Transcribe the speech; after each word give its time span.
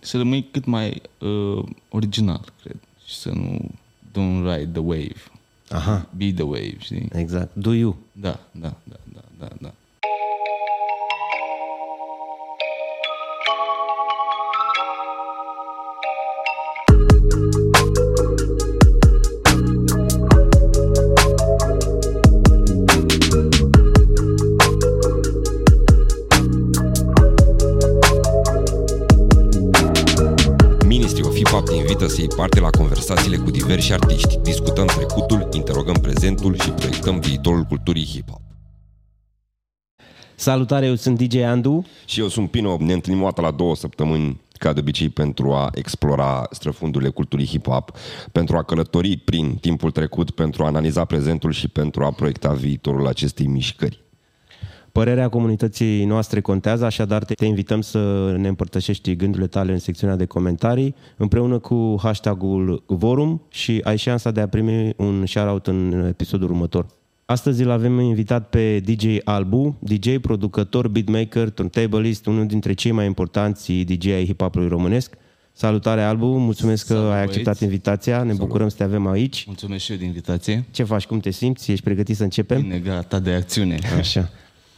să 0.00 0.16
rămâi 0.16 0.48
cât 0.50 0.64
mai 0.64 1.02
uh, 1.18 1.64
original, 1.88 2.52
cred. 2.62 2.76
Și 3.06 3.14
să 3.14 3.28
nu 3.32 3.70
don't 4.10 4.56
ride 4.56 4.70
the 4.72 4.80
wave. 4.80 5.22
Aha, 5.68 6.08
Be 6.16 6.32
the 6.32 6.42
wave, 6.42 6.76
știi? 6.78 7.08
exact. 7.12 7.54
Do 7.54 7.74
you. 7.74 7.96
Da, 8.12 8.40
da, 8.52 8.74
da, 8.84 8.96
da, 9.12 9.20
da, 9.38 9.48
da. 9.60 9.74
Parte 32.40 32.60
la 32.60 32.70
conversațiile 32.70 33.36
cu 33.36 33.50
diversi 33.50 33.92
artiști. 33.92 34.38
Discutăm 34.38 34.86
trecutul, 34.86 35.48
interogăm 35.52 35.94
prezentul 35.94 36.58
și 36.58 36.70
proiectăm 36.70 37.18
viitorul 37.18 37.62
culturii 37.62 38.06
hip-hop. 38.06 38.42
Salutare, 40.34 40.86
eu 40.86 40.94
sunt 40.94 41.18
DJ 41.18 41.36
Andu. 41.36 41.86
Și 42.04 42.20
eu 42.20 42.28
sunt 42.28 42.50
Pino, 42.50 42.76
ne 42.80 42.92
întâlnim 42.92 43.22
o 43.22 43.24
dată 43.24 43.40
la 43.40 43.50
două 43.50 43.76
săptămâni 43.76 44.40
ca 44.52 44.72
de 44.72 44.80
obicei 44.80 45.08
pentru 45.08 45.52
a 45.52 45.70
explora 45.74 46.46
străfundurile 46.50 47.10
culturii 47.10 47.46
hip-hop, 47.46 47.90
pentru 48.32 48.56
a 48.56 48.62
călători 48.62 49.16
prin 49.16 49.56
timpul 49.56 49.90
trecut, 49.90 50.30
pentru 50.30 50.62
a 50.62 50.66
analiza 50.66 51.04
prezentul 51.04 51.52
și 51.52 51.68
pentru 51.68 52.04
a 52.04 52.10
proiecta 52.10 52.52
viitorul 52.52 53.06
acestei 53.06 53.46
mișcări. 53.46 54.04
Părerea 54.92 55.28
comunității 55.28 56.04
noastre 56.04 56.40
contează, 56.40 56.84
așadar 56.84 57.24
te, 57.24 57.34
te 57.34 57.44
invităm 57.44 57.80
să 57.80 58.34
ne 58.38 58.48
împărtășești 58.48 59.16
gândurile 59.16 59.48
tale 59.48 59.72
în 59.72 59.78
secțiunea 59.78 60.16
de 60.16 60.24
comentarii, 60.24 60.94
împreună 61.16 61.58
cu 61.58 61.98
hashtagul 62.02 62.82
Vorum 62.86 63.42
și 63.48 63.80
ai 63.84 63.96
șansa 63.96 64.30
de 64.30 64.40
a 64.40 64.48
primi 64.48 64.92
un 64.96 65.26
shout-out 65.26 65.66
în 65.66 66.04
episodul 66.08 66.50
următor. 66.50 66.86
Astăzi 67.24 67.62
îl 67.62 67.70
avem 67.70 67.98
invitat 67.98 68.48
pe 68.48 68.80
DJ 68.80 69.16
Albu, 69.24 69.76
DJ, 69.78 70.18
producător, 70.18 70.88
beatmaker, 70.88 71.50
turntablist, 71.50 72.26
unul 72.26 72.46
dintre 72.46 72.72
cei 72.72 72.90
mai 72.92 73.06
importanți 73.06 73.72
DJ 73.72 74.06
ai 74.06 74.24
hip-hopului 74.24 74.68
românesc. 74.68 75.14
Salutare 75.52 76.02
Albu, 76.02 76.26
mulțumesc 76.26 76.86
că 76.86 76.92
Salut, 76.92 77.10
ai 77.10 77.22
acceptat 77.22 77.44
băieți. 77.44 77.64
invitația, 77.64 78.22
ne 78.22 78.32
bucurăm 78.32 78.68
să 78.68 78.76
te 78.76 78.82
avem 78.82 79.06
aici. 79.06 79.44
Mulțumesc 79.46 79.84
și 79.84 79.92
eu 79.92 79.98
de 79.98 80.04
invitație. 80.04 80.64
Ce 80.70 80.82
faci, 80.82 81.06
cum 81.06 81.18
te 81.18 81.30
simți? 81.30 81.70
Ești 81.70 81.84
pregătit 81.84 82.16
să 82.16 82.22
începem? 82.22 82.60
Bine, 82.60 82.78
gata 82.78 83.18
de 83.18 83.30
acțiune. 83.30 83.78
Așa. 83.98 84.30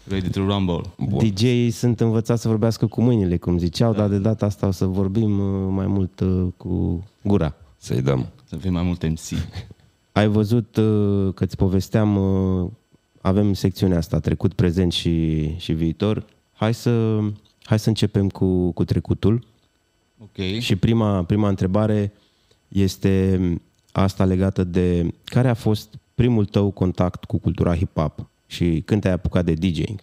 Ready 0.09 0.31
to 0.31 0.41
rumble. 0.41 0.81
Bun. 0.99 1.19
DJ-ii 1.19 1.71
sunt 1.71 2.01
învățați 2.01 2.43
să 2.43 2.49
vorbească 2.49 2.87
cu 2.87 3.03
mâinile, 3.03 3.37
cum 3.37 3.59
ziceau, 3.59 3.93
dar 3.93 4.09
de 4.09 4.19
data 4.19 4.47
asta 4.47 4.67
o 4.67 4.71
să 4.71 4.85
vorbim 4.85 5.39
uh, 5.39 5.69
mai 5.71 5.87
mult 5.87 6.21
uh, 6.21 6.47
cu 6.57 7.05
gura. 7.23 7.55
Să-i 7.77 8.03
dăm. 8.03 8.27
Să 8.45 8.57
fim 8.57 8.73
mai 8.73 8.83
multe 8.83 9.09
MC. 9.09 9.39
Ai 10.13 10.29
văzut 10.29 10.77
uh, 10.77 11.35
că 11.35 11.45
îți 11.45 11.57
povesteam, 11.57 12.17
uh, 12.17 12.71
avem 13.21 13.53
secțiunea 13.53 13.99
asta, 13.99 14.19
trecut, 14.19 14.53
prezent 14.53 14.93
și, 14.93 15.47
și 15.59 15.73
viitor. 15.73 16.25
Hai 16.53 16.75
să, 16.75 17.19
hai 17.63 17.79
să 17.79 17.89
începem 17.89 18.29
cu, 18.29 18.71
cu 18.71 18.85
trecutul. 18.85 19.45
Ok. 20.19 20.59
Și 20.59 20.77
prima, 20.77 21.23
prima 21.23 21.49
întrebare 21.49 22.13
este 22.69 23.41
asta 23.93 24.25
legată 24.25 24.65
de 24.65 25.15
care 25.25 25.49
a 25.49 25.55
fost 25.55 25.95
primul 26.15 26.45
tău 26.45 26.71
contact 26.71 27.25
cu 27.25 27.39
cultura 27.39 27.77
hip-hop 27.77 28.32
și 28.53 28.83
când 28.85 29.01
te-ai 29.01 29.13
apucat 29.15 29.45
de 29.45 29.53
DJing? 29.53 30.01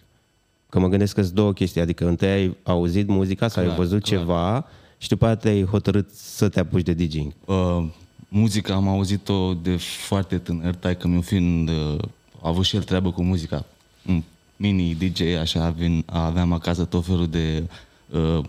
Că 0.68 0.78
mă 0.78 0.88
gândesc 0.88 1.14
că 1.14 1.22
sunt 1.22 1.34
două 1.34 1.52
chestii, 1.52 1.80
adică 1.80 2.06
întâi 2.06 2.28
ai 2.28 2.56
auzit 2.62 3.08
muzica 3.08 3.48
sau 3.48 3.62
ai 3.62 3.68
Clar, 3.68 3.78
văzut 3.80 4.02
clar. 4.02 4.20
ceva 4.20 4.66
și 4.98 5.08
după 5.08 5.24
aceea 5.26 5.36
te-ai 5.54 5.64
hotărât 5.64 6.10
să 6.12 6.48
te 6.48 6.60
apuci 6.60 6.82
de 6.84 6.92
DJing. 6.92 7.32
Uh, 7.44 7.84
muzica 8.28 8.74
am 8.74 8.88
auzit-o 8.88 9.54
de 9.54 9.76
foarte 10.06 10.38
tânăr, 10.38 10.74
taică 10.74 11.08
meu 11.08 11.20
fiind, 11.20 11.68
uh, 11.68 11.98
a 12.42 12.48
avut 12.48 12.64
și 12.64 12.76
el 12.76 12.82
treabă 12.82 13.10
cu 13.12 13.22
muzica. 13.22 13.64
Un 14.08 14.22
mini 14.56 14.94
DJ, 14.94 15.20
așa, 15.40 15.64
avem, 15.64 16.02
aveam 16.06 16.52
acasă 16.52 16.84
tot 16.84 17.04
felul 17.06 17.26
de 17.28 17.62
uh, 18.10 18.44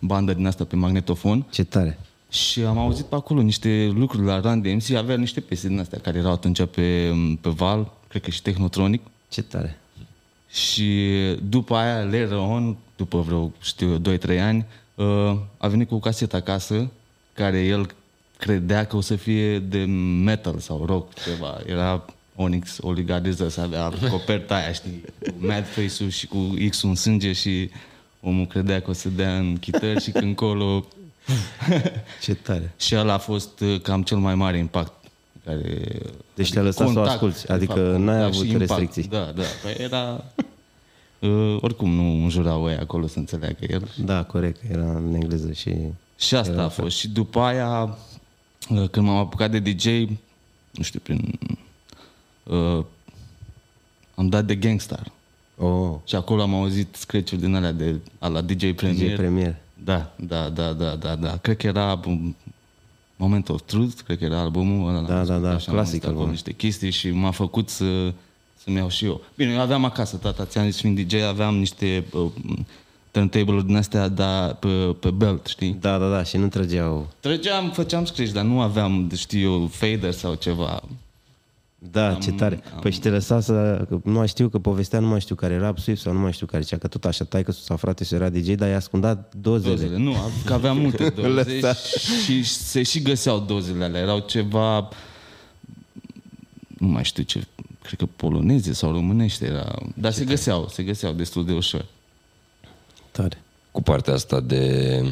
bandă 0.00 0.34
din 0.34 0.46
asta 0.46 0.64
pe 0.64 0.76
magnetofon 0.76 1.46
Ce 1.50 1.64
tare! 1.64 1.98
și 2.30 2.60
am 2.60 2.78
auzit 2.78 3.04
pe 3.04 3.14
acolo 3.14 3.42
niște 3.42 3.92
lucruri 3.94 4.26
la 4.26 4.40
Run 4.40 4.62
DMC, 4.62 4.90
avea 4.90 5.16
niște 5.16 5.40
piese 5.40 5.68
din 5.68 5.78
astea 5.78 5.98
care 5.98 6.18
erau 6.18 6.32
atunci 6.32 6.64
pe, 6.64 7.12
pe 7.40 7.48
val, 7.48 7.92
cred 8.08 8.22
că 8.22 8.30
și 8.30 8.42
Technotronic. 8.42 9.02
Ce 9.34 9.42
tare! 9.42 9.78
Și 10.50 11.10
după 11.42 11.74
aia, 11.74 12.04
later 12.04 12.36
on, 12.36 12.76
după 12.96 13.20
vreo, 13.20 13.52
știu 13.60 14.00
eu, 14.04 14.16
2-3 14.16 14.40
ani, 14.40 14.66
uh, 14.94 15.36
a 15.56 15.68
venit 15.68 15.88
cu 15.88 15.94
o 15.94 15.98
casetă 15.98 16.36
acasă, 16.36 16.90
care 17.32 17.60
el 17.64 17.94
credea 18.36 18.84
că 18.84 18.96
o 18.96 19.00
să 19.00 19.16
fie 19.16 19.58
de 19.58 19.84
metal 20.24 20.58
sau 20.58 20.84
rock, 20.84 21.14
ceva. 21.14 21.60
Era 21.66 22.04
Onyx 22.36 22.78
Oligadeza, 22.80 23.48
să 23.48 23.60
avea 23.60 23.92
coperta 24.10 24.54
aia, 24.54 24.72
știi, 24.72 25.04
cu 25.18 25.46
Mad 25.46 25.66
Face-ul 25.66 26.10
și 26.10 26.26
cu 26.26 26.54
X 26.68 26.82
în 26.82 26.94
sânge 26.94 27.32
și 27.32 27.70
omul 28.20 28.46
credea 28.46 28.80
că 28.80 28.90
o 28.90 28.92
să 28.92 29.08
dea 29.08 29.36
în 29.36 29.56
chitări 29.56 30.02
și 30.02 30.10
când 30.10 30.36
colo... 30.36 30.86
Ce 32.22 32.34
tare! 32.34 32.72
și 32.84 32.96
ăla 32.96 33.12
a 33.12 33.18
fost 33.18 33.60
uh, 33.60 33.80
cam 33.80 34.02
cel 34.02 34.18
mai 34.18 34.34
mare 34.34 34.58
impact 34.58 35.03
care... 35.44 36.00
Deci 36.34 36.50
te-a 36.50 36.62
lăsat 36.62 36.86
să 36.86 36.92
o 36.92 36.94
contact, 36.94 37.08
asculți, 37.08 37.46
de 37.46 37.52
adică 37.52 37.72
fapt, 37.72 37.98
n-ai 37.98 38.18
da, 38.18 38.24
avut 38.24 38.44
și 38.44 38.50
impact. 38.50 38.68
restricții. 38.68 39.02
Da, 39.10 39.32
da, 39.34 39.42
păi 39.62 39.74
era... 39.78 40.24
Uh, 41.18 41.56
oricum 41.60 41.90
nu 41.90 42.02
înjurau 42.02 42.68
ei 42.68 42.76
acolo 42.76 43.06
să 43.06 43.18
înțeleagă 43.18 43.64
el. 43.68 43.90
Da, 44.04 44.22
corect, 44.24 44.60
era 44.70 44.96
în 44.96 45.14
engleză 45.14 45.52
și... 45.52 45.74
Și 46.16 46.34
asta 46.34 46.62
a 46.62 46.68
fost. 46.68 46.96
Și 46.96 47.08
după 47.08 47.40
aia, 47.40 47.98
uh, 48.68 48.88
când 48.88 49.06
m-am 49.06 49.16
apucat 49.16 49.50
de 49.50 49.58
DJ, 49.58 49.86
nu 50.70 50.82
știu, 50.82 51.00
prin... 51.02 51.38
Uh, 52.42 52.84
am 54.14 54.28
dat 54.28 54.44
de 54.44 54.54
Gangstar. 54.54 55.12
Oh, 55.56 55.94
Și 56.04 56.14
acolo 56.14 56.42
am 56.42 56.54
auzit 56.54 56.94
scratch 56.94 57.32
din 57.32 57.54
alea 57.54 57.72
de 57.72 58.00
a 58.18 58.28
la 58.28 58.40
DJ 58.40 58.72
Premier. 58.72 59.10
DJ 59.10 59.16
Premier. 59.16 59.56
Da, 59.84 60.12
da, 60.16 60.48
da, 60.48 60.72
da, 60.72 60.94
da, 60.94 61.16
da. 61.16 61.36
Cred 61.36 61.56
că 61.56 61.66
era 61.66 62.00
um, 62.06 62.36
Moment 63.16 63.48
of 63.48 63.60
Truth, 63.64 64.00
cred 64.04 64.18
că 64.18 64.24
era 64.24 64.40
albumul 64.40 64.88
ăla. 64.88 65.00
Da, 65.06 65.22
l-am 65.22 65.26
da, 65.26 65.34
ascultat 65.34 65.52
da, 65.52 65.58
și 65.58 65.68
am 65.68 65.74
clasic 65.74 65.76
auzit 65.76 66.02
acolo 66.02 66.18
album. 66.18 66.30
niște 66.30 66.52
chestii 66.52 66.90
și 66.90 67.10
m-a 67.10 67.30
făcut 67.30 67.68
să, 67.68 68.12
să-mi 68.62 68.76
iau 68.76 68.88
și 68.88 69.04
eu. 69.04 69.20
Bine, 69.36 69.52
eu 69.52 69.60
aveam 69.60 69.84
acasă, 69.84 70.16
tata, 70.16 70.44
ți-am 70.44 70.64
zis, 70.64 70.80
fiind 70.80 71.00
DJ, 71.00 71.14
aveam 71.14 71.54
niște 71.54 72.04
uh, 72.12 72.30
turntable-uri 73.10 73.66
din 73.66 73.76
astea, 73.76 74.08
dar 74.08 74.54
pe, 74.54 74.68
pe 75.00 75.10
belt, 75.10 75.46
știi? 75.46 75.76
Da, 75.80 75.98
da, 75.98 76.08
da, 76.08 76.22
și 76.22 76.36
nu 76.36 76.48
trăgeau... 76.48 77.08
Trăgeam, 77.20 77.70
făceam 77.70 78.04
scratch, 78.04 78.32
dar 78.32 78.44
nu 78.44 78.60
aveam, 78.60 79.10
știu 79.16 79.52
eu, 79.52 79.66
fader 79.66 80.12
sau 80.12 80.34
ceva. 80.34 80.82
Da, 81.90 82.14
ce 82.14 82.32
tare. 82.32 82.62
Păi 82.80 82.90
și 82.90 83.00
te 83.00 83.08
lăsa 83.08 83.40
să... 83.40 83.84
că 83.88 83.98
Nu 84.04 84.12
mai 84.12 84.28
știu 84.28 84.48
că 84.48 84.58
povestea, 84.58 84.98
nu 84.98 85.06
mai 85.06 85.20
știu 85.20 85.34
care 85.34 85.54
era 85.54 85.74
Swift 85.76 86.02
sau 86.02 86.12
nu 86.12 86.18
mai 86.18 86.32
știu 86.32 86.46
care 86.46 86.62
zicea 86.62 86.76
că 86.78 86.88
tot 86.88 87.04
așa 87.04 87.24
taică 87.24 87.52
sau 87.52 87.76
frate 87.76 88.04
și 88.04 88.14
era 88.14 88.28
DJ, 88.28 88.48
dar 88.48 88.68
i-a 88.68 88.76
ascundat 88.76 89.32
dozele. 89.40 89.74
Dozele, 89.74 89.96
nu, 89.96 90.14
că 90.44 90.52
aveam 90.52 90.78
multe 90.78 91.08
doze 91.16 91.28
Lăsa. 91.28 91.74
și 92.24 92.44
se 92.44 92.82
și 92.82 93.02
găseau 93.02 93.40
dozele 93.40 93.84
alea. 93.84 94.00
Erau 94.00 94.18
ceva, 94.18 94.88
nu 96.78 96.86
mai 96.86 97.04
știu 97.04 97.22
ce, 97.22 97.46
cred 97.82 97.98
că 97.98 98.06
poloneze 98.16 98.72
sau 98.72 98.92
românește 98.92 99.46
era, 99.46 99.74
dar 99.94 100.12
se 100.12 100.24
găseau, 100.24 100.68
se 100.68 100.82
găseau 100.82 101.12
destul 101.12 101.44
de 101.44 101.52
ușor. 101.52 101.84
Tare. 103.10 103.42
Cu 103.70 103.82
partea 103.82 104.14
asta 104.14 104.40
de, 104.40 105.04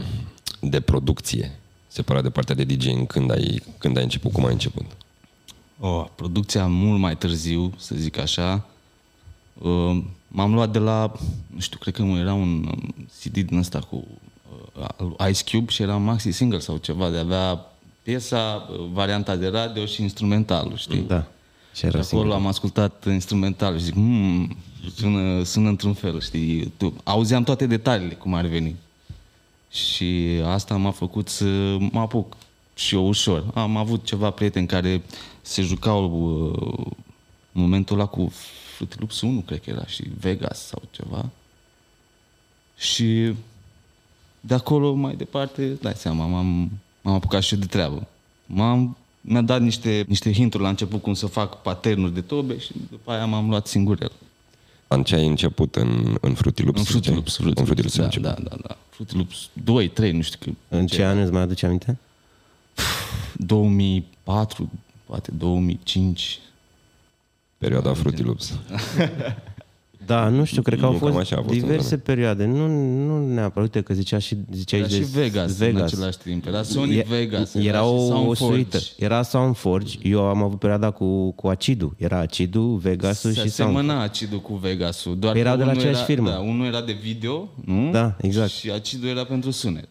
de 0.60 0.80
producție, 0.80 1.58
separat 1.88 2.22
de 2.22 2.30
partea 2.30 2.54
de 2.54 2.64
DJ, 2.64 2.86
când 3.06 3.30
ai, 3.30 3.62
când 3.78 3.96
ai 3.96 4.02
început, 4.02 4.32
cum 4.32 4.44
ai 4.44 4.52
început? 4.52 4.84
Oh, 5.84 6.04
producția 6.14 6.66
mult 6.66 7.00
mai 7.00 7.16
târziu, 7.16 7.72
să 7.76 7.94
zic 7.94 8.18
așa. 8.18 8.64
Uh, 9.54 10.02
M-am 10.28 10.54
luat 10.54 10.70
de 10.72 10.78
la, 10.78 11.12
nu 11.46 11.60
știu, 11.60 11.78
cred 11.78 11.94
că 11.94 12.02
era 12.02 12.32
un 12.34 12.66
um, 12.70 12.94
CD 13.20 13.38
din 13.38 13.56
ăsta 13.58 13.78
cu 13.78 14.04
uh, 14.98 15.28
Ice 15.30 15.42
Cube 15.56 15.70
și 15.70 15.82
era 15.82 15.96
maxi 15.96 16.30
single 16.30 16.58
sau 16.58 16.76
ceva, 16.76 17.10
de 17.10 17.16
avea 17.18 17.60
piesa, 18.02 18.68
uh, 18.70 18.86
varianta 18.92 19.36
de 19.36 19.48
radio 19.48 19.86
și 19.86 20.02
instrumentalul, 20.02 20.76
știi? 20.76 21.00
Da. 21.00 21.20
Și 21.72 21.78
Și 21.78 21.84
era 21.86 21.98
acolo 21.98 22.20
singur. 22.20 22.36
am 22.36 22.46
ascultat 22.46 23.04
instrumental 23.06 23.78
și 23.78 23.84
zic, 23.84 23.94
hmm, 23.94 24.56
sună, 24.96 25.42
sună 25.42 25.68
într-un 25.68 25.92
fel, 25.94 26.20
știi? 26.20 26.72
Tu, 26.76 26.94
auzeam 27.04 27.42
toate 27.42 27.66
detaliile, 27.66 28.14
cum 28.14 28.34
ar 28.34 28.46
veni. 28.46 28.76
Și 29.70 30.40
asta 30.44 30.76
m-a 30.76 30.90
făcut 30.90 31.28
să 31.28 31.76
mă 31.78 32.00
apuc 32.00 32.36
și 32.74 32.94
eu 32.94 33.06
ușor. 33.06 33.44
Am 33.54 33.76
avut 33.76 34.04
ceva 34.04 34.30
prieteni 34.30 34.66
care 34.66 35.02
se 35.42 35.62
jucau 35.62 36.04
uh, 36.04 36.86
în 37.52 37.60
momentul 37.60 37.96
ăla 37.98 38.06
cu 38.06 38.32
Fruity 38.74 38.96
Loops 38.98 39.20
1, 39.20 39.40
cred 39.40 39.60
că 39.60 39.70
era, 39.70 39.86
și 39.86 40.02
Vegas 40.20 40.66
sau 40.66 40.82
ceva. 40.90 41.28
Și 42.76 43.34
de 44.40 44.54
acolo 44.54 44.92
mai 44.92 45.16
departe, 45.16 45.78
dai 45.80 45.94
seama, 45.94 46.26
m-am, 46.26 46.70
m-am 47.00 47.14
apucat 47.14 47.42
și 47.42 47.54
eu 47.54 47.60
de 47.60 47.66
treabă. 47.66 48.06
M-am, 48.46 48.96
mi-a 49.20 49.40
dat 49.40 49.60
niște, 49.60 50.04
niște 50.08 50.32
hinturi 50.32 50.62
la 50.62 50.68
început 50.68 51.02
cum 51.02 51.14
să 51.14 51.26
fac 51.26 51.62
paternuri 51.62 52.14
de 52.14 52.20
tobe 52.20 52.58
și 52.58 52.72
după 52.90 53.10
aia 53.10 53.26
m-am 53.26 53.48
luat 53.48 53.66
singur 53.66 54.02
el. 54.02 54.12
În 54.88 55.02
ce 55.02 55.14
ai 55.14 55.26
început 55.26 55.74
în, 55.74 56.16
în 56.20 56.34
Fruity 56.34 56.62
Loops? 56.62 56.78
În 56.78 56.84
Fruity 56.84 57.04
ziceai? 57.04 57.14
Loops, 57.14 57.36
Fruity 57.36 57.60
În 57.60 57.64
Fruity 57.64 57.82
Loops, 57.82 57.96
Loops 57.96 58.16
ai 58.16 58.22
da, 58.22 58.28
început. 58.28 58.50
da, 58.50 58.56
da, 58.56 58.68
da. 58.68 58.76
Fruity 58.90 59.14
Loops 59.14 59.48
2, 59.52 59.88
3, 59.88 60.12
nu 60.12 60.22
știu 60.22 60.38
cât. 60.42 60.54
În 60.68 60.86
ce 60.86 61.04
an 61.04 61.18
îți 61.18 61.32
mai 61.32 61.42
aduce 61.42 61.66
aminte? 61.66 61.98
2004, 63.46 64.70
poate 65.06 65.30
2005. 65.38 66.38
Perioada 67.58 67.92
Fruity 67.94 68.22
Loops. 68.22 68.52
Da, 70.06 70.28
nu 70.28 70.44
știu, 70.44 70.62
cred 70.62 70.78
că 70.78 70.84
au 70.84 70.92
Nu, 70.92 70.98
cam 70.98 71.12
fost, 71.12 71.20
așa 71.32 71.36
a 71.40 71.42
fost 71.42 71.58
diverse 71.58 71.94
în 71.94 72.00
perioade. 72.00 72.44
Nu, 72.44 72.66
nu 73.06 73.26
neapărat, 73.34 73.62
uite 73.74 73.80
că 73.80 73.94
zicea 73.94 74.18
și, 74.18 74.36
ziceai 74.52 74.80
Era 74.80 74.88
de 74.88 74.94
și 74.94 75.02
Vegas, 75.02 75.58
în 75.58 75.76
același 75.76 76.18
timp. 76.18 76.46
Era 76.46 76.62
Sony 76.62 76.94
E- 76.96 77.04
Vegas. 77.08 77.54
Era 77.54 77.78
și 77.78 77.84
o, 77.84 77.94
o 77.94 78.06
Soundforge. 78.06 78.52
suită. 78.54 78.78
Era 78.98 79.22
Soundforge. 79.22 79.98
Eu 80.02 80.20
am 80.26 80.42
avut 80.42 80.58
perioada 80.58 80.90
cu, 80.90 81.30
cu 81.30 81.48
Acidu. 81.48 81.94
Era 81.98 82.18
Acidu, 82.18 82.60
Vegasul 82.62 83.30
Se 83.32 83.40
și 83.40 83.48
Soundforge. 83.48 83.78
asemăna 83.88 84.02
Acidu 84.02 84.40
cu 84.40 84.54
Vegasul. 84.54 85.18
Doar 85.18 85.36
Erau 85.36 85.52
că 85.52 85.58
de 85.58 85.64
la 85.64 85.70
unul 85.70 85.80
aceeași 85.80 85.98
era, 86.02 86.08
firmă. 86.08 86.30
Da, 86.30 86.38
unul 86.38 86.66
era 86.66 86.80
de 86.82 86.92
video, 87.02 87.48
nu? 87.64 87.90
Da, 87.90 88.16
exact. 88.20 88.50
Și 88.50 88.70
Acidu 88.70 89.06
era 89.06 89.24
pentru 89.24 89.50
sunet. 89.50 89.88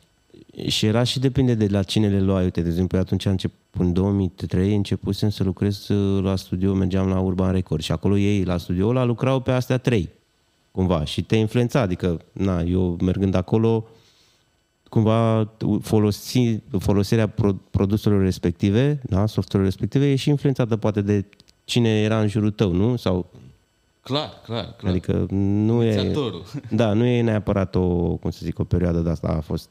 Și 0.67 0.85
era 0.85 1.03
și 1.03 1.19
depinde 1.19 1.53
de 1.53 1.67
la 1.67 1.83
cine 1.83 2.07
le 2.07 2.21
luai. 2.21 2.43
Uite, 2.43 2.61
de 2.61 2.69
exemplu, 2.69 2.97
atunci 2.97 3.25
am 3.25 3.31
început, 3.31 3.57
în 3.77 3.93
2003 3.93 4.75
începusem 4.75 5.29
să 5.29 5.43
lucrez 5.43 5.87
uh, 5.87 6.23
la 6.23 6.35
studio, 6.35 6.73
mergeam 6.73 7.07
la 7.07 7.19
Urban 7.19 7.51
Record 7.51 7.81
și 7.81 7.91
acolo 7.91 8.17
ei 8.17 8.43
la 8.43 8.57
studio 8.57 8.87
ăla 8.87 9.03
lucrau 9.03 9.39
pe 9.39 9.51
astea 9.51 9.77
trei, 9.77 10.09
cumva, 10.71 11.03
și 11.05 11.21
te 11.23 11.35
influența, 11.35 11.79
adică, 11.79 12.21
na, 12.31 12.61
eu 12.61 12.97
mergând 13.01 13.35
acolo, 13.35 13.87
cumva 14.89 15.49
folosi, 15.81 16.59
folosirea 16.79 17.27
pro, 17.27 17.53
produselor 17.71 18.21
respective, 18.21 19.01
da, 19.03 19.25
softurilor 19.25 19.65
respective, 19.65 20.11
e 20.11 20.15
și 20.15 20.29
influențată 20.29 20.77
poate 20.77 21.01
de 21.01 21.25
cine 21.63 22.01
era 22.01 22.21
în 22.21 22.27
jurul 22.27 22.51
tău, 22.51 22.71
nu? 22.71 22.95
Sau, 22.95 23.29
Clar, 24.01 24.41
clar, 24.45 24.73
clar. 24.77 24.91
adică 24.91 25.25
nu 25.29 25.83
e... 25.83 25.93
Inițiatorul. 25.93 26.43
Da, 26.69 26.93
nu 26.93 27.05
e 27.05 27.21
neapărat 27.21 27.75
o, 27.75 28.15
cum 28.15 28.31
să 28.31 28.39
zic, 28.43 28.59
o 28.59 28.63
perioadă 28.63 28.99
de 28.99 29.09
asta 29.09 29.27
a 29.27 29.41
fost... 29.41 29.69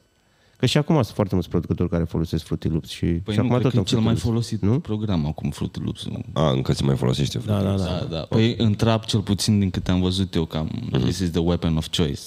Că 0.61 0.67
și 0.67 0.77
acum 0.77 0.95
sunt 0.95 1.07
foarte 1.15 1.33
mulți 1.33 1.49
producători 1.49 1.89
care 1.89 2.03
folosesc 2.03 2.43
Fruity 2.45 2.67
Loops 2.67 2.89
și, 2.89 3.05
Păi 3.05 3.33
și 3.33 3.39
nu, 3.39 3.45
acum 3.45 3.49
cred 3.49 3.61
tot 3.61 3.71
că 3.71 3.77
e 3.77 3.79
în 3.79 3.85
cel 3.85 3.97
Fruity 3.99 4.03
mai 4.03 4.03
Loops. 4.13 4.21
folosit 4.21 4.61
Nu? 4.61 4.79
program 4.79 5.25
acum, 5.25 5.49
Fruity 5.49 5.79
Loops. 5.79 6.05
A, 6.33 6.49
încă 6.51 6.73
se 6.73 6.83
mai 6.83 6.95
folosește 6.95 7.37
Da, 7.37 7.43
Fruity 7.43 7.63
da, 7.63 7.69
Loops. 7.69 7.83
da. 7.83 7.97
Da, 8.09 8.15
da. 8.15 8.21
Păi 8.21 8.55
în 8.57 8.73
trap, 8.75 9.05
cel 9.05 9.19
puțin 9.19 9.59
din 9.59 9.69
câte 9.69 9.91
am 9.91 10.01
văzut 10.01 10.35
eu, 10.35 10.45
cam 10.45 10.89
this 11.01 11.19
is 11.19 11.29
the 11.31 11.39
weapon 11.39 11.77
of 11.77 11.87
choice. 11.97 12.21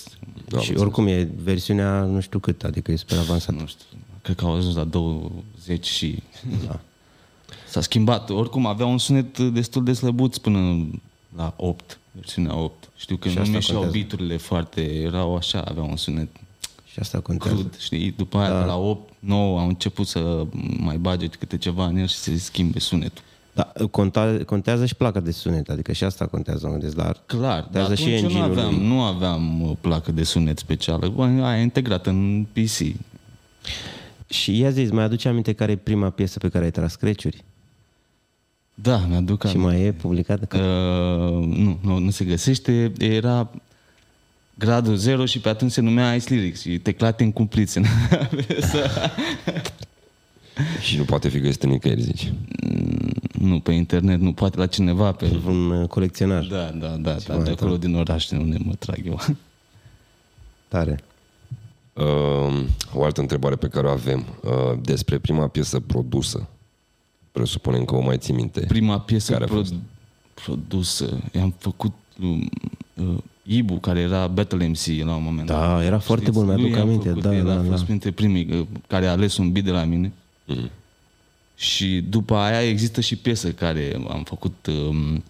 Da, 0.49 0.59
și 0.59 0.73
oricum 0.77 1.07
e 1.07 1.29
versiunea 1.43 2.01
nu 2.01 2.21
știu 2.21 2.39
cât, 2.39 2.63
adică 2.65 2.93
e 2.93 2.97
super 2.97 3.19
avansată. 3.19 3.59
Nu 3.61 3.67
știu, 3.67 3.85
cred 4.23 4.37
că 4.37 4.45
au 4.45 4.55
ajuns 4.57 4.75
la 4.75 4.85
20 4.85 5.87
și... 5.87 6.23
Da. 6.67 6.81
S-a 7.69 7.81
schimbat. 7.81 8.31
Oricum 8.31 8.67
avea 8.67 8.87
un 8.87 8.99
sunet 8.99 9.39
destul 9.39 9.85
de 9.85 9.93
slăbuț 9.93 10.37
până 10.37 10.87
la 11.37 11.55
8, 11.57 11.99
versiunea 12.13 12.57
8. 12.57 12.89
Știu 12.97 13.17
că 13.17 13.29
Și 13.29 13.35
nu 13.35 13.41
asta 13.41 13.55
mișeau 13.57 13.81
contează. 13.81 14.07
beaturile 14.07 14.37
foarte, 14.37 14.81
erau 14.95 15.37
așa, 15.37 15.61
aveau 15.61 15.87
un 15.91 15.97
sunet 15.97 16.29
Și 16.95 17.01
asta 17.01 17.21
contează. 17.21 17.57
crud, 17.57 17.77
știi? 17.79 18.15
După 18.17 18.39
aia, 18.39 18.51
da. 18.51 18.59
de 18.59 18.65
la 18.65 18.77
8, 18.77 19.13
9, 19.19 19.61
au 19.61 19.67
început 19.67 20.07
să 20.07 20.47
mai 20.79 20.97
bage 20.97 21.27
câte 21.27 21.59
ceva 21.59 21.87
în 21.87 21.97
el 21.97 22.07
și 22.07 22.15
să 22.15 22.31
schimbe 22.37 22.79
sunetul. 22.79 23.23
Da, 23.53 23.73
conta, 23.91 24.39
contează 24.47 24.87
și 24.87 24.95
placa 24.95 25.21
de 25.21 25.31
sunet, 25.31 25.69
adică 25.69 25.93
și 25.93 26.05
asta 26.05 26.27
contează, 26.27 26.67
mă 26.67 26.73
gândesc, 26.73 26.97
dar 26.97 27.23
Clar, 27.27 27.41
dar 27.41 27.63
contează 27.63 27.93
atunci 27.93 28.09
și 28.09 28.15
eu 28.15 28.21
nu 28.21 28.25
engine-ul 28.25 28.51
aveam, 28.51 28.75
lui. 28.75 28.87
nu 28.87 29.03
aveam 29.03 29.63
uh, 29.63 29.77
placă 29.81 30.13
de 30.13 30.23
sunet 30.23 30.59
specială. 30.59 31.09
Bă, 31.09 31.25
aia 31.25 31.59
e 31.59 31.63
integrată 31.63 32.11
în 32.11 32.47
PC. 32.53 32.97
Și 34.27 34.59
ia 34.59 34.71
zi, 34.71 34.85
mai 34.85 35.05
aduce 35.05 35.29
aminte 35.29 35.53
care 35.53 35.73
e 35.73 35.77
prima 35.77 36.11
piesă 36.11 36.39
pe 36.39 36.49
care 36.49 36.65
ai 36.65 36.71
tras 36.71 36.93
scratch-uri? 36.93 37.45
Da, 38.75 38.97
mi-aduc 39.09 39.47
Și 39.47 39.57
mai 39.57 39.81
e 39.81 39.93
publicată? 39.93 40.45
Că... 40.45 40.59
Uh, 40.59 41.47
nu, 41.47 41.79
nu, 41.83 41.99
nu 41.99 42.11
se 42.11 42.25
găsește. 42.25 42.93
Era 42.99 43.51
gradul 44.55 44.97
0 44.97 45.25
și 45.25 45.41
pe 45.41 45.49
atunci 45.49 45.71
se 45.71 45.81
numea 45.81 46.15
Ice 46.15 46.35
Lyrics 46.35 46.61
și 46.61 46.79
teclate 46.79 47.25
încumpliți. 47.25 47.81
Și 50.81 50.97
nu 50.97 51.05
poate 51.05 51.29
fi 51.29 51.41
găsit 51.41 51.65
nicăieri, 51.65 52.01
zici. 52.03 52.33
nu, 53.39 53.61
pe 53.61 53.73
internet, 53.73 54.21
nu, 54.21 54.33
poate 54.33 54.59
la 54.59 54.67
cineva 54.67 55.13
pe... 55.13 55.41
Un 55.47 55.71
uh, 55.71 55.89
colecționar. 55.89 56.45
Da, 56.45 56.71
da, 56.71 56.89
da, 56.89 57.17
da 57.27 57.37
de 57.37 57.51
acolo 57.51 57.77
din 57.77 57.95
oraș 57.95 58.27
de 58.27 58.37
unde 58.37 58.57
mă 58.65 58.73
trag 58.79 59.07
eu. 59.07 59.21
Tare. 60.69 60.99
Uh, 61.93 62.65
o 62.93 63.05
altă 63.05 63.21
întrebare 63.21 63.57
pe 63.57 63.69
care 63.69 63.87
o 63.87 63.91
avem. 63.91 64.25
Uh, 64.43 64.79
despre 64.83 65.19
prima 65.19 65.49
piesă 65.49 65.81
produsă. 65.81 66.49
Presupunem 67.33 67.85
că 67.85 67.95
o 67.95 68.01
mai 68.01 68.19
ții 68.19 68.35
minte. 68.35 68.61
Prima 68.61 69.01
piesă 69.01 69.33
Care 69.33 69.45
a 69.45 69.47
pro- 69.47 69.57
fost? 69.57 69.75
produsă, 70.35 71.23
i-am 71.33 71.55
făcut 71.59 71.93
um, 72.21 72.51
uh, 72.95 73.17
Ibu, 73.47 73.75
care 73.75 74.01
era 74.01 74.27
Battle 74.27 74.67
MC 74.67 75.05
la 75.05 75.15
un 75.15 75.23
moment 75.23 75.47
Da, 75.47 75.67
dat. 75.67 75.83
era 75.83 75.99
foarte 75.99 76.31
bun, 76.31 76.45
mi-aduc 76.45 76.63
Lui 76.63 76.73
i-am 76.73 76.81
aminte, 76.81 77.09
făcut, 77.09 77.23
da, 77.23 77.37
el 77.37 77.51
a 77.51 77.55
da, 77.55 77.63
fost 77.63 77.79
da. 77.79 77.85
printre 77.85 78.11
primii 78.11 78.49
uh, 78.53 78.67
care 78.87 79.07
a 79.07 79.11
ales 79.11 79.37
un 79.37 79.53
beat 79.53 79.65
de 79.65 79.71
la 79.71 79.85
mine. 79.85 80.13
Mhm. 80.45 80.71
Și 81.57 82.05
după 82.09 82.35
aia 82.35 82.69
există 82.69 83.01
și 83.01 83.17
piesă 83.17 83.51
care 83.51 84.01
am 84.09 84.23
făcut 84.23 84.67
um, 84.67 85.23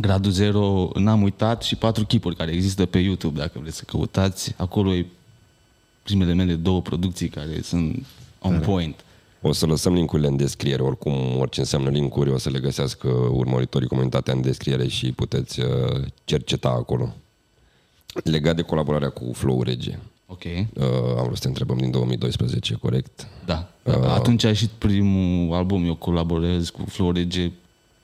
Gradul 0.00 0.30
Zero, 0.30 0.90
n-am 0.94 1.22
uitat 1.22 1.62
și 1.62 1.76
patru 1.76 2.06
chipuri 2.06 2.36
care 2.36 2.50
există 2.50 2.86
pe 2.86 2.98
YouTube, 2.98 3.38
dacă 3.38 3.58
vreți 3.60 3.76
să 3.76 3.84
căutați. 3.86 4.54
Acolo 4.56 4.94
e 4.94 5.06
primele 6.02 6.32
mele 6.32 6.54
două 6.54 6.82
producții 6.82 7.28
care 7.28 7.60
sunt 7.62 8.06
on 8.38 8.60
point. 8.60 9.04
O 9.42 9.52
să 9.52 9.66
lăsăm 9.66 9.94
linkurile 9.94 10.28
în 10.28 10.36
descriere, 10.36 10.82
oricum 10.82 11.38
orice 11.38 11.60
înseamnă 11.60 11.90
linkuri 11.90 12.30
o 12.30 12.38
să 12.38 12.50
le 12.50 12.58
găsească 12.58 13.08
urmăritorii 13.30 13.88
comunitatea 13.88 14.32
în 14.34 14.40
descriere 14.42 14.86
și 14.88 15.12
puteți 15.12 15.60
uh, 15.60 15.66
cerceta 16.24 16.68
acolo. 16.68 17.14
Legat 18.24 18.56
de 18.56 18.62
colaborarea 18.62 19.08
cu 19.08 19.30
Flow 19.32 19.62
Rege, 19.62 19.98
Ok, 20.26 20.42
uh, 20.44 20.82
am 21.18 21.22
vrut 21.24 21.34
să 21.34 21.40
te 21.42 21.48
întrebăm 21.48 21.76
din 21.76 21.90
2012, 21.90 22.74
corect? 22.74 23.26
da. 23.44 23.70
Atunci 24.14 24.44
a 24.44 24.48
ieșit 24.48 24.68
primul 24.68 25.54
album, 25.54 25.84
eu 25.86 25.94
colaborez 25.94 26.68
cu 26.68 26.84
Florege 26.88 27.50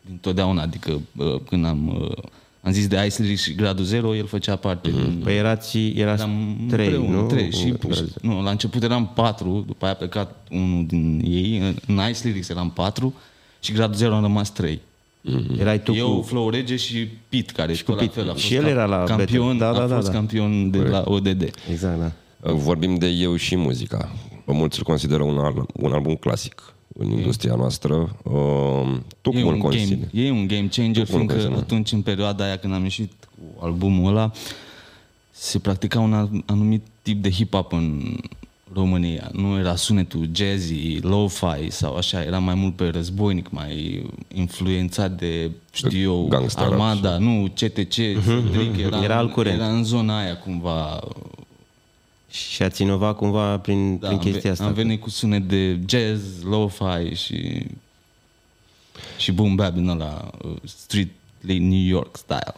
dintotdeauna, 0.07 0.63
adică 0.63 1.01
uh, 1.17 1.41
când 1.49 1.65
am, 1.67 1.89
uh, 2.01 2.23
am 2.63 2.73
zis 2.73 2.87
de 2.89 3.03
Ice 3.07 3.23
Lyrics 3.23 3.43
și 3.43 3.55
Gradul 3.55 3.85
Zero, 3.85 4.15
el 4.17 4.27
făcea 4.27 4.57
parte 4.57 4.91
din 4.91 5.21
Păi 5.25 5.37
erați, 5.37 5.79
erați 5.79 6.23
Eram 6.23 6.57
trei, 6.69 6.87
împreună, 6.87 7.17
nu? 7.21 7.27
Trei. 7.27 7.53
Și, 7.53 7.65
În- 7.69 7.93
și, 7.95 8.03
nu, 8.23 8.43
la 8.43 8.51
început 8.51 8.83
eram 8.83 9.11
patru, 9.15 9.65
după 9.67 9.85
aia 9.85 9.95
a 9.95 9.97
plecat 9.97 10.47
unul 10.51 10.87
din 10.87 11.21
ei. 11.25 11.59
În- 11.59 11.77
În 11.87 12.01
Ice 12.11 12.27
Lyrics 12.29 12.49
eram 12.49 12.71
patru 12.71 13.15
și 13.61 13.73
gradul 13.73 13.95
zero 13.97 14.15
am 14.15 14.23
rămas 14.23 14.53
trei. 14.53 14.81
Erai 15.59 15.83
tu 15.83 15.93
Eu, 15.95 16.15
cu... 16.17 16.23
Flow 16.23 16.51
Rege 16.51 16.77
și 16.77 17.09
Pit, 17.29 17.51
care 17.51 17.73
și 17.75 17.85
cu 17.85 17.91
la 17.91 17.97
Pit. 17.97 18.13
fel 18.13 18.29
a 18.29 18.33
fost 18.33 18.45
Și 18.45 18.55
el 18.55 18.63
ca- 18.63 18.69
era 18.69 18.85
la 18.85 19.05
campion, 19.05 19.59
Battle. 19.59 19.59
Da, 19.59 19.69
a 19.69 19.73
da, 19.73 19.87
da, 19.87 19.95
fost 19.95 20.07
da. 20.07 20.13
campion 20.13 20.71
de 20.71 20.79
la 20.79 21.03
ODD. 21.07 21.51
Exact, 21.71 21.99
da. 22.01 22.13
Uh, 22.51 22.57
Vorbim 22.57 22.95
de 22.95 23.07
eu 23.07 23.37
și 23.37 23.57
muzica. 23.57 24.13
Mulți 24.45 24.79
îl 24.79 24.85
consideră 24.85 25.23
un, 25.23 25.39
al- 25.39 25.67
un 25.73 25.93
album 25.93 26.15
clasic 26.15 26.75
în 26.99 27.11
industria 27.11 27.55
noastră. 27.55 28.17
Uh, 28.23 28.97
tu 29.21 29.31
E 29.31 29.41
cum 29.41 29.49
îl 29.49 29.55
un, 29.55 29.61
consideri? 29.61 30.01
game, 30.13 30.27
e 30.27 30.31
un 30.31 30.47
game 30.47 30.69
changer, 30.71 30.93
cum 30.93 31.01
îl 31.01 31.07
fiindcă 31.07 31.35
consideri? 31.35 31.61
atunci, 31.61 31.93
în 31.93 32.03
perioada 32.03 32.45
aia 32.45 32.57
când 32.57 32.75
am 32.75 32.83
ieșit 32.83 33.13
cu 33.31 33.65
albumul 33.65 34.11
ăla, 34.11 34.31
se 35.31 35.59
practica 35.59 36.01
un 36.01 36.13
an- 36.13 36.43
anumit 36.47 36.83
tip 37.03 37.23
de 37.23 37.31
hip-hop 37.31 37.69
în 37.71 38.17
România. 38.75 39.31
Nu 39.33 39.59
era 39.59 39.77
sunetul 39.77 40.29
jazzy, 40.33 40.99
lo-fi 41.01 41.71
sau 41.71 41.97
așa, 41.97 42.23
era 42.23 42.39
mai 42.39 42.55
mult 42.55 42.77
pe 42.77 42.89
războinic, 42.89 43.51
mai 43.51 44.07
influențat 44.35 45.11
de, 45.19 45.51
știu 45.73 45.99
eu, 46.01 46.27
Gangsta 46.29 46.63
rap 46.63 46.71
Armada, 46.73 47.19
nu, 47.19 47.53
CTC, 47.55 47.89
Cedric, 47.91 48.77
era, 48.79 49.03
Era 49.03 49.17
alt 49.17 49.33
curent. 49.33 49.57
era 49.61 49.69
în 49.71 49.85
zona 49.85 50.19
aia 50.19 50.37
cumva. 50.39 51.01
Și 52.31 52.63
ați 52.63 52.75
ținovat 52.75 53.17
cumva 53.17 53.59
prin, 53.59 53.99
Da, 53.99 54.07
prin 54.07 54.19
am, 54.19 54.25
chestia 54.25 54.41
ve- 54.43 54.49
asta. 54.49 54.65
am 54.65 54.73
venit 54.73 55.01
cu 55.01 55.11
sunet 55.11 55.49
de 55.49 55.79
jazz, 55.87 56.43
lo-fi 56.43 57.15
și 57.15 57.67
și 59.19 59.33
boom 59.33 59.55
bap 59.55 59.75
din 59.75 59.89
ăla, 59.89 60.31
uh, 60.45 60.57
street 60.65 61.09
New 61.41 61.85
York 61.87 62.17
style. 62.17 62.55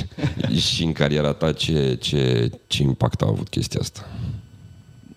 și 0.74 0.82
în 0.84 0.92
cariera 0.92 1.32
ta 1.32 1.52
ce, 1.52 1.98
ce, 2.00 2.50
ce 2.66 2.82
impact 2.82 3.22
a 3.22 3.26
avut 3.28 3.48
chestia 3.48 3.80
asta? 3.80 4.08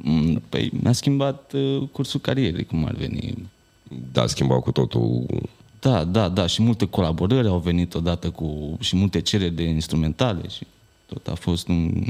Mm, 0.07 0.41
Păi 0.49 0.71
mi-a 0.81 0.91
schimbat 0.91 1.53
uh, 1.53 1.83
cursul 1.91 2.19
carierei, 2.19 2.65
cum 2.65 2.85
ar 2.85 2.95
veni. 2.95 3.49
Da, 4.11 4.27
schimbau 4.27 4.61
cu 4.61 4.71
totul. 4.71 5.25
Da, 5.79 6.03
da, 6.03 6.29
da, 6.29 6.47
și 6.47 6.61
multe 6.61 6.85
colaborări 6.85 7.47
au 7.47 7.59
venit 7.59 7.93
odată 7.93 8.29
cu 8.29 8.77
și 8.79 8.95
multe 8.95 9.21
cereri 9.21 9.55
de 9.55 9.63
instrumentale 9.63 10.47
și 10.47 10.65
tot 11.05 11.27
a 11.27 11.35
fost 11.35 11.67
un, 11.67 12.03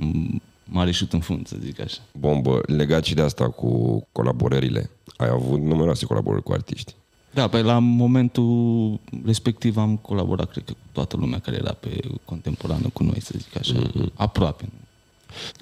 un 0.00 0.40
mare 0.64 0.90
șut 0.90 1.12
în 1.12 1.20
fund, 1.20 1.46
să 1.46 1.56
zic 1.60 1.80
așa. 1.80 2.00
Bombă, 2.18 2.60
legat 2.66 3.04
și 3.04 3.14
de 3.14 3.22
asta 3.22 3.48
cu 3.48 4.02
colaborările. 4.12 4.90
Ai 5.16 5.28
avut 5.28 5.60
numeroase 5.60 6.06
colaborări 6.06 6.42
cu 6.42 6.52
artiști. 6.52 6.94
Da, 7.30 7.48
pe 7.48 7.62
la 7.62 7.78
momentul 7.78 9.00
respectiv 9.24 9.76
am 9.76 9.96
colaborat, 9.96 10.50
cred 10.50 10.64
că, 10.64 10.72
cu 10.72 10.88
toată 10.92 11.16
lumea 11.16 11.38
care 11.38 11.56
era 11.56 11.72
pe 11.72 12.00
contemporană 12.24 12.88
cu 12.92 13.02
noi, 13.02 13.20
să 13.20 13.34
zic 13.36 13.56
așa, 13.56 13.74
mm-hmm. 13.74 14.14
aproape. 14.14 14.68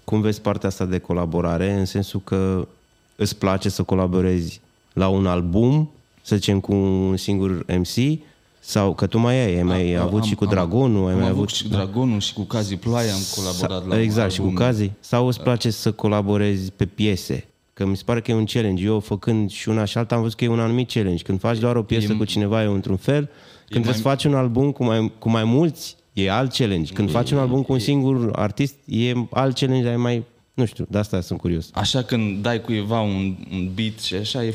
Cum 0.05 0.21
vezi 0.21 0.41
partea 0.41 0.69
asta 0.69 0.85
de 0.85 0.99
colaborare 0.99 1.73
în 1.73 1.85
sensul 1.85 2.21
că 2.25 2.69
îți 3.17 3.37
place 3.37 3.69
să 3.69 3.83
colaborezi 3.83 4.61
la 4.93 5.09
un 5.09 5.27
album, 5.27 5.91
să 6.23 6.37
zicem 6.37 6.61
cu 6.61 6.73
un 6.75 7.17
singur 7.17 7.65
MC, 7.79 8.19
Sau 8.65 8.95
că 8.95 9.07
tu 9.07 9.19
mai 9.19 9.35
ai, 9.45 9.57
ai 9.57 9.63
mai 9.63 9.95
Am- 9.95 10.07
avut 10.07 10.21
am- 10.21 10.27
și 10.27 10.35
cu 10.35 10.45
am- 10.45 10.51
Dragonul, 10.51 11.07
ai 11.07 11.13
am 11.13 11.19
mai 11.19 11.29
avut 11.29 11.37
avut... 11.39 11.49
și 11.49 11.63
cu 11.63 11.69
Dragonul 11.69 12.21
și 12.21 12.33
cu 12.33 12.43
Cazi 12.43 12.77
Ploaia 12.77 13.13
am 13.13 13.21
colaborat 13.35 13.87
la 13.89 13.95
un 13.95 14.01
exact, 14.01 14.33
și 14.33 14.39
cu 14.39 14.45
album. 14.47 14.59
Cazi. 14.59 14.91
Sau 15.01 15.27
îți 15.27 15.41
place 15.41 15.71
să 15.71 15.93
colaborezi 15.93 16.71
pe 16.77 16.87
piese? 16.87 17.45
Că 17.75 17.87
mi 17.87 17.97
se 17.97 18.03
pare 18.07 18.21
că 18.21 18.31
e 18.31 18.35
un 18.35 18.45
challenge. 18.45 18.85
Eu 18.85 19.01
făcând 19.01 19.51
și 19.51 19.69
una 19.69 19.85
și 19.85 19.99
alta 19.99 20.15
am 20.15 20.23
văzut 20.23 20.37
că 20.39 20.45
e 20.45 20.49
un 20.49 20.61
anumit 20.61 20.91
challenge. 20.93 21.23
Când 21.23 21.41
faci 21.41 21.59
doar 21.59 21.77
o 21.77 21.83
piesă 21.83 22.15
cu 22.15 22.25
cineva 22.25 22.63
e 22.63 22.67
într-un 22.67 22.97
fel, 22.97 23.21
când 23.25 23.31
trebuie 23.69 23.91
mai- 23.93 23.95
să 23.95 24.09
faci 24.09 24.25
un 24.25 24.35
album 24.35 24.73
cu 24.73 24.85
mai, 24.85 25.13
cu 25.19 25.31
mai 25.31 25.45
mulți, 25.45 25.97
e 26.13 26.31
alt 26.31 26.53
challenge. 26.53 26.93
Când 26.93 27.11
faci 27.11 27.31
un 27.31 27.39
album 27.39 27.63
cu 27.63 27.73
un 27.73 27.79
singur 27.79 28.31
artist, 28.35 28.75
e 28.85 29.13
alt 29.31 29.59
challenge, 29.59 29.85
dar 29.85 29.93
e 29.93 29.97
mai... 29.97 30.25
Nu 30.55 30.65
știu, 30.65 30.87
de 30.91 30.99
asta 30.99 31.21
sunt 31.21 31.39
curios. 31.41 31.71
Așa 31.73 32.03
când 32.03 32.43
dai 32.43 32.61
cuiva 32.61 33.01
un, 33.01 33.37
un 33.53 33.71
beat 33.75 33.99
și 33.99 34.15
așa 34.15 34.45
e 34.45 34.55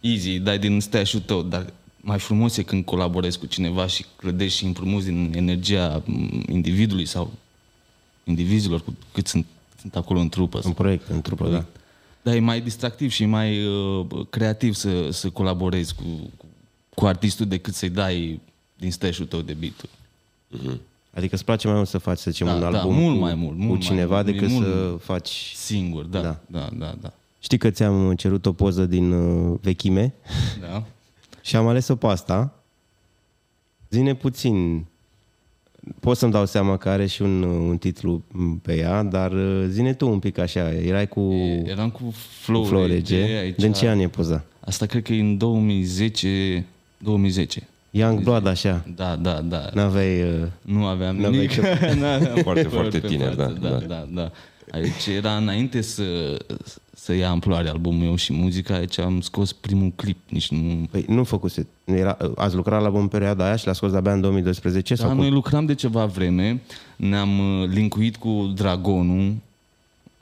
easy, 0.00 0.38
dai 0.38 0.58
din 0.58 0.80
stash 0.80 1.16
tău, 1.26 1.42
dar 1.42 1.72
mai 2.00 2.18
frumos 2.18 2.56
e 2.56 2.62
când 2.62 2.84
colaborezi 2.84 3.38
cu 3.38 3.46
cineva 3.46 3.86
și 3.86 4.04
clădești 4.16 4.58
și 4.58 4.64
împrumuți 4.64 5.06
din 5.06 5.32
energia 5.34 6.02
m, 6.04 6.42
individului 6.48 7.04
sau 7.04 7.32
indivizilor 8.24 8.82
cu 8.82 8.96
cât 9.12 9.26
sunt, 9.26 9.46
sunt 9.80 9.96
acolo 9.96 10.20
în 10.20 10.28
trupă. 10.28 10.60
Un 10.64 10.72
proiect, 10.72 11.08
în 11.08 11.20
trupă, 11.20 11.48
da. 11.48 11.64
Dar 12.22 12.34
e 12.34 12.38
mai 12.38 12.60
distractiv 12.60 13.10
și 13.10 13.24
mai 13.24 13.64
uh, 13.64 14.06
creativ 14.30 14.74
să, 14.74 15.10
să 15.10 15.30
colaborezi 15.30 15.94
cu, 15.94 16.30
cu, 16.36 16.46
cu 16.94 17.06
artistul 17.06 17.46
decât 17.46 17.74
să-i 17.74 17.88
dai 17.90 18.40
din 18.76 18.90
stash 18.90 19.20
tău 19.28 19.40
de 19.40 19.52
beat 19.52 19.84
Adică 21.14 21.34
îți 21.34 21.44
place 21.44 21.66
mai 21.66 21.76
mult 21.76 21.88
să 21.88 21.98
faci, 21.98 22.18
să 22.18 22.30
zicem, 22.30 22.46
Da, 22.46 22.52
un 22.54 22.60
da, 22.60 22.66
album 22.66 22.94
mult 22.94 23.14
cu, 23.14 23.20
mai 23.20 23.34
mult, 23.34 23.56
cu 23.56 23.62
mult 23.62 23.78
mai 23.78 23.88
cineva 23.88 24.14
mult, 24.14 24.28
e 24.28 24.30
decât 24.32 24.48
mult 24.48 24.64
să 24.66 24.70
mai- 24.88 24.98
faci... 25.00 25.52
Singur, 25.54 26.04
da, 26.04 26.20
Da. 26.20 26.38
da, 26.46 26.58
da, 26.58 26.68
da. 26.78 26.94
da. 27.00 27.12
Știi 27.38 27.58
că 27.58 27.70
ți-am 27.70 28.14
cerut 28.14 28.46
o 28.46 28.52
poză 28.52 28.86
din 28.86 29.12
uh, 29.12 29.58
vechime 29.62 30.14
da. 30.60 30.82
și 31.48 31.56
am 31.56 31.66
ales-o 31.66 31.96
pe 31.96 32.06
asta. 32.06 32.54
Zine 33.90 34.14
puțin. 34.14 34.84
Pot 36.00 36.16
să-mi 36.16 36.32
dau 36.32 36.46
seama 36.46 36.76
că 36.76 36.88
are 36.88 37.06
și 37.06 37.22
un, 37.22 37.42
uh, 37.42 37.68
un 37.68 37.78
titlu 37.78 38.22
m, 38.32 38.56
pe 38.58 38.76
ea, 38.76 39.02
dar 39.02 39.32
uh, 39.32 39.64
zine 39.68 39.94
tu 39.94 40.08
un 40.10 40.18
pic 40.18 40.38
așa. 40.38 40.72
Erai 40.72 41.08
cu, 41.08 41.20
Eram 41.64 41.90
cu 41.90 42.12
Flow, 42.40 42.60
cu 42.60 42.66
Flow 42.66 42.86
Rege 42.86 43.18
Rege. 43.20 43.32
aici. 43.36 43.56
Din 43.56 43.72
ce 43.72 43.88
an 43.88 43.98
e 43.98 44.08
poza? 44.08 44.44
Asta 44.60 44.86
cred 44.86 45.02
că 45.02 45.12
e 45.12 45.20
în 45.20 45.36
2010, 45.36 46.66
2010. 46.98 47.68
Young 47.96 48.22
Blood, 48.22 48.46
așa. 48.46 48.84
Da, 48.94 49.16
da, 49.16 49.40
da. 49.40 49.70
N-aveai... 49.74 50.22
Uh, 50.22 50.46
Nu 50.62 50.84
aveam 50.84 51.16
N-aveai 51.16 51.32
nimic. 51.32 51.54
N-aveam 52.00 52.36
Foarte, 52.42 52.62
păr 52.62 52.72
foarte 52.72 52.98
pe 52.98 53.06
tineri, 53.06 53.34
față, 53.34 53.58
da, 53.60 53.68
da, 53.68 53.76
da. 53.76 53.86
da, 53.86 54.06
da. 54.10 54.30
Aici 54.72 55.06
era 55.16 55.36
înainte 55.36 55.80
să, 55.80 56.04
să 56.94 57.14
ia 57.14 57.30
amploare 57.30 57.68
albumul 57.68 58.04
meu 58.04 58.16
și 58.16 58.32
muzica, 58.32 58.74
aici 58.74 58.98
am 58.98 59.20
scos 59.20 59.52
primul 59.52 59.92
clip, 59.96 60.18
nici 60.28 60.50
nu... 60.50 60.86
păi 60.90 61.04
nu 61.08 61.24
făcuse. 61.24 61.66
Nu 61.84 61.96
Era, 61.96 62.16
uh, 62.22 62.30
ați 62.36 62.54
lucrat 62.54 62.82
la 62.82 62.98
în 62.98 63.08
perioada 63.08 63.44
aia 63.44 63.56
și 63.56 63.66
l-a 63.66 63.72
scos 63.72 63.90
de-abia 63.90 64.12
în 64.12 64.20
2012? 64.20 64.94
Da, 64.94 65.00
sau 65.00 65.10
cum? 65.10 65.18
noi 65.18 65.30
lucram 65.30 65.66
de 65.66 65.74
ceva 65.74 66.06
vreme, 66.06 66.60
ne-am 66.96 67.38
uh, 67.38 67.68
linkuit 67.68 68.16
cu 68.16 68.52
Dragonul 68.54 69.34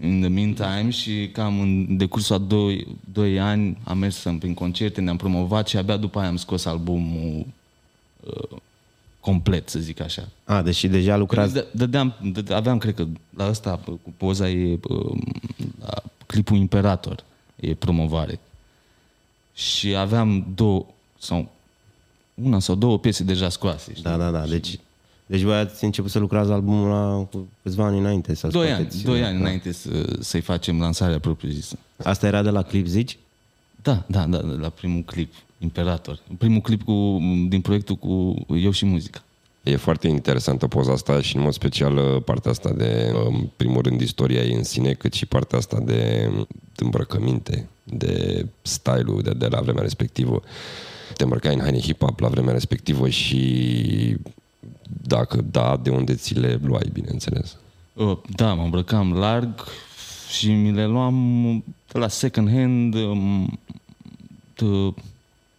in 0.02 0.20
the 0.20 0.28
meantime 0.28 0.90
și 0.90 1.30
cam 1.32 1.60
în 1.60 1.96
decursul 1.96 2.34
a 2.34 2.38
doi, 2.38 2.86
doi 3.12 3.40
ani 3.40 3.78
am 3.84 3.98
mers 3.98 4.26
prin 4.38 4.54
concerte, 4.54 5.00
ne-am 5.00 5.16
promovat 5.16 5.68
și 5.68 5.76
abia 5.76 5.96
după 5.96 6.18
aia 6.18 6.28
am 6.28 6.36
scos 6.36 6.64
albumul 6.64 7.46
uh, 8.26 8.58
complet, 9.20 9.68
să 9.68 9.78
zic 9.78 10.00
așa. 10.00 10.28
A, 10.44 10.62
deci 10.62 10.84
deja 10.84 11.16
lucrați... 11.16 11.52
Dă- 11.54 11.66
Dădeam, 11.72 12.14
dă- 12.32 12.54
aveam, 12.54 12.78
cred 12.78 12.94
că, 12.94 13.06
la 13.36 13.48
ăsta, 13.48 13.80
cu 13.84 14.12
poza 14.16 14.48
e 14.50 14.78
um, 14.88 15.20
la 15.80 16.02
clipul 16.26 16.56
Imperator, 16.56 17.24
e 17.56 17.74
promovare. 17.74 18.40
Și 19.54 19.94
aveam 19.96 20.46
două, 20.54 20.86
sau 21.18 21.50
una 22.34 22.58
sau 22.58 22.74
două 22.74 22.98
piese 22.98 23.22
deja 23.24 23.48
scoase. 23.48 23.90
știi? 23.90 24.02
Da, 24.02 24.16
da, 24.16 24.30
da. 24.30 24.46
Deci, 24.46 24.78
deci 25.26 25.40
voi 25.40 25.56
ați 25.56 25.84
început 25.84 26.10
să 26.10 26.18
lucrați 26.18 26.48
la 26.48 26.54
albumul 26.54 26.88
la 26.88 27.26
cu 27.30 27.46
câțiva 27.62 27.84
ani 27.84 27.98
înainte 27.98 28.34
să 28.34 28.46
Doi 28.46 28.66
ani, 28.66 28.74
scoateți. 28.74 29.04
doi 29.04 29.22
ani 29.24 29.34
Da. 29.34 29.40
înainte 29.40 29.72
să, 29.72 30.16
să-i 30.20 30.40
facem 30.40 30.80
lansarea 30.80 31.18
propriu-zisă. 31.18 31.76
Asta 32.02 32.26
era 32.26 32.42
de 32.42 32.50
la 32.50 32.62
clip, 32.62 32.86
zici? 32.86 33.16
Da, 33.82 34.04
da, 34.06 34.26
da, 34.26 34.38
la 34.38 34.68
primul 34.68 35.02
clip, 35.02 35.32
Imperator. 35.58 36.18
Primul 36.38 36.60
clip 36.60 36.82
cu, 36.82 37.18
din 37.48 37.60
proiectul 37.60 37.96
cu 37.96 38.34
eu 38.56 38.70
și 38.70 38.84
muzica. 38.86 39.22
E 39.62 39.76
foarte 39.76 40.08
interesantă 40.08 40.66
poza 40.66 40.92
asta 40.92 41.20
și 41.20 41.36
în 41.36 41.42
mod 41.42 41.52
special 41.52 41.96
uh, 41.96 42.22
partea 42.24 42.50
asta 42.50 42.72
de, 42.72 43.12
uh, 43.14 43.26
în 43.26 43.48
primul 43.56 43.82
rând, 43.82 44.00
istoria 44.00 44.42
ei 44.42 44.54
în 44.54 44.64
sine, 44.64 44.92
cât 44.92 45.12
și 45.12 45.26
partea 45.26 45.58
asta 45.58 45.80
de 45.80 46.30
îmbrăcăminte, 46.76 47.68
de 47.84 48.46
style-ul 48.62 49.22
de, 49.22 49.30
de 49.30 49.46
la 49.46 49.60
vremea 49.60 49.82
respectivă. 49.82 50.42
Te 51.16 51.22
îmbrăcai 51.22 51.54
în 51.54 51.60
haine 51.60 51.80
hip-hop 51.80 52.16
la 52.16 52.28
vremea 52.28 52.52
respectivă 52.52 53.08
și 53.08 54.16
dacă 55.06 55.42
da, 55.50 55.80
de 55.82 55.90
unde 55.90 56.14
ți 56.14 56.34
le 56.34 56.60
luai, 56.62 56.90
bineînțeles. 56.92 57.56
Uh, 57.92 58.18
Da, 58.36 58.54
mă 58.54 58.62
îmbrăcam 58.62 59.12
larg 59.12 59.64
și 60.30 60.52
mi 60.52 60.72
le 60.72 60.86
luam 60.86 61.64
de 61.92 61.98
la 61.98 62.08
second 62.08 62.50
hand, 62.50 62.94
um, 62.94 63.58
t- 64.54 65.02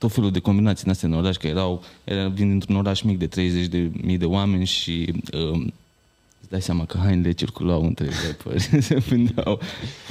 tot 0.06 0.14
felul 0.14 0.32
de 0.32 0.40
combinații 0.40 0.86
în 0.86 0.92
astea 0.92 1.08
în 1.08 1.16
oraș, 1.16 1.36
că 1.36 1.48
erau, 1.48 1.84
era, 2.04 2.28
vin 2.28 2.50
dintr-un 2.50 2.76
oraș 2.76 3.02
mic 3.02 3.18
de 3.18 3.28
30 3.28 3.66
de 3.66 3.92
mii 4.02 4.18
de 4.18 4.26
oameni 4.26 4.66
și 4.66 5.14
um, 5.34 5.62
îți 5.62 5.85
dai 6.56 6.64
seama 6.64 6.86
că 6.86 6.98
hainele 7.04 7.32
circulau 7.32 7.84
între 7.84 8.08
rapări, 8.28 8.62
se 8.88 8.96
vindeau. 9.10 9.60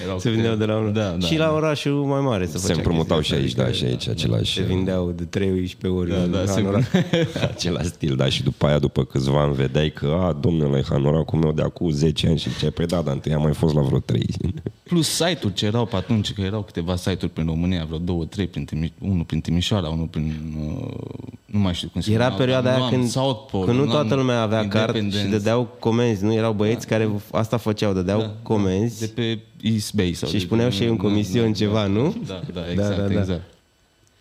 Erau 0.04 0.18
Se 0.18 0.30
vindeau 0.30 0.54
de 0.54 0.64
la 0.64 0.76
unul. 0.76 0.92
Da, 0.92 1.08
da. 1.18 1.26
și 1.26 1.36
la 1.36 1.52
orașul 1.52 1.92
mai 1.92 2.20
mare 2.20 2.44
se, 2.46 2.50
Se 2.52 2.58
făcea 2.58 2.74
împrumutau 2.74 3.20
și 3.20 3.32
chestia 3.34 3.40
aici, 3.40 3.48
asta, 3.50 3.62
da, 3.62 3.68
adică 3.68 3.84
și 3.86 3.90
aici 3.92 4.08
același... 4.08 4.54
Se 4.54 4.62
vindeau 4.62 5.10
de 5.16 5.24
13 5.24 5.86
ori 5.86 6.10
Da, 6.10 6.16
da, 6.26 6.40
în 6.40 6.46
se- 6.46 6.60
oraș. 6.60 6.84
Același 7.50 7.86
stil, 7.88 8.16
da, 8.16 8.28
și 8.28 8.42
după 8.42 8.66
aia, 8.66 8.78
după 8.78 9.04
câțiva 9.04 9.40
ani, 9.42 9.54
vedeai 9.54 9.90
că, 9.92 10.18
a, 10.20 10.32
domnule, 10.32 10.84
hanoracul 10.88 11.38
meu 11.38 11.52
de 11.52 11.62
acum 11.62 11.90
10 11.90 12.26
ani 12.28 12.38
și 12.38 12.50
ziceai, 12.50 12.70
păi 12.70 12.86
da, 12.86 13.02
dar 13.02 13.14
întâi 13.14 13.32
am 13.32 13.42
mai 13.42 13.52
fost 13.54 13.74
la 13.74 13.80
vreo 13.80 13.98
3. 13.98 14.26
Plus 14.82 15.08
site-uri 15.08 15.54
ce 15.54 15.66
erau 15.66 15.86
pe 15.86 15.96
atunci, 15.96 16.32
că 16.32 16.40
erau 16.40 16.62
câteva 16.62 16.96
site-uri 16.96 17.32
prin 17.32 17.46
România, 17.46 17.84
vreo 17.84 17.98
două, 17.98 18.24
trei, 18.24 18.46
prin 18.46 18.64
Timi, 18.64 18.92
unul 19.00 19.24
prin 19.24 19.40
Timișoara, 19.40 19.88
unul 19.88 20.06
prin... 20.06 20.32
Uh, 20.58 20.94
nu 21.46 21.58
mai 21.60 21.74
știu 21.74 21.88
cum 21.88 22.00
se 22.00 22.12
Era 22.12 22.22
numeau, 22.22 22.38
perioada 22.38 22.62
dar 22.68 22.74
aia 22.74 22.84
nu 22.84 22.90
când, 22.90 23.02
am 23.02 23.08
South 23.08 23.50
Pole, 23.50 23.64
când 23.64 23.76
nu 23.76 23.82
am 23.84 23.90
toată 23.90 24.14
lumea 24.14 24.40
avea 24.40 24.68
card 24.68 24.94
și 24.94 25.02
Independence. 25.02 25.36
dădeau 25.36 25.76
comenzi, 25.78 26.24
nu 26.24 26.33
erau 26.34 26.52
băieți 26.52 26.86
care 26.86 27.10
asta 27.32 27.56
făceau, 27.56 27.92
dădeau 27.92 28.20
Da, 28.20 28.32
comenzi 28.42 28.98
De 29.00 29.06
pe 29.06 29.38
East 29.68 29.94
Bay. 29.94 30.12
Sau 30.12 30.28
și 30.28 30.32
de 30.34 30.38
își 30.40 30.46
puneau 30.48 30.68
pe- 30.68 30.74
și 30.74 30.82
ei 30.82 30.88
un 30.88 30.96
da, 30.96 31.02
comision 31.02 31.46
da, 31.46 31.52
ceva, 31.56 31.80
da, 31.80 31.86
nu? 31.86 32.16
Da, 32.26 32.40
da, 32.52 32.70
exact, 32.70 32.96
da, 32.96 33.06
da. 33.06 33.20
exact. 33.20 33.42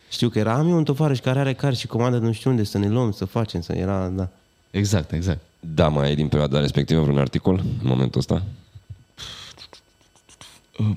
Știu 0.09 0.29
că 0.29 0.39
era, 0.39 0.53
am 0.53 0.67
eu 0.69 0.77
un 0.77 0.83
tovarăș 0.83 1.19
care 1.19 1.39
are 1.39 1.53
card 1.53 1.75
și 1.75 1.87
comandă 1.87 2.17
nu 2.17 2.31
știu 2.31 2.49
unde 2.49 2.63
să 2.63 2.77
ne 2.77 2.89
luăm, 2.89 3.11
să 3.11 3.25
facem, 3.25 3.61
să 3.61 3.73
era, 3.73 4.07
da. 4.07 4.27
Exact, 4.71 5.11
exact. 5.11 5.39
Da, 5.59 5.87
mai 5.87 6.07
ai 6.07 6.15
din 6.15 6.27
perioada 6.27 6.59
respectivă 6.59 7.01
vreun 7.01 7.17
articol 7.17 7.57
în 7.59 7.87
momentul 7.87 8.19
ăsta? 8.19 8.43
Uh, 10.79 10.95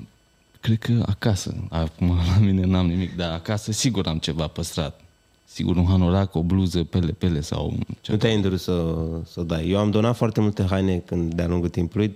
Cred 0.61 0.77
că 0.79 1.03
acasă. 1.05 1.55
Acum 1.69 2.07
la 2.07 2.37
mine 2.39 2.65
n-am 2.65 2.87
nimic, 2.87 3.15
dar 3.15 3.31
acasă 3.31 3.71
sigur 3.71 4.07
am 4.07 4.17
ceva 4.17 4.47
păstrat. 4.47 4.99
Sigur 5.49 5.75
un 5.75 5.85
hanorac, 5.85 6.35
o 6.35 6.41
bluză, 6.41 6.83
pele, 6.83 7.11
pele 7.17 7.41
sau 7.41 7.71
Nu 7.77 7.95
ceva. 8.01 8.17
te-ai 8.17 8.35
îndurut 8.35 8.59
să, 8.59 8.95
să 9.31 9.41
dai. 9.41 9.69
Eu 9.69 9.77
am 9.77 9.89
donat 9.91 10.15
foarte 10.15 10.41
multe 10.41 10.63
haine 10.69 10.97
când 11.05 11.33
de-a 11.33 11.47
lungul 11.47 11.69
timpului. 11.69 12.15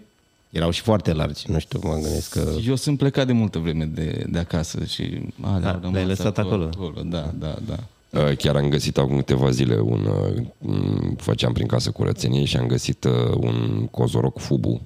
Erau 0.49 0.69
și 0.69 0.81
foarte 0.81 1.13
largi, 1.13 1.51
nu 1.51 1.59
știu, 1.59 1.79
mă 1.83 1.93
gândesc 1.93 2.29
că... 2.29 2.51
Eu 2.67 2.75
sunt 2.75 2.97
plecat 2.97 3.27
de 3.27 3.33
multă 3.33 3.59
vreme 3.59 3.85
de, 3.85 4.25
de 4.29 4.39
acasă 4.39 4.83
și 4.83 5.21
alea 5.41 5.59
Da, 5.59 5.69
au 5.71 5.79
rămas 5.79 5.91
le-ai 5.93 6.05
lăsat 6.05 6.37
acolo. 6.37 6.63
acolo. 6.73 7.01
Da, 7.05 7.31
da, 7.39 7.55
da. 7.67 7.75
Uh, 8.21 8.37
Chiar 8.37 8.55
am 8.55 8.69
găsit 8.69 8.97
acum 8.97 9.15
câteva 9.15 9.49
zile 9.49 9.79
un... 9.79 10.05
uh, 10.05 10.43
m, 10.57 11.15
Făceam 11.17 11.53
prin 11.53 11.67
casă 11.67 11.91
curățenie 11.91 12.45
și 12.45 12.57
am 12.57 12.67
găsit 12.67 13.03
uh, 13.03 13.11
un 13.35 13.87
cozoroc 13.91 14.39
fubu. 14.39 14.81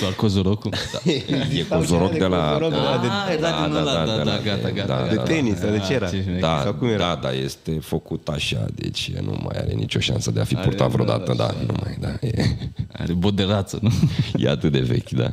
Doar 0.00 0.12
cozorocul? 0.14 0.70
Da. 0.92 1.10
E 1.12 1.62
cozoroc 1.68 2.12
de 2.12 2.24
la... 2.24 2.52
cozoroc, 2.52 2.70
da, 2.70 3.24
Ah, 3.26 3.32
era 3.32 3.66
din 3.66 3.74
ăla, 3.74 4.04
da, 4.04 4.16
de 4.16 4.22
da, 4.22 4.22
la- 4.36 4.40
gata, 4.42 4.70
gata. 4.70 4.86
da, 5.02 5.08
De 5.08 5.14
da, 5.14 5.22
tenis, 5.22 5.58
sau 5.58 5.70
de 5.70 5.78
ce 5.78 5.92
era? 5.92 6.08
ce 6.08 6.22
șmecher. 6.22 6.40
Da, 6.40 6.60
Sau 6.62 6.74
cum 6.74 6.88
era? 6.88 6.98
da, 7.14 7.18
da, 7.22 7.32
este 7.32 7.78
făcut 7.80 8.28
așa, 8.28 8.66
deci 8.74 9.10
nu 9.12 9.30
mai 9.42 9.56
are 9.58 9.72
nicio 9.72 9.98
șansă 10.00 10.30
de 10.30 10.40
a 10.40 10.44
fi 10.44 10.56
Are, 10.56 10.64
purtat 10.68 10.86
da, 10.88 10.92
vreodată, 10.94 11.34
da, 11.36 11.46
da, 11.46 11.54
nu 11.66 11.74
mai, 11.84 11.96
da, 12.00 12.26
e, 12.26 12.44
Are 13.02 13.12
boderață, 13.12 13.78
nu? 13.82 13.90
e 14.44 14.48
atât 14.48 14.72
de 14.72 14.80
vechi, 14.80 15.10
da. 15.10 15.32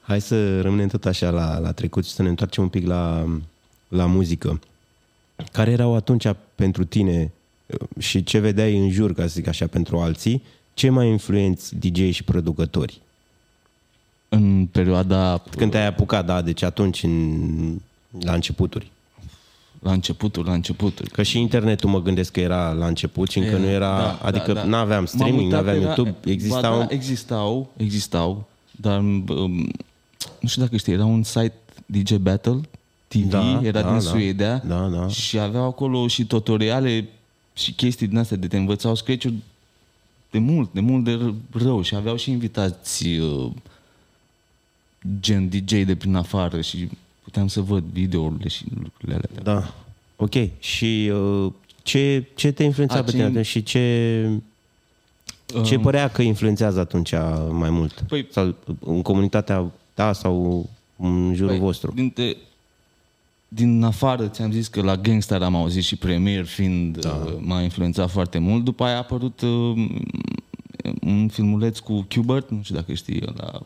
Hai 0.00 0.20
să 0.20 0.60
rămânem 0.60 0.88
tot 0.88 1.04
așa 1.06 1.30
la, 1.30 1.58
la 1.58 1.72
trecut 1.72 2.06
și 2.06 2.12
să 2.12 2.22
ne 2.22 2.28
întoarcem 2.28 2.62
un 2.62 2.68
pic 2.68 2.86
la, 2.86 3.24
la 3.88 4.06
muzică. 4.06 4.60
Care 5.52 5.70
erau 5.70 5.94
atunci 5.94 6.26
pentru 6.54 6.84
tine 6.84 7.30
uh, 7.66 7.78
și 8.02 8.24
ce 8.24 8.38
vedeai 8.38 8.78
în 8.78 8.90
jur, 8.90 9.12
ca 9.14 9.22
să 9.22 9.28
zic 9.28 9.46
așa, 9.48 9.66
pentru 9.66 9.98
alții, 9.98 10.42
cei 10.74 10.90
mai 10.90 11.08
influenți 11.08 11.76
DJ 11.76 12.10
și 12.14 12.22
producători? 12.24 13.00
În 14.28 14.66
perioada, 14.72 15.42
Când 15.56 15.70
te-ai 15.70 15.86
apucat, 15.86 16.26
da, 16.26 16.42
deci 16.42 16.62
atunci, 16.62 17.02
în, 17.02 17.80
la 18.20 18.32
începuturi. 18.32 18.90
la 19.80 19.92
începutul, 19.92 20.44
la 20.44 20.52
începutul. 20.52 21.08
Că 21.12 21.22
și 21.22 21.38
internetul 21.40 21.90
mă 21.90 22.02
gândesc 22.02 22.32
că 22.32 22.40
era 22.40 22.72
la 22.72 22.86
început 22.86 23.30
și 23.30 23.38
încă 23.38 23.56
nu 23.56 23.66
era, 23.66 23.96
Da, 23.98 24.18
adică 24.26 24.52
da, 24.52 24.60
da. 24.60 24.66
nu 24.66 24.76
aveam 24.76 24.96
M-am 24.98 25.06
streaming, 25.06 25.38
nu 25.38 25.44
uitat, 25.44 25.60
aveam 25.60 25.76
era- 25.76 25.84
YouTube, 25.86 26.14
existau... 26.30 26.78
Ba, 26.78 26.84
da, 26.84 26.94
existau, 26.94 27.70
existau, 27.76 28.48
dar 28.70 28.98
um, 28.98 29.24
nu 30.40 30.48
știu 30.48 30.62
dacă 30.62 30.76
știi, 30.76 30.92
era 30.92 31.04
un 31.04 31.22
site 31.22 31.54
DJ 31.86 32.12
Battle 32.14 32.60
TV, 33.08 33.24
Da, 33.30 33.60
era 33.62 33.80
da, 33.80 33.86
din 33.86 33.92
da. 33.92 34.00
Suedia 34.00 34.62
Da, 34.66 34.88
da. 34.88 35.08
și 35.08 35.38
aveau 35.38 35.64
acolo 35.64 36.06
și 36.08 36.24
tutoriale 36.24 37.08
și 37.52 37.72
chestii 37.72 38.06
din 38.06 38.18
astea 38.18 38.36
de 38.36 38.46
te 38.46 38.56
învățau 38.56 38.94
sketch 38.94 39.28
de 40.30 40.38
mult, 40.38 40.72
de 40.72 40.80
mult 40.80 41.04
de 41.04 41.18
rău 41.52 41.82
și 41.82 41.94
aveau 41.94 42.16
și 42.16 42.30
invitați 42.30 43.06
uh, 43.06 43.50
gen 45.20 45.48
DJ 45.48 45.84
de 45.84 45.96
prin 45.98 46.14
afară 46.14 46.60
și 46.60 46.88
puteam 47.22 47.46
să 47.48 47.60
văd 47.60 47.84
videourile 47.92 48.48
și 48.48 48.64
lucrurile 48.82 49.14
alea. 49.14 49.42
Da. 49.42 49.74
Ok. 50.16 50.34
Și 50.58 51.10
uh, 51.14 51.52
ce, 51.82 52.24
ce 52.34 52.52
te 52.52 52.62
influența 52.62 52.96
A, 52.98 53.02
pe 53.02 53.10
ce- 53.10 53.16
tine 53.16 53.24
atunci 53.28 53.46
și 53.46 53.62
ce, 53.62 54.28
ce 55.64 55.78
părea 55.78 56.08
că 56.08 56.22
influențează 56.22 56.80
atunci 56.80 57.12
mai 57.50 57.70
mult? 57.70 58.04
Păi- 58.04 58.30
sau 58.30 58.54
în 58.80 59.02
comunitatea 59.02 59.70
ta 59.94 60.12
sau 60.12 60.68
în 60.96 61.32
jurul 61.34 61.50
Păi, 61.50 61.58
vostru? 61.58 61.92
Dintre, 61.94 62.36
din 63.48 63.82
afară 63.82 64.26
ți-am 64.28 64.52
zis 64.52 64.68
că 64.68 64.82
la 64.82 64.96
Gangstar 64.96 65.42
am 65.42 65.54
auzit 65.54 65.82
și 65.82 65.96
Premier 65.96 66.44
fiind 66.44 66.98
da. 67.00 67.36
m-a 67.40 67.60
influențat 67.62 68.10
foarte 68.10 68.38
mult. 68.38 68.64
După 68.64 68.84
aia 68.84 68.94
a 68.94 68.98
apărut 68.98 69.40
uh, 69.40 69.88
un 71.00 71.28
filmuleț 71.28 71.78
cu 71.78 72.06
Qbert, 72.08 72.50
nu 72.50 72.60
știu 72.62 72.74
dacă 72.74 72.92
știi, 72.94 73.22
la 73.36 73.60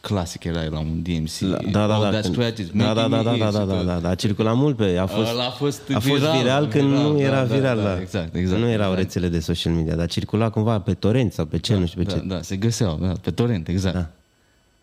clasic 0.00 0.44
era 0.44 0.62
la 0.70 0.78
un 0.78 1.02
DMC. 1.02 1.40
La- 1.40 1.58
Da, 1.70 1.86
da, 1.86 1.94
All 1.94 2.02
da. 2.02 2.08
That 2.10 2.22
când- 2.22 2.34
Scratch 2.34 2.58
is 2.58 2.66
da, 2.74 2.94
da, 2.94 3.06
making 3.06 3.10
da, 3.10 3.16
me 3.16 3.16
da, 3.16 3.22
da, 3.22 3.30
hit 3.30 3.40
da, 3.40 3.46
și 3.60 3.66
da, 3.66 3.74
tot. 3.74 3.86
da, 3.86 3.98
da, 3.98 4.08
a 4.08 4.14
circulat 4.14 4.56
mult 4.56 4.76
pe, 4.76 4.96
a 5.00 5.06
fost, 5.06 5.30
Ăla 5.30 5.44
a 5.46 5.50
fost 5.50 5.80
a 5.94 5.98
fost 5.98 6.20
viral 6.22 6.66
când 6.66 6.88
viral, 6.88 7.12
nu 7.12 7.20
era 7.20 7.34
da, 7.42 7.44
da, 7.44 7.54
viral, 7.54 7.76
da, 7.76 7.82
da. 7.82 8.00
exact, 8.00 8.34
exact, 8.34 8.60
Nu 8.60 8.68
erau 8.68 8.90
exact. 8.90 8.98
rețele 9.02 9.28
de 9.28 9.40
social 9.40 9.72
media, 9.72 9.94
dar 9.94 10.06
circula 10.08 10.50
cumva 10.50 10.80
pe 10.80 10.94
torrent 10.94 11.32
sau 11.32 11.44
pe 11.44 11.58
ce, 11.58 11.74
nu 11.74 11.86
știu 11.86 12.02
pe 12.02 12.10
Da, 12.10 12.16
ce. 12.18 12.24
da, 12.26 12.42
se 12.42 12.56
găseau, 12.56 12.98
da, 13.02 13.12
pe 13.22 13.30
torrent, 13.30 13.68
exact. 13.68 13.94
Da. 13.94 14.10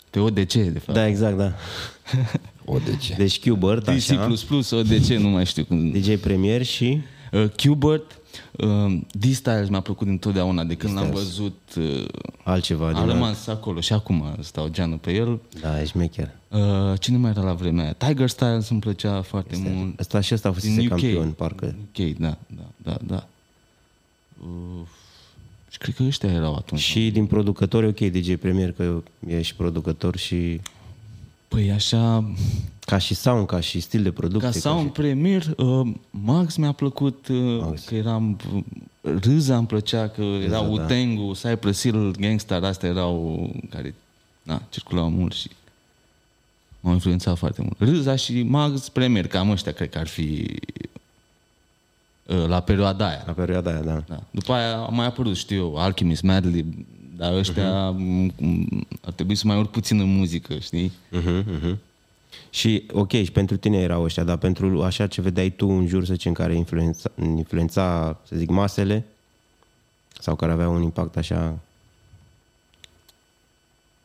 Pe 0.09 0.19
ODC, 0.19 0.53
de 0.53 0.79
fapt. 0.85 0.93
Da, 0.97 1.07
exact, 1.07 1.37
da. 1.37 1.51
O, 2.69 2.77
de 2.85 2.95
ce? 2.95 3.13
Deci 3.17 3.39
Qbert, 3.39 3.83
DC++, 3.95 4.11
așa, 4.11 4.75
ODC, 4.75 5.05
nu 5.07 5.27
mai 5.29 5.45
știu 5.45 5.63
cum. 5.65 5.91
DJ 5.91 6.15
Premier 6.15 6.63
și... 6.63 7.01
Uh, 7.31 7.45
Qbert, 7.55 8.19
uh, 8.57 8.99
D-Styles 9.11 9.69
mi-a 9.69 9.79
plăcut 9.79 10.07
întotdeauna 10.07 10.63
de 10.63 10.75
când 10.75 10.93
l-am 10.95 11.09
văzut. 11.11 11.59
Uh, 11.77 12.05
Altceva 12.43 12.87
a 12.87 12.93
din 12.93 13.05
rămas 13.05 13.47
acolo 13.47 13.79
și 13.79 13.93
acum 13.93 14.35
stau 14.39 14.67
geană 14.67 14.95
pe 14.95 15.11
el. 15.13 15.39
Da, 15.61 15.81
e 15.81 15.85
șmecher. 15.85 16.31
Uh, 16.47 16.59
cine 16.99 17.17
mai 17.17 17.29
era 17.29 17.41
la 17.41 17.53
vremea 17.53 17.83
aia? 17.83 17.93
Tiger 17.93 18.29
Styles 18.29 18.69
îmi 18.69 18.79
plăcea 18.79 19.21
foarte 19.21 19.55
mult. 19.57 19.99
Ăsta 19.99 20.19
și 20.19 20.33
ăsta 20.33 20.49
a 20.49 20.51
fost 20.51 20.65
Din 20.65 20.79
UK. 20.79 20.87
campion, 20.87 21.31
parcă. 21.31 21.75
UK, 21.81 22.17
da, 22.17 22.37
da, 22.47 22.63
da, 22.83 22.97
da. 23.07 23.27
Uh, 24.41 24.85
și 25.69 25.77
cred 25.77 25.95
că 25.95 26.03
ăștia 26.03 26.31
erau 26.31 26.55
atunci. 26.55 26.81
Și 26.81 27.11
din 27.11 27.25
producători, 27.25 27.87
ok, 27.87 27.99
DJ 27.99 28.35
Premier, 28.35 28.71
că 28.71 29.01
ești 29.27 29.55
producător 29.55 30.17
și 30.17 30.61
Păi 31.47 31.71
așa, 31.71 32.31
ca 32.79 32.97
și 32.97 33.13
sound, 33.13 33.47
ca 33.47 33.59
și 33.59 33.79
stil 33.79 34.03
de 34.03 34.11
producție. 34.11 34.49
ca 34.49 34.57
sound 34.57 34.91
premier, 34.91 35.53
uh, 35.57 35.87
Max 36.09 36.55
mi-a 36.55 36.71
plăcut, 36.71 37.27
uh, 37.27 37.59
Max. 37.59 37.83
că 37.83 37.95
eram, 37.95 38.39
Râza 39.01 39.57
îmi 39.57 39.67
plăcea, 39.67 40.07
că 40.07 40.21
era 40.21 40.49
da. 40.49 40.59
Utengu, 40.59 41.31
Cypress 41.33 41.81
Hill, 41.81 42.15
Gangstar, 42.19 42.63
astea 42.63 42.89
erau 42.89 43.49
care, 43.69 43.95
na, 44.43 44.61
circulau 44.69 45.09
mult 45.09 45.33
și 45.33 45.49
m-au 46.79 46.93
influențat 46.93 47.37
foarte 47.37 47.61
mult. 47.61 47.75
Râza 47.79 48.15
și 48.15 48.43
Max 48.43 48.89
Premier, 48.89 49.27
cam 49.27 49.49
ăștia 49.49 49.71
cred 49.71 49.89
că 49.89 49.97
ar 49.97 50.07
fi 50.07 50.59
uh, 52.25 52.45
la 52.47 52.59
perioada 52.59 53.07
aia. 53.07 53.23
La 53.25 53.31
perioada 53.31 53.71
aia, 53.71 53.81
da. 53.81 54.03
Da. 54.07 54.23
După 54.31 54.53
aia 54.53 54.77
a 54.77 54.89
mai 54.89 55.05
apărut, 55.05 55.35
știu 55.35 55.57
eu, 55.57 55.77
Alchemist, 55.77 56.21
Madlib, 56.21 56.85
dar 57.17 57.33
ăștia 57.33 57.95
uh-huh. 57.95 58.87
ar 59.05 59.11
trebui 59.11 59.35
să 59.35 59.47
mai 59.47 59.57
urc 59.57 59.71
puțin 59.71 59.99
în 59.99 60.15
muzică, 60.15 60.57
știi? 60.59 60.91
Uh-huh, 61.11 61.43
uh-huh. 61.43 61.75
Și, 62.49 62.83
ok, 62.91 63.11
și 63.11 63.31
pentru 63.31 63.57
tine 63.57 63.77
erau 63.77 64.03
ăștia, 64.03 64.23
dar 64.23 64.37
pentru 64.37 64.83
așa 64.83 65.07
ce 65.07 65.21
vedeai 65.21 65.49
tu 65.49 65.67
în 65.67 65.87
jur, 65.87 66.05
să 66.05 66.13
zicem, 66.13 66.33
care 66.33 66.55
influența, 66.55 67.11
influența, 67.21 68.17
să 68.27 68.35
zic, 68.35 68.49
masele, 68.49 69.05
sau 70.19 70.35
care 70.35 70.51
aveau 70.51 70.73
un 70.75 70.81
impact 70.81 71.17
așa, 71.17 71.57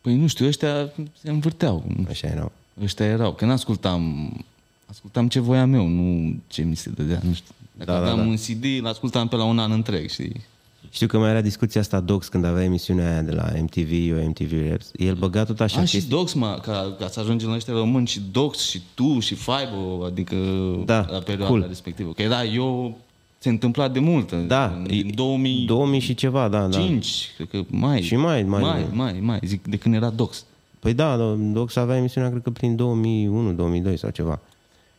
Păi 0.00 0.16
nu 0.16 0.26
știu, 0.26 0.46
ăștia 0.46 0.92
se 1.20 1.30
învârteau. 1.30 1.84
așa 2.08 2.28
erau. 2.28 2.52
Ăștia 2.82 3.06
erau. 3.06 3.32
Că 3.34 3.44
n-ascultam, 3.44 4.32
ascultam 4.86 5.28
ce 5.28 5.40
voiam 5.40 5.74
eu, 5.74 5.86
nu 5.86 6.36
ce 6.46 6.62
mi 6.62 6.74
se 6.74 6.90
dădea. 6.90 7.20
Nu 7.22 7.32
știu. 7.32 7.54
Dacă 7.72 7.90
Da, 7.90 7.98
da, 7.98 8.04
da, 8.04 8.10
aveam 8.10 8.26
da. 8.26 8.30
un 8.30 8.36
CD, 8.36 8.84
l-ascultam 8.84 9.28
pe 9.28 9.36
la 9.36 9.44
un 9.44 9.58
an 9.58 9.72
întreg, 9.72 10.08
știi? 10.08 10.40
Știu 10.94 11.06
că 11.06 11.18
mai 11.18 11.30
era 11.30 11.40
discuția 11.40 11.80
asta 11.80 12.00
Dox 12.00 12.28
când 12.28 12.44
avea 12.44 12.64
emisiunea 12.64 13.10
aia 13.12 13.22
de 13.22 13.32
la 13.32 13.52
MTV, 13.60 13.90
eu 14.08 14.28
MTV 14.28 14.70
Raps. 14.70 14.90
El 14.96 15.14
băga 15.14 15.44
tot 15.44 15.60
așa 15.60 15.80
A, 15.80 15.84
și 15.84 15.92
chestii. 15.92 16.10
Dox, 16.10 16.32
mă, 16.32 16.58
ca, 16.62 16.94
ca 16.98 17.08
să 17.08 17.20
ajungem 17.20 17.48
la 17.48 17.54
ăștia 17.54 17.74
români, 17.74 18.06
și 18.06 18.20
Dox, 18.32 18.68
și 18.68 18.80
tu, 18.94 19.18
și 19.20 19.34
Fibo, 19.34 20.04
adică 20.04 20.36
Da, 20.84 21.06
la 21.10 21.18
perioada 21.18 21.46
cool. 21.46 21.64
respectivă. 21.68 22.12
Că 22.12 22.22
era 22.22 22.44
eu, 22.44 22.98
se 23.38 23.48
întâmpla 23.48 23.88
de 23.88 23.98
mult. 23.98 24.32
Da, 24.32 24.64
în, 24.64 24.86
în 24.90 25.14
2005, 25.14 25.66
2000 25.66 26.00
și 26.00 26.14
ceva, 26.14 26.48
da, 26.48 26.66
da. 26.66 26.78
cred 27.36 27.48
că 27.50 27.62
mai. 27.68 28.02
Și 28.02 28.16
mai, 28.16 28.42
mai 28.42 28.60
mai, 28.60 28.80
mult. 28.80 28.94
mai, 28.94 29.18
mai, 29.20 29.38
zic, 29.44 29.66
de 29.66 29.76
când 29.76 29.94
era 29.94 30.10
Dox. 30.10 30.44
Păi 30.78 30.94
da, 30.94 31.36
Dox 31.52 31.76
avea 31.76 31.96
emisiunea, 31.96 32.30
cred 32.30 32.42
că 32.42 32.50
prin 32.50 32.76
2001-2002 33.92 33.94
sau 33.94 34.10
ceva. 34.10 34.40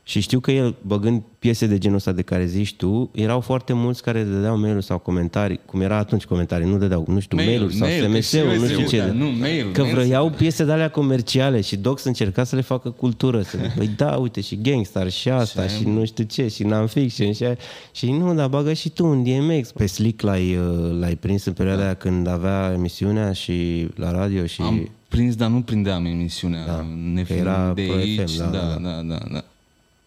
Și 0.06 0.20
știu 0.20 0.40
că 0.40 0.52
el, 0.52 0.76
băgând 0.82 1.22
piese 1.40 1.68
de 1.68 1.78
genul 1.78 1.98
ăsta 1.98 2.12
de 2.12 2.22
care 2.22 2.46
zici 2.46 2.76
tu, 2.76 3.10
erau 3.14 3.40
foarte 3.40 3.74
mulți 3.74 4.04
care 4.04 4.24
dădeau 4.24 4.58
mail 4.58 4.82
sau 4.82 4.98
comentarii, 4.98 5.60
cum 5.66 5.82
era 5.82 5.98
atunci 5.98 6.26
comentarii, 6.26 6.68
nu 6.68 6.78
dădeau, 6.78 7.06
nu 7.08 7.20
știu, 7.20 7.38
Mail, 7.38 7.50
mail-uri 7.50 7.76
sau 7.76 7.88
mail, 7.88 8.22
SMS-uri, 8.22 8.44
că 8.44 8.54
și 8.54 8.60
nu 8.60 8.66
știu 8.66 8.78
SMS-ul, 8.78 9.00
ce. 9.00 9.06
da, 9.06 9.12
nu, 9.12 9.26
mail, 9.26 9.72
că 9.72 9.82
mail. 9.82 9.94
vrăiau 9.94 10.30
piese 10.30 10.66
de 10.66 10.72
alea 10.72 10.90
comerciale 10.90 11.62
și 11.62 11.76
Dox 11.76 12.04
încerca 12.04 12.44
să 12.44 12.56
le 12.56 12.62
facă 12.62 12.90
cultură. 12.90 13.42
Să, 13.42 13.58
păi 13.78 13.88
da, 13.98 14.16
uite, 14.16 14.42
și 14.42 14.62
Gangstar 14.62 15.10
și 15.10 15.30
asta 15.30 15.68
și, 15.68 15.88
nu 15.88 16.06
știu 16.06 16.24
ce, 16.24 16.48
și 16.48 16.64
non-fiction 16.64 17.34
și, 17.34 17.44
aia. 17.44 17.58
și 17.92 18.12
nu, 18.12 18.34
dar 18.34 18.48
bagă 18.48 18.74
și 18.74 18.90
tu 18.90 19.06
un 19.06 19.24
DMX. 19.24 19.72
Pe 19.72 19.86
Slick 19.86 20.22
l-ai, 20.22 20.56
uh, 20.56 21.00
l-ai 21.00 21.16
prins 21.16 21.46
în 21.46 21.54
perioada 21.54 21.84
aia 21.84 21.94
când 21.94 22.28
avea 22.28 22.72
emisiunea 22.74 23.32
și 23.32 23.88
la 23.96 24.12
radio 24.12 24.46
și... 24.46 24.62
Am 24.62 24.90
prins, 25.08 25.36
dar 25.36 25.50
nu 25.50 25.62
prindeam 25.62 26.06
emisiunea. 26.06 26.66
Da, 26.66 26.86
ne 27.14 27.24
că 27.24 27.34
era 27.34 27.72
de 27.76 27.82
Pro 27.82 27.96
aici, 27.96 28.30
FM, 28.30 28.38
da, 28.38 28.46
da, 28.46 28.60
da, 28.60 28.90
da, 28.90 29.02
da, 29.02 29.18
da. 29.32 29.44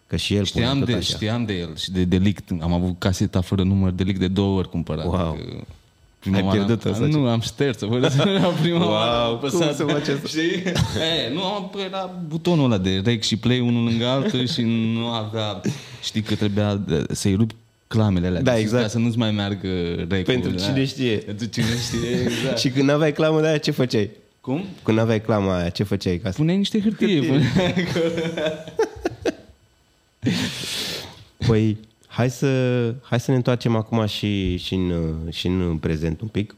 Că 0.07 0.15
și 0.15 0.35
el 0.35 0.47
punea 0.51 0.67
Știam 0.67 0.79
tot 0.79 0.87
de, 0.87 0.93
așa. 0.93 1.15
știam 1.15 1.45
de 1.45 1.53
el 1.53 1.75
și 1.77 1.91
de 1.91 2.03
delict. 2.03 2.49
Am 2.61 2.73
avut 2.73 2.95
caseta 2.97 3.41
fără 3.41 3.63
număr 3.63 3.91
delict 3.91 4.19
de 4.19 4.27
două 4.27 4.57
ori 4.57 4.69
cumpărat. 4.69 5.05
Wow. 5.05 5.15
Adică 5.31 5.63
prima 6.19 6.37
Ai 6.37 6.43
oară 6.43 6.55
pierdut-o 6.57 6.87
am, 6.87 6.95
sau 6.95 7.21
Nu, 7.21 7.27
am 7.27 7.39
șters-o. 7.39 7.87
Fără 7.87 8.07
să 8.09 8.23
la 8.41 8.47
prima 8.61 8.77
Wow, 8.79 8.89
oară 8.91 9.11
am 9.11 9.27
cum 9.27 9.35
apăsat. 9.37 9.75
se 9.75 9.83
face 9.83 10.11
asta? 10.11 10.27
Știi? 10.37 10.63
e, 11.29 11.33
nu, 11.33 11.43
am, 11.43 11.69
păi 11.71 11.83
era 11.83 12.11
butonul 12.27 12.65
ăla 12.65 12.77
de 12.77 13.01
rec 13.05 13.23
și 13.23 13.35
play 13.37 13.59
unul 13.59 13.83
lângă 13.83 14.05
altul 14.05 14.47
și 14.47 14.61
nu 14.93 15.07
avea... 15.07 15.61
Știi 16.03 16.21
că 16.21 16.35
trebuia 16.35 16.75
de- 16.75 17.05
să-i 17.11 17.35
rupi 17.35 17.55
clamele 17.87 18.27
alea. 18.27 18.41
Da, 18.41 18.51
de 18.51 18.57
sus 18.57 18.65
exact. 18.65 18.83
Ca 18.83 18.89
să 18.89 18.97
nu-ți 18.97 19.17
mai 19.17 19.31
meargă 19.31 19.67
recul. 20.09 20.23
Pentru 20.33 20.49
da. 20.51 20.63
cine 20.63 20.85
știe. 20.85 21.17
Pentru 21.17 21.45
cine 21.45 21.65
știe, 21.65 22.09
exact. 22.25 22.57
Și 22.57 22.69
când 22.69 22.89
aveai 22.89 23.11
clamă 23.11 23.41
de 23.41 23.47
aia, 23.47 23.57
ce 23.57 23.71
făceai? 23.71 24.09
Cum? 24.41 24.63
Când 24.83 24.99
aveai 24.99 25.21
clama 25.21 25.57
aia, 25.57 25.69
ce 25.69 25.83
făceai 25.83 26.17
ca 26.17 26.29
să... 26.31 26.35
Puneai 26.37 26.57
niște 26.57 26.79
hârtie. 26.81 27.27
hârtie. 27.27 27.41
Păi, 31.47 31.77
hai 32.07 32.29
să, 32.29 32.93
hai 33.01 33.19
să 33.19 33.31
ne 33.31 33.37
întoarcem 33.37 33.75
acum 33.75 34.05
și, 34.05 34.57
și, 34.57 34.73
în, 34.73 35.17
și 35.29 35.47
în 35.47 35.77
prezent 35.77 36.21
un 36.21 36.27
pic. 36.27 36.55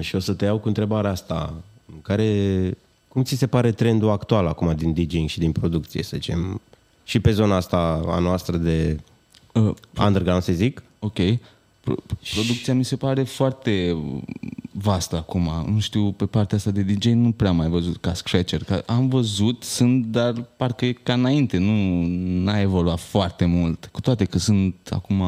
Și 0.00 0.14
o 0.14 0.18
să 0.18 0.32
te 0.32 0.44
iau 0.44 0.58
cu 0.58 0.68
întrebarea 0.68 1.10
asta. 1.10 1.54
Care, 2.02 2.78
cum 3.08 3.22
ți 3.22 3.36
se 3.36 3.46
pare 3.46 3.72
trendul 3.72 4.10
actual 4.10 4.46
acum 4.46 4.74
din 4.74 4.92
DJing 4.92 5.28
și 5.28 5.38
din 5.38 5.52
producție, 5.52 6.02
să 6.02 6.16
zicem? 6.16 6.60
Și 7.04 7.20
pe 7.20 7.30
zona 7.30 7.56
asta 7.56 8.02
a 8.06 8.18
noastră 8.18 8.56
de 8.56 8.98
Uh, 9.52 9.74
underground, 9.98 10.42
să 10.42 10.52
zic? 10.52 10.82
Ok. 10.98 11.18
Pro- 11.94 12.16
Producția 12.34 12.74
mi 12.74 12.84
se 12.84 12.96
pare 12.96 13.22
foarte 13.22 13.96
vastă 14.72 15.16
acum. 15.16 15.50
Nu 15.72 15.80
știu, 15.80 16.12
pe 16.12 16.26
partea 16.26 16.56
asta 16.56 16.70
de 16.70 16.82
DJ 16.82 17.04
nu 17.06 17.30
prea 17.32 17.50
am 17.50 17.56
mai 17.56 17.68
văzut 17.68 17.96
ca 17.96 18.14
scratcher. 18.14 18.64
Ca, 18.64 18.82
am 18.86 19.08
văzut, 19.08 19.62
sunt, 19.62 20.04
dar 20.06 20.32
parcă 20.56 20.84
e 20.84 20.92
ca 20.92 21.12
înainte. 21.12 21.58
Nu 21.58 22.02
n-a 22.42 22.60
evoluat 22.60 22.98
foarte 22.98 23.44
mult. 23.44 23.88
Cu 23.92 24.00
toate 24.00 24.24
că 24.24 24.38
sunt 24.38 24.74
acum, 24.90 25.20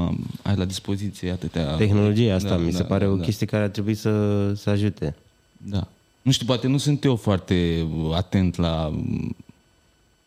ai 0.42 0.57
la 0.57 0.64
dispoziție 0.64 1.31
atâtea... 1.31 1.75
Tehnologia 1.75 2.35
asta 2.35 2.49
Da, 2.49 2.57
mi 2.57 2.73
se 2.73 2.79
da, 2.79 2.85
pare 2.85 3.05
da, 3.05 3.11
o 3.11 3.16
da. 3.16 3.25
chestie 3.25 3.46
care 3.46 3.62
ar 3.62 3.68
trebui 3.68 3.94
să, 3.94 4.53
să 4.55 4.70
ajute. 4.70 5.14
Da. 5.57 5.87
Nu 6.23 6.31
știu, 6.31 6.46
poate 6.46 6.66
nu 6.66 6.77
sunt 6.79 7.05
eu 7.05 7.16
foarte 7.16 7.87
atent 8.14 8.57
la 8.57 8.92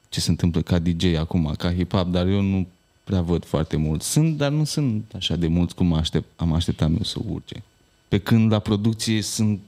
ce 0.10 0.20
se 0.20 0.30
întâmplă 0.30 0.62
ca 0.62 0.80
DJ 0.80 1.04
acum, 1.18 1.54
ca 1.58 1.74
hip-hop, 1.74 2.08
dar 2.12 2.28
eu 2.28 2.42
nu 2.42 2.68
prea 3.04 3.22
văd 3.22 3.46
foarte 3.46 3.76
mult. 3.78 4.02
Sunt, 4.02 4.38
dar 4.38 4.52
nu 4.52 4.64
sunt 4.64 5.12
așa 5.16 5.36
de 5.36 5.48
mulți 5.48 5.76
cum 5.76 5.94
aștept, 5.94 6.28
am 6.40 6.54
așteptat 6.54 6.90
eu 6.90 7.04
să 7.04 7.20
urce. 7.30 7.64
Pe 8.08 8.18
când 8.18 8.52
la 8.52 8.60
producție 8.60 9.22
sunt 9.22 9.60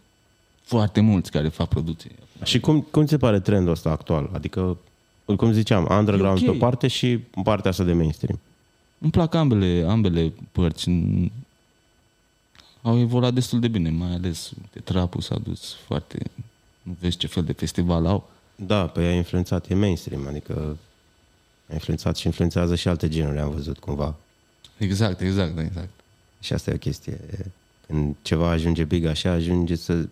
foarte 0.62 1.02
mulți 1.02 1.32
care 1.32 1.48
fac 1.48 1.68
producție. 1.68 2.12
Și 2.44 2.60
cum, 2.60 2.82
cum 2.82 3.04
ți 3.04 3.10
se 3.10 3.18
pare 3.18 3.40
trendul 3.40 3.72
ăsta 3.72 3.90
actual? 3.90 4.30
Adică, 4.34 4.78
cum 5.38 5.52
ziceam, 5.52 5.88
underground 5.90 6.38
E 6.38 6.42
ok. 6.42 6.50
pe 6.50 6.56
o 6.56 6.68
parte 6.68 6.88
și 6.88 7.20
în 7.36 7.44
partea 7.44 7.70
asta 7.70 7.84
de 7.84 7.94
mainstream. 7.94 8.40
Îmi 8.98 9.12
plac 9.12 9.34
ambele, 9.34 9.86
ambele 9.88 10.34
părți. 10.52 10.90
N- 10.90 11.32
Au 12.82 13.00
evoluat 13.00 13.34
destul 13.34 13.60
de 13.60 13.68
bine, 13.68 13.90
mai 13.90 14.12
ales 14.14 14.52
de 14.74 14.80
trapul 14.80 15.22
s-a 15.22 15.38
dus 15.44 15.74
foarte... 15.86 16.18
Nu 16.82 16.96
vezi 17.00 17.18
ce 17.18 17.28
fel 17.28 17.44
de 17.44 17.52
festival 17.52 18.06
au. 18.06 18.30
Da, 18.56 18.88
pe 18.88 19.04
ea 19.04 19.10
a 19.10 19.14
influențat, 19.14 19.70
e 19.70 19.74
mainstream, 19.76 20.28
adică 20.28 20.78
a 21.70 21.74
influențat 21.74 22.16
și 22.16 22.26
influențează 22.26 22.76
și 22.76 22.88
alte 22.88 23.10
genuri, 23.10 23.40
am 23.40 23.52
văzut 23.52 23.80
cumva. 23.80 24.16
Exact, 24.78 25.22
exact, 25.22 25.60
exact. 25.60 25.90
Și 26.40 26.54
asta 26.54 26.72
e 26.72 26.74
o 26.74 26.78
chestie. 26.78 27.20
Când 27.88 28.16
ceva 28.22 28.50
ajunge 28.50 28.84
big 28.84 29.06
așa, 29.06 29.32
ajunge 29.32 29.76
să, 29.76 30.08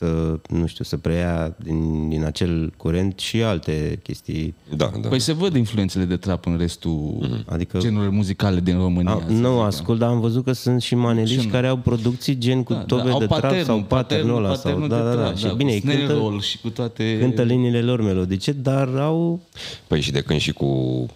să 0.00 0.38
nu 0.48 0.66
știu, 0.66 0.84
să 0.84 0.96
preia 0.96 1.54
din, 1.64 2.08
din 2.08 2.24
acel 2.24 2.72
curent 2.76 3.18
și 3.18 3.42
alte 3.42 3.98
chestii. 4.02 4.54
Da, 4.76 4.90
da. 5.02 5.08
Păi 5.08 5.18
se 5.18 5.32
văd 5.32 5.54
influențele 5.54 6.04
de 6.04 6.16
trap 6.16 6.46
în 6.46 6.56
restul 6.56 7.42
Adică 7.46 7.78
genurilor 7.78 8.12
muzicale 8.12 8.60
din 8.60 8.76
România. 8.76 9.12
A, 9.12 9.22
să 9.26 9.32
nu 9.32 9.56
zic. 9.56 9.66
ascult, 9.66 9.98
dar 9.98 10.08
am 10.08 10.20
văzut 10.20 10.44
că 10.44 10.52
sunt 10.52 10.82
și 10.82 10.94
maneliști 10.94 11.40
Și 11.40 11.46
nu. 11.46 11.52
care 11.52 11.66
au 11.66 11.76
producții 11.76 12.38
gen 12.38 12.62
cu 12.62 12.72
Da, 12.72 12.78
tobe 12.78 13.02
da, 13.02 13.10
au 13.10 13.18
de 13.18 13.26
trap 13.26 13.40
paternul, 13.40 13.64
sau 13.64 13.82
patternul 13.82 14.36
ăla. 14.36 14.54
Sau, 14.54 14.62
paternul 14.62 14.88
da, 14.88 14.96
de 14.96 15.02
da, 15.02 15.14
da. 15.14 15.22
trap, 15.22 15.36
Și 15.36 15.46
cu 15.46 15.54
bine, 15.54 15.72
ei 15.72 15.80
snare 15.80 15.98
cântă, 15.98 16.12
roll 16.12 16.40
și 16.40 16.58
cu 16.58 16.70
toate... 16.70 17.18
cântă 17.20 17.42
liniile 17.42 17.80
lor 17.82 18.02
melodice, 18.02 18.52
dar 18.52 18.88
au... 18.96 19.40
Păi 19.86 20.00
și 20.00 20.12
de 20.12 20.20
când 20.20 20.40
și 20.40 20.52
cu 20.52 21.06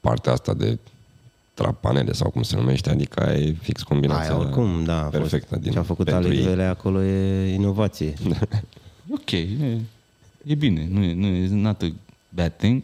partea 0.00 0.32
asta 0.32 0.54
de 0.54 0.78
trapanele 1.56 2.12
sau 2.12 2.30
cum 2.30 2.42
se 2.42 2.56
numește, 2.56 2.90
adică 2.90 3.32
e 3.32 3.56
fix 3.60 3.82
combinația 3.82 4.30
Aia 4.30 4.38
oricum, 4.38 4.84
da. 4.84 4.98
a 4.98 5.02
fost- 5.02 5.16
perfectă 5.16 5.56
din 5.56 5.72
Ce 5.72 5.78
a 5.78 5.82
făcut 5.82 6.04
pentru 6.04 6.24
Alex 6.26 6.40
ei. 6.40 6.46
Vele 6.48 6.62
acolo 6.62 7.02
e 7.02 7.54
inovație. 7.54 8.14
Ok, 9.10 9.30
e, 9.30 9.80
e 10.46 10.54
bine, 10.54 10.88
nu 10.90 11.02
e, 11.02 11.14
nu 11.14 11.26
e 11.26 11.48
not 11.50 11.82
a 11.82 11.92
bad 12.28 12.52
thing. 12.56 12.82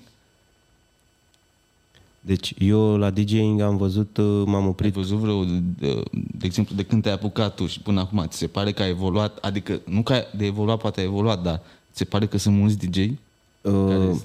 Deci 2.21 2.55
eu 2.59 2.97
la 2.97 3.11
DJing 3.11 3.61
am 3.61 3.77
văzut, 3.77 4.17
uh, 4.17 4.43
m-am 4.47 4.55
Ai 4.63 4.67
oprit 4.67 4.93
văzut 4.93 5.19
vreo, 5.19 5.45
de, 5.45 6.03
de 6.13 6.47
exemplu, 6.47 6.75
de 6.77 6.83
când 6.83 7.03
te-ai 7.03 7.15
apucat 7.15 7.55
tu 7.55 7.67
și 7.67 7.81
până 7.81 8.01
acum, 8.01 8.27
ți 8.29 8.39
se 8.39 8.47
pare 8.47 8.73
că 8.73 8.83
a 8.83 8.89
evoluat, 8.89 9.39
adică 9.41 9.81
nu 9.85 10.03
că 10.03 10.25
de 10.37 10.45
evoluat 10.47 10.79
poate 10.79 11.01
a 11.01 11.05
evoluat, 11.05 11.43
dar 11.43 11.57
ți 11.93 11.99
se 11.99 12.05
pare 12.05 12.27
că 12.27 12.37
sunt 12.39 12.57
mulți 12.57 12.87
DJ? 12.87 13.09
Uh, 13.61 14.17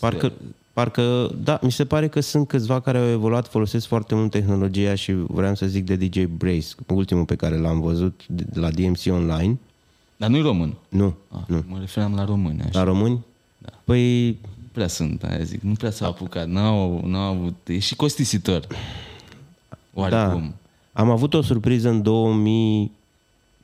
parcă, 0.00 0.32
parcă, 0.80 1.30
da, 1.42 1.58
mi 1.62 1.72
se 1.72 1.84
pare 1.84 2.08
că 2.08 2.20
sunt 2.20 2.48
câțiva 2.48 2.80
care 2.80 2.98
au 2.98 3.08
evoluat, 3.08 3.48
folosesc 3.48 3.86
foarte 3.86 4.14
mult 4.14 4.30
tehnologia 4.30 4.94
și 4.94 5.12
vreau 5.12 5.54
să 5.54 5.66
zic 5.66 5.84
de 5.84 5.96
DJ 5.96 6.24
Brace, 6.24 6.66
ultimul 6.86 7.24
pe 7.24 7.36
care 7.36 7.56
l-am 7.56 7.80
văzut 7.80 8.20
de 8.28 8.60
la 8.60 8.70
DMC 8.70 9.00
Online. 9.06 9.58
Dar 10.16 10.28
nu-i 10.28 10.40
român. 10.42 10.74
Nu, 10.88 11.14
Ah, 11.28 11.40
nu. 11.46 11.64
Mă 11.68 11.76
referam 11.80 12.14
la 12.14 12.24
români, 12.24 12.60
așa. 12.60 12.70
La 12.78 12.84
români? 12.84 13.18
Da. 13.58 13.70
Păi, 13.84 14.26
Nu 14.28 14.36
prea 14.72 14.86
sunt, 14.88 15.22
aia 15.22 15.42
zic, 15.42 15.60
nu 15.62 15.72
prea 15.72 15.90
s-au 15.90 16.08
apucat, 16.10 16.48
n-au, 16.48 17.02
n-au 17.06 17.32
avut, 17.34 17.54
e 17.66 17.78
și 17.78 17.96
costisitor. 17.96 18.66
da. 18.68 18.76
Oarecum. 19.94 20.54
Am 20.92 21.10
avut 21.10 21.34
o 21.34 21.42
surpriză 21.42 21.88
în 21.88 22.02
2000, 22.02 22.90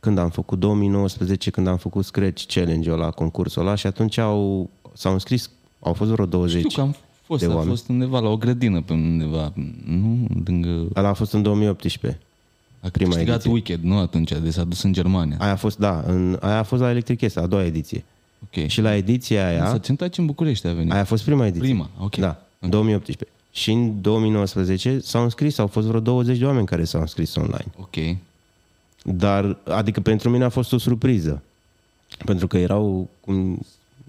când 0.01 0.19
am 0.19 0.31
făcut 0.31 0.59
2019, 0.59 1.51
când 1.51 1.67
am 1.67 1.77
făcut 1.77 2.05
Scratch 2.05 2.45
Challenge-ul 2.55 2.99
la 2.99 3.11
concursul 3.11 3.63
ăla 3.63 3.75
și 3.75 3.87
atunci 3.87 4.19
au, 4.19 4.71
s-au 4.93 5.13
înscris, 5.13 5.51
au 5.81 5.93
fost 5.93 6.11
vreo 6.11 6.27
20 6.27 6.59
Știu 6.59 6.71
că 6.75 6.81
am 6.81 6.97
fost, 7.27 7.41
de 7.41 7.47
a 7.47 7.55
oameni. 7.55 7.69
fost 7.71 7.89
undeva 7.89 8.21
la 8.21 8.29
o 8.29 8.37
grădină 8.37 8.81
pe 8.81 8.93
undeva, 8.93 9.53
nu 9.85 10.27
lângă... 10.45 10.89
Ăla 10.97 11.09
a 11.09 11.13
fost 11.13 11.33
în 11.33 11.43
2018. 11.43 12.21
A 12.81 12.89
prima 12.89 13.09
câștigat 13.11 13.35
ediție. 13.35 13.53
Wicked, 13.53 13.83
nu 13.83 13.99
atunci, 13.99 14.33
de 14.33 14.51
s-a 14.51 14.65
dus 14.65 14.83
în 14.83 14.93
Germania. 14.93 15.37
Aia 15.41 15.53
a 15.53 15.57
fost, 15.57 15.79
da, 15.79 16.05
în, 16.07 16.39
aia 16.41 16.59
a 16.59 16.63
fost 16.63 16.83
la 16.83 16.91
Electric 16.91 17.21
Yes, 17.21 17.37
a 17.37 17.47
doua 17.47 17.65
ediție. 17.65 18.05
Ok. 18.45 18.67
Și 18.67 18.81
la 18.81 18.95
ediția 18.95 19.47
aia, 19.47 19.69
Să 19.69 19.79
Centaci 19.79 20.19
în 20.19 20.27
București 20.27 20.67
a 20.67 20.73
venit. 20.73 20.93
aia 20.93 21.01
a 21.01 21.05
fost 21.05 21.25
prima 21.25 21.47
ediție. 21.47 21.69
Prima, 21.69 21.91
ok. 22.01 22.17
Da, 22.17 22.43
în 22.59 22.71
2018. 22.71 23.29
Și 23.51 23.73
în 23.73 24.01
2019 24.01 24.99
s-au 24.99 25.23
înscris, 25.23 25.59
au 25.59 25.67
fost 25.67 25.87
vreo 25.87 26.01
20 26.01 26.39
de 26.39 26.47
oameni 26.47 26.67
care 26.67 26.85
s-au 26.85 27.01
înscris 27.01 27.35
online. 27.35 27.67
Ok. 27.79 28.17
Dar, 29.03 29.57
adică 29.65 30.01
pentru 30.01 30.31
mine 30.31 30.45
a 30.45 30.49
fost 30.49 30.73
o 30.73 30.79
surpriză. 30.79 31.43
Pentru 32.25 32.47
că 32.47 32.59
erau, 32.59 33.09
cum, 33.21 33.67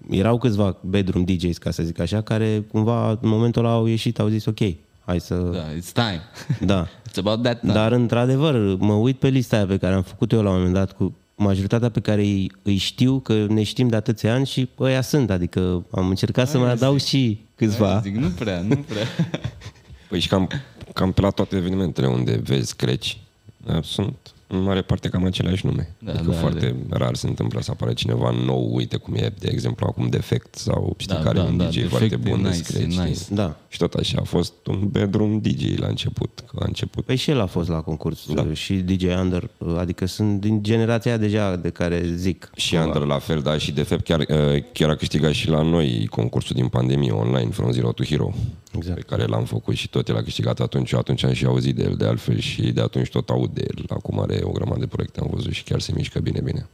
erau 0.10 0.38
câțiva 0.38 0.78
bedroom 0.82 1.24
DJs, 1.24 1.58
ca 1.58 1.72
să 1.72 1.84
zic 1.84 2.00
așa, 2.00 2.22
care 2.22 2.66
cumva 2.72 3.10
în 3.10 3.30
momentul 3.30 3.66
ăla 3.66 3.74
au 3.74 3.86
ieșit, 3.86 4.20
au 4.20 4.28
zis 4.28 4.46
ok, 4.46 4.60
hai 5.06 5.20
să... 5.20 5.36
Da, 5.36 5.64
it's 5.74 5.92
time. 5.94 6.22
da. 6.66 6.88
It's 7.10 7.18
about 7.18 7.44
that 7.44 7.60
time. 7.60 7.74
Dar, 7.74 7.92
într-adevăr, 7.92 8.78
mă 8.80 8.94
uit 8.94 9.20
pe 9.20 9.28
lista 9.28 9.56
aia 9.56 9.66
pe 9.66 9.78
care 9.78 9.94
am 9.94 10.02
făcut 10.02 10.32
eu 10.32 10.42
la 10.42 10.50
un 10.50 10.56
moment 10.56 10.74
dat 10.74 10.92
cu 10.92 11.16
majoritatea 11.36 11.90
pe 11.90 12.00
care 12.00 12.22
îi, 12.22 12.52
îi 12.62 12.78
știu, 12.78 13.20
că 13.20 13.46
ne 13.50 13.64
știm 13.64 13.88
de 13.88 13.96
atâția 13.96 14.34
ani 14.34 14.46
și 14.46 14.70
ăia 14.80 15.02
sunt. 15.02 15.30
Adică 15.30 15.86
am 15.92 16.10
încercat 16.10 16.48
să 16.48 16.58
mai 16.58 16.72
adaug 16.72 17.00
și 17.00 17.40
câțiva. 17.56 17.90
Aia 17.90 18.00
zic, 18.00 18.16
nu 18.16 18.28
prea, 18.28 18.62
nu 18.62 18.76
prea. 18.76 19.06
Păi 20.10 20.20
și 20.20 20.28
cam, 20.28 20.50
cam 20.94 21.12
pe 21.12 21.22
la 21.22 21.30
toate 21.30 21.56
evenimentele 21.56 22.08
unde 22.08 22.42
vezi 22.44 22.76
creci, 22.76 23.18
da, 23.66 23.80
sunt 23.84 24.16
în 24.48 24.62
mare 24.62 24.82
parte 24.82 25.10
cam 25.10 25.26
aceleași 25.26 25.66
nume. 25.66 25.96
Da, 26.00 26.12
Da, 26.12 26.18
adică 26.18 26.34
da, 26.34 26.38
foarte 26.38 26.76
rar 26.90 27.16
se 27.16 27.28
întâmplă 27.28 27.62
să 27.62 27.72
apare 27.72 27.94
cineva 27.94 28.32
nou, 28.46 28.76
uite 28.76 28.98
cum 28.98 29.14
e, 29.14 29.34
de 29.40 29.48
exemplu, 29.52 29.86
acum 29.90 30.08
Defect 30.10 30.56
sau 30.56 30.94
știi 30.98 31.16
Da, 31.16 31.22
care 31.22 31.38
da, 31.38 31.46
e 31.46 31.48
un 31.48 31.58
da, 31.58 31.66
DJ 31.66 31.74
Defect 31.74 31.90
foarte 31.90 32.14
e 32.14 32.30
bun 32.30 32.42
de 32.42 32.48
nice, 32.48 32.64
scratch, 32.64 32.88
e 32.88 32.90
știi? 32.90 33.04
nice. 33.04 33.24
Da. 33.30 33.56
Și 33.68 33.78
tot 33.78 33.94
așa, 33.94 34.18
a 34.22 34.24
fost 34.24 34.54
un 34.66 34.88
bedroom 34.92 35.40
DJ 35.40 35.78
la 35.78 35.88
început, 35.88 36.44
că 36.48 36.58
a 36.60 36.66
început. 36.66 37.06
Păi 37.06 37.16
și 37.16 37.30
el 37.30 37.40
a 37.40 37.46
fost 37.46 37.70
la 37.70 37.82
concurs 37.82 38.34
da. 38.34 38.54
și 38.54 38.74
DJ 38.74 39.04
Under, 39.04 39.50
adică 39.78 40.06
sunt 40.06 40.40
din 40.40 40.64
generația 40.64 41.12
aia 41.12 41.20
deja 41.20 41.56
de 41.56 41.70
care 41.70 42.04
zic. 42.16 42.52
Și 42.56 42.76
Under 42.76 43.02
la 43.02 43.20
fel, 43.20 43.42
da, 43.42 43.58
și 43.58 43.72
de 43.72 43.84
fapt 43.84 44.04
chiar, 44.04 44.20
uh, 44.20 44.64
chiar 44.74 44.90
a 44.90 44.96
câștigat 44.96 45.32
și 45.32 45.50
la 45.50 45.62
noi 45.62 46.08
concursul 46.10 46.56
din 46.56 46.68
pandemie 46.68 47.12
online, 47.12 47.50
From 47.50 47.72
Zero 47.72 47.92
to 47.92 48.04
Hero, 48.04 48.34
Exact. 48.78 48.96
pe 49.00 49.06
care 49.16 49.26
l-am 49.26 49.46
făcut 49.46 49.76
și 49.76 49.90
tot 49.90 50.10
el 50.10 50.16
a 50.18 50.22
câștigat 50.24 50.60
atunci. 50.60 50.92
Eu 50.92 51.00
atunci 51.00 51.24
am 51.24 51.34
și 51.34 51.46
auzit 51.46 51.76
de 51.76 51.84
el 51.84 51.96
de 51.96 52.06
altfel 52.06 52.40
și 52.40 52.62
de 52.72 52.82
atunci 52.82 53.10
tot 53.10 53.30
aud 53.30 53.50
de 53.54 53.66
el. 53.78 53.86
Acum 53.90 54.20
are 54.20 54.40
o 54.44 54.52
grămadă 54.52 54.80
de 54.80 54.88
proiecte, 54.88 55.20
am 55.20 55.28
văzut 55.32 55.52
și 55.54 55.64
chiar 55.64 55.80
se 55.80 55.92
mișcă 55.96 56.20
bine, 56.20 56.40
bine. 56.42 56.68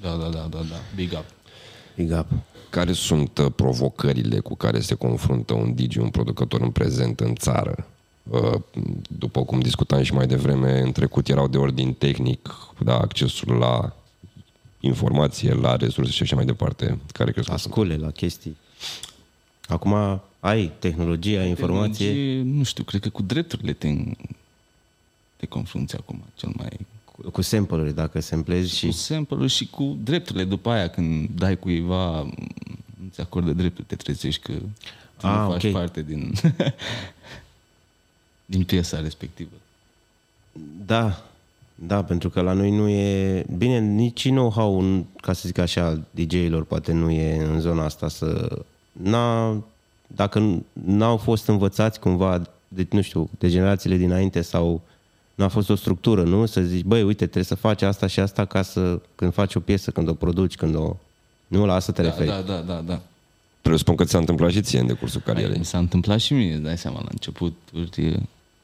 Da, 0.00 0.10
da, 0.14 0.28
da, 0.28 0.46
da, 0.50 0.58
da. 0.58 0.76
Big 0.94 1.10
up. 1.12 1.24
Big 1.96 2.10
up. 2.18 2.26
Care 2.70 2.92
sunt 2.92 3.38
uh, 3.38 3.46
provocările 3.56 4.38
cu 4.38 4.54
care 4.56 4.80
se 4.80 4.94
confruntă 4.94 5.54
un 5.54 5.74
DJ, 5.74 5.96
un 5.96 6.08
producător 6.10 6.60
în 6.60 6.70
prezent 6.70 7.20
în 7.20 7.34
țară? 7.34 7.86
Uh, 8.30 8.54
După 9.18 9.44
cum 9.44 9.60
discutam 9.60 10.02
și 10.02 10.14
mai 10.14 10.26
devreme, 10.26 10.80
în 10.80 10.92
trecut 10.92 11.28
erau 11.28 11.48
de 11.48 11.56
ordin 11.58 11.92
tehnic, 11.94 12.48
da, 12.78 12.98
accesul 12.98 13.54
la 13.54 13.92
informație, 14.80 15.54
la 15.54 15.76
resurse 15.76 16.10
și 16.12 16.22
așa 16.22 16.34
mai 16.36 16.44
departe. 16.44 16.98
Care 17.12 17.30
crezi 17.32 17.46
că 17.46 17.52
La 17.52 17.58
sunt? 17.58 17.72
scule, 17.72 17.96
la 17.96 18.10
chestii. 18.10 18.56
Acum 19.66 20.20
ai 20.40 20.72
tehnologia, 20.78 21.44
informație. 21.44 22.06
Tehnologie, 22.06 22.42
nu 22.42 22.62
știu, 22.62 22.84
cred 22.84 23.00
că 23.00 23.08
cu 23.08 23.22
drepturile 23.22 23.72
te, 23.72 23.94
te 25.36 25.46
confrunți 25.46 25.96
acum 25.96 26.22
cel 26.34 26.52
mai... 26.56 26.68
Cu, 27.04 27.30
cu 27.30 27.42
sample-uri, 27.42 27.94
dacă 27.94 28.20
samplezi 28.20 28.68
Și 28.70 28.76
și... 28.76 28.86
cu 28.86 28.92
sample 28.92 29.46
și 29.46 29.66
cu 29.66 29.96
drepturile 30.04 30.44
după 30.44 30.70
aia, 30.70 30.88
când 30.88 31.28
dai 31.34 31.58
cuiva, 31.58 32.20
nu 32.22 33.08
ți 33.10 33.20
acordă 33.20 33.52
dreptul, 33.52 33.84
te 33.86 33.96
trezești 33.96 34.42
că 34.42 34.52
tu 35.16 35.26
Ah, 35.26 35.38
nu 35.44 35.50
faci 35.50 35.64
ok. 35.64 35.72
parte 35.72 36.02
din, 36.02 36.32
din 38.44 38.64
piesa 38.64 39.00
respectivă. 39.00 39.50
Da, 40.86 41.22
da, 41.74 42.04
pentru 42.04 42.30
că 42.30 42.40
la 42.40 42.52
noi 42.52 42.70
nu 42.70 42.88
e... 42.88 43.44
Bine, 43.56 43.78
nici 43.78 44.28
know-how, 44.28 44.78
în- 44.80 45.04
ca 45.20 45.32
să 45.32 45.42
zic 45.44 45.58
așa, 45.58 45.84
al 45.84 46.04
DJ-ilor 46.10 46.64
poate 46.64 46.92
nu 46.92 47.10
e 47.10 47.44
în 47.44 47.60
zona 47.60 47.84
asta 47.84 48.08
să... 48.08 48.58
N-a, 48.92 49.62
dacă 50.16 50.62
n-au 50.72 51.16
fost 51.16 51.46
învățați 51.46 52.00
cumva, 52.00 52.42
de, 52.68 52.86
nu 52.90 53.00
știu, 53.00 53.28
de 53.38 53.48
generațiile 53.48 53.96
dinainte 53.96 54.40
sau 54.40 54.80
nu 55.34 55.44
a 55.44 55.48
fost 55.48 55.70
o 55.70 55.74
structură, 55.74 56.22
nu? 56.22 56.46
Să 56.46 56.60
zici, 56.60 56.84
băi, 56.84 57.02
uite, 57.02 57.24
trebuie 57.24 57.44
să 57.44 57.54
faci 57.54 57.82
asta 57.82 58.06
și 58.06 58.20
asta 58.20 58.44
ca 58.44 58.62
să, 58.62 59.00
când 59.14 59.32
faci 59.32 59.54
o 59.54 59.60
piesă, 59.60 59.90
când 59.90 60.08
o 60.08 60.14
produci, 60.14 60.54
când 60.56 60.74
o... 60.74 60.96
Nu, 61.46 61.66
la 61.66 61.74
asta 61.74 61.92
te 61.92 62.02
Da, 62.02 62.08
referi. 62.08 62.28
da, 62.28 62.40
da, 62.40 62.58
da, 62.60 62.80
da. 62.86 63.00
Presupun 63.62 63.94
că 63.96 64.04
ți 64.04 64.10
s-a 64.10 64.18
întâmplat 64.18 64.50
și 64.50 64.60
ție 64.60 64.78
în 64.80 64.86
decursul 64.86 65.22
Hai, 65.24 65.34
carierei. 65.34 65.58
mi 65.58 65.64
s-a 65.64 65.78
întâmplat 65.78 66.18
și 66.20 66.32
mie, 66.34 66.52
îți 66.54 66.62
dai 66.62 66.78
seama, 66.78 66.98
la 67.00 67.08
început. 67.10 67.56
e- 67.96 68.12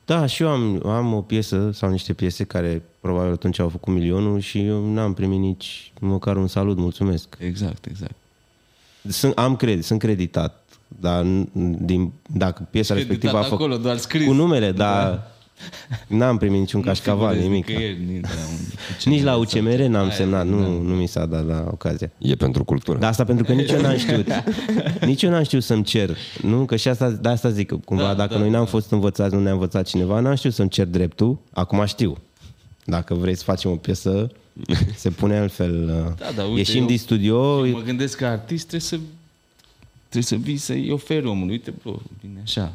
Da, 0.04 0.26
și 0.26 0.42
eu 0.42 0.48
am, 0.48 0.86
am 0.86 1.12
o 1.14 1.20
piesă 1.20 1.70
sau 1.72 1.90
niște 1.90 2.12
piese 2.12 2.44
care 2.44 2.82
probabil 3.00 3.32
atunci 3.32 3.58
au 3.58 3.68
făcut 3.68 3.92
milionul 3.92 4.40
și 4.40 4.64
eu 4.64 4.92
n-am 4.92 5.14
primit 5.14 5.38
nici 5.38 5.92
măcar 6.00 6.36
un 6.36 6.46
salut, 6.46 6.76
mulțumesc. 6.76 7.36
Exact, 7.38 7.86
exact. 7.86 8.14
Sunt, 9.08 9.38
am 9.38 9.56
credit, 9.56 9.84
sunt 9.84 9.98
creditat, 9.98 10.63
dar 11.00 11.24
n- 11.24 11.46
din, 11.80 12.12
dacă 12.32 12.66
piesa 12.70 12.94
respectivă 12.94 13.32
a 13.36 13.40
Creditat 13.40 13.58
făcut 13.58 13.72
acolo, 13.72 13.82
doar 13.82 13.96
scris. 13.96 14.26
cu 14.26 14.32
numele, 14.32 14.72
dar 14.72 15.32
n-am 16.06 16.36
primit 16.38 16.58
niciun 16.58 16.80
cașcaval, 16.80 17.28
figurezi 17.34 17.48
nimic. 17.48 17.66
nicăieri, 17.68 17.98
nici 18.12 18.22
la 18.22 18.28
un- 18.50 19.12
Nici 19.12 19.22
la 19.22 19.36
UCMR 19.36 19.86
n-am 19.86 20.02
Aia, 20.04 20.10
semnat, 20.14 20.46
nu, 20.46 20.60
da. 20.60 20.66
nu 20.66 20.94
mi 20.94 21.06
s-a 21.08 21.26
dat 21.26 21.46
la 21.46 21.68
ocazia. 21.70 22.10
E 22.18 22.34
pentru 22.34 22.64
cultură. 22.64 22.98
Dar 22.98 23.10
asta 23.10 23.24
pentru 23.24 23.44
că 23.44 23.52
nici 23.52 23.70
eu 23.70 23.80
n-am 23.80 23.96
știut. 23.96 24.26
Nici 25.06 25.22
eu 25.22 25.30
n-am 25.30 25.42
știut 25.42 25.62
să-mi 25.62 25.82
cer. 25.84 26.16
Nu? 26.42 26.64
Că 26.64 26.76
și 26.76 26.88
asta, 26.88 27.10
de 27.10 27.28
asta 27.28 27.48
zic, 27.50 27.66
că 27.66 27.76
cumva 27.84 28.02
Da, 28.06 28.14
dacă 28.14 28.32
da, 28.34 28.38
noi 28.40 28.50
n-am 28.50 28.64
da. 28.64 28.70
fost 28.70 28.90
învățați, 28.90 29.34
nu 29.34 29.40
ne-a 29.40 29.52
învățat 29.52 29.86
cineva, 29.86 30.20
n-am 30.20 30.34
știut 30.34 30.52
să-mi 30.52 30.68
cer 30.68 30.86
dreptul. 30.86 31.38
Acum 31.52 31.84
știu. 31.84 32.16
Dacă 32.84 33.14
vrei 33.14 33.34
să 33.36 33.42
facem 33.44 33.70
o 33.70 33.74
piesă, 33.74 34.30
se 34.96 35.10
pune 35.10 35.38
altfel. 35.38 35.86
Da, 36.18 36.26
da, 36.36 36.42
uite, 36.42 36.58
Ieșim 36.58 36.80
eu- 36.80 36.86
din 36.86 36.98
studio, 36.98 37.66
Eu 37.66 37.72
mă 37.72 37.82
gândesc 37.82 38.16
că 38.16 38.24
artist 38.26 38.66
trebuie 38.66 38.80
să 38.88 38.98
trebuie 40.20 40.40
să 40.40 40.46
vii 40.46 40.56
să-i 40.56 40.90
oferi 40.90 41.26
omului. 41.26 41.52
Uite, 41.52 41.72
bro, 41.82 42.00
bine 42.20 42.40
așa. 42.42 42.72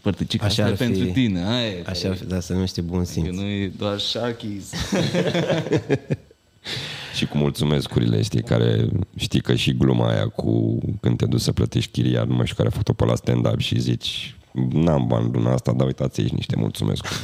Părticica 0.00 0.44
Așa 0.46 0.64
asta 0.64 0.84
e 0.84 0.86
ar 0.86 0.92
fi. 0.92 0.98
pentru 0.98 1.12
tine. 1.12 1.44
Aia 1.46 1.66
e, 1.68 1.82
așa, 1.86 2.16
da, 2.26 2.40
se 2.40 2.52
numește 2.52 2.80
bun 2.80 2.98
Că 2.98 3.04
simț. 3.04 3.36
nu 3.36 3.42
e 3.42 3.72
doar 3.76 3.98
Sharkies. 3.98 4.72
Și 7.16 7.26
cu 7.26 7.36
mulțumescurile, 7.36 8.22
știi, 8.22 8.42
care 8.42 8.88
știi 9.16 9.40
că 9.40 9.54
și 9.54 9.76
gluma 9.76 10.10
aia 10.10 10.28
cu 10.28 10.78
când 11.00 11.16
te 11.16 11.26
duci 11.26 11.40
să 11.40 11.52
plătești 11.52 11.90
chiria, 11.90 12.24
nu 12.24 12.34
mai 12.34 12.44
știu 12.44 12.56
care 12.56 12.68
a 12.68 12.70
făcut-o 12.70 12.92
pe 12.92 13.04
la 13.04 13.14
stand-up 13.14 13.58
și 13.60 13.80
zici 13.80 14.34
N-am 14.72 15.06
bani 15.06 15.30
luna 15.32 15.52
asta, 15.52 15.72
dar 15.72 15.86
uitați 15.86 16.20
aici 16.20 16.30
niște 16.30 16.56
mulțumesc. 16.56 17.04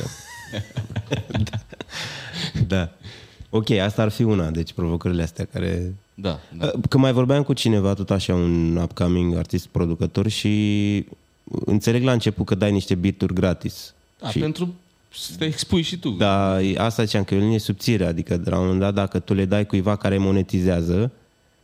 Da. 2.67 2.93
Ok, 3.51 3.71
asta 3.71 4.03
ar 4.03 4.09
fi 4.11 4.23
una, 4.23 4.51
deci 4.51 4.73
provocările 4.73 5.23
astea 5.23 5.45
care... 5.53 5.95
Da, 6.15 6.39
da. 6.59 6.71
Că 6.89 6.99
mai 6.99 7.13
vorbeam 7.13 7.43
cu 7.43 7.53
cineva, 7.53 7.95
tot 7.95 8.11
așa, 8.11 8.35
un 8.35 8.77
upcoming 8.77 9.37
artist 9.37 9.67
producător 9.67 10.29
și 10.29 11.07
înțeleg 11.65 12.03
la 12.03 12.13
început 12.13 12.47
că 12.47 12.55
dai 12.55 12.73
niște 12.73 12.95
beat 12.95 13.25
gratis. 13.25 13.95
da 14.21 14.31
și, 14.31 14.39
pentru 14.39 14.75
să 15.11 15.33
te 15.39 15.45
expui 15.45 15.83
și 15.83 15.99
tu. 15.99 16.11
da, 16.11 16.59
asta 16.77 17.05
ziceam, 17.05 17.25
că 17.25 17.35
e 17.35 17.39
o 17.39 17.41
linie 17.41 17.59
subțire, 17.59 18.05
adică 18.07 18.37
de 18.37 18.51
la 18.51 18.57
un 18.57 18.63
moment 18.63 18.81
dat 18.81 18.95
dacă 18.95 19.19
tu 19.19 19.35
le 19.35 19.45
dai 19.45 19.67
cuiva 19.67 19.97
care 19.97 20.19
monetizează, 20.19 21.13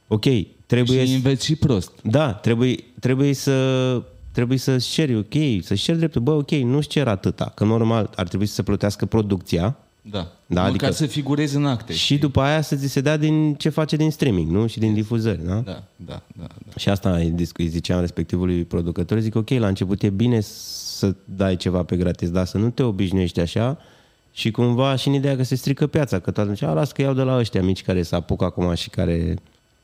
ok, 0.09 0.25
trebuie... 0.67 1.07
și 1.07 1.15
înveți 1.15 1.45
și 1.45 1.57
prost. 1.57 1.93
Da, 2.03 2.33
trebuie, 2.33 2.77
trebuie 3.01 3.35
să 3.35 4.03
trebuie 4.33 4.59
să 4.59 4.77
ceri, 4.77 5.17
ok, 5.17 5.63
să 5.63 5.75
ceri 5.75 5.99
dreptul, 5.99 6.21
bă, 6.21 6.31
ok, 6.31 6.51
nu-și 6.51 6.89
cer 6.89 7.09
atâta, 7.09 7.53
că 7.55 7.65
normal 7.65 8.11
ar 8.17 8.29
trebui 8.29 8.47
să 8.47 8.55
se 8.55 8.63
plătească 8.63 9.07
producția 9.07 9.77
Da. 10.03 10.19
Da, 10.19 10.61
Măcar 10.61 10.69
adică- 10.69 10.91
să 10.91 11.07
figurezi 11.07 11.57
în 11.57 11.67
acte. 11.67 11.93
și 11.93 12.19
după 12.19 12.41
aia 12.41 12.61
să 12.61 12.77
ți 12.77 12.87
se 12.87 13.01
dea 13.01 13.17
din 13.17 13.55
ce 13.55 13.69
face 13.69 13.97
din 13.97 14.11
streaming, 14.11 14.51
nu? 14.51 14.67
Și 14.67 14.79
din 14.79 14.95
difuzări, 14.95 15.47
da? 15.47 15.55
Da, 15.55 15.83
da, 15.97 16.23
da. 16.37 16.47
da. 16.67 16.73
Și 16.77 16.89
asta 16.89 17.11
îi 17.17 17.31
dis- 17.31 17.51
îi 17.57 17.67
ziceam 17.69 18.01
respectivului 18.01 18.65
producător, 18.65 19.19
zic 19.19 19.35
ok, 19.35 19.49
la 19.51 19.67
început 19.69 20.03
e 20.03 20.11
bine 20.11 20.41
să 20.41 21.15
dai 21.25 21.57
ceva 21.57 21.83
pe 21.83 21.97
gratis, 21.97 22.31
dar 22.31 22.47
să 22.47 22.59
nu 22.59 22.71
te 22.71 22.83
obișnuiești 22.83 23.41
așa 23.41 23.79
și 24.33 24.51
cumva 24.51 24.97
și 24.97 25.09
în 25.09 25.15
ideea 25.15 25.37
că 25.37 25.43
se 25.43 25.55
strică 25.55 25.87
piața, 25.87 26.19
că 26.19 26.31
tot 26.31 26.43
atunci, 26.43 26.63
a, 26.63 26.73
las 26.73 26.93
că 26.93 27.03
iau 27.03 27.15
de 27.15 27.23
la 27.23 27.39
ăștia 27.39 27.63
mici 27.63 27.83
care 27.83 28.03
se 28.03 28.15
apucă 28.15 28.45
acum 28.45 28.75
și 28.75 28.91
care 28.91 29.37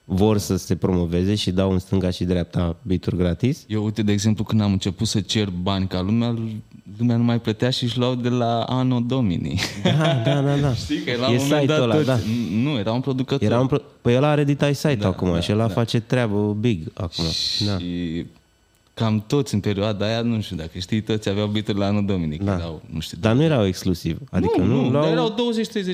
vor 0.08 0.38
să 0.38 0.56
se 0.56 0.76
promoveze 0.76 1.34
și 1.34 1.50
dau 1.50 1.72
în 1.72 1.78
stânga 1.78 2.10
și 2.10 2.24
dreapta 2.24 2.76
bituri 2.82 3.16
gratis. 3.16 3.64
Eu, 3.68 3.84
uite, 3.84 4.02
de 4.02 4.12
exemplu, 4.12 4.44
când 4.44 4.60
am 4.60 4.72
început 4.72 5.06
să 5.06 5.20
cer 5.20 5.48
bani 5.62 5.86
ca 5.86 6.00
lumea, 6.00 6.34
lumea 6.98 7.16
nu 7.16 7.22
mai 7.22 7.40
plătea 7.40 7.70
și 7.70 7.84
își 7.84 7.98
luau 7.98 8.14
de 8.14 8.28
la 8.28 8.62
Anno 8.62 9.00
Domini. 9.00 9.60
Da, 9.82 10.22
da, 10.24 10.40
da, 10.40 10.56
da. 10.56 10.74
Știi 10.84 10.98
că 10.98 11.16
la 11.20 11.26
e 11.26 11.38
un 11.38 11.42
moment 11.42 11.60
site-ul 11.60 11.66
dat 11.66 11.80
ăla, 11.80 11.94
toți... 11.94 12.06
da. 12.06 12.18
Nu, 12.62 12.78
era 12.78 12.92
un 12.92 13.00
producător. 13.00 13.46
Era 13.46 13.60
un 13.60 13.66
pro... 13.66 13.78
Păi 14.00 14.16
ăla 14.16 14.28
are 14.28 14.44
Detail 14.44 14.74
Site 14.74 14.94
Da, 14.94 15.06
acum 15.06 15.32
da, 15.32 15.40
și 15.40 15.52
ăla 15.52 15.66
da. 15.66 15.72
face 15.72 16.00
treabă 16.00 16.56
big 16.60 16.90
acum. 16.94 17.24
Da. 17.66 17.76
Și 18.98 19.02
cam 19.02 19.24
toți 19.26 19.54
în 19.54 19.60
perioada 19.60 20.06
aia, 20.06 20.20
nu 20.20 20.40
știu 20.40 20.56
dacă 20.56 20.78
știi, 20.78 21.00
toți 21.00 21.28
aveau 21.28 21.46
bituri 21.46 21.78
la 21.78 21.86
Anno 21.86 22.00
Domini. 22.00 22.36
Da. 22.36 22.44
Da. 22.44 22.54
Erau, 22.56 22.82
nu 22.92 23.00
știu, 23.00 23.18
Dar 23.20 23.34
nu 23.34 23.42
erau 23.42 23.66
exclusiv. 23.66 24.18
Adică 24.30 24.58
nu, 24.58 24.64
nu, 24.64 24.82
nu 24.82 24.90
luau... 24.90 25.02
dar 25.02 25.12
erau 25.12 25.34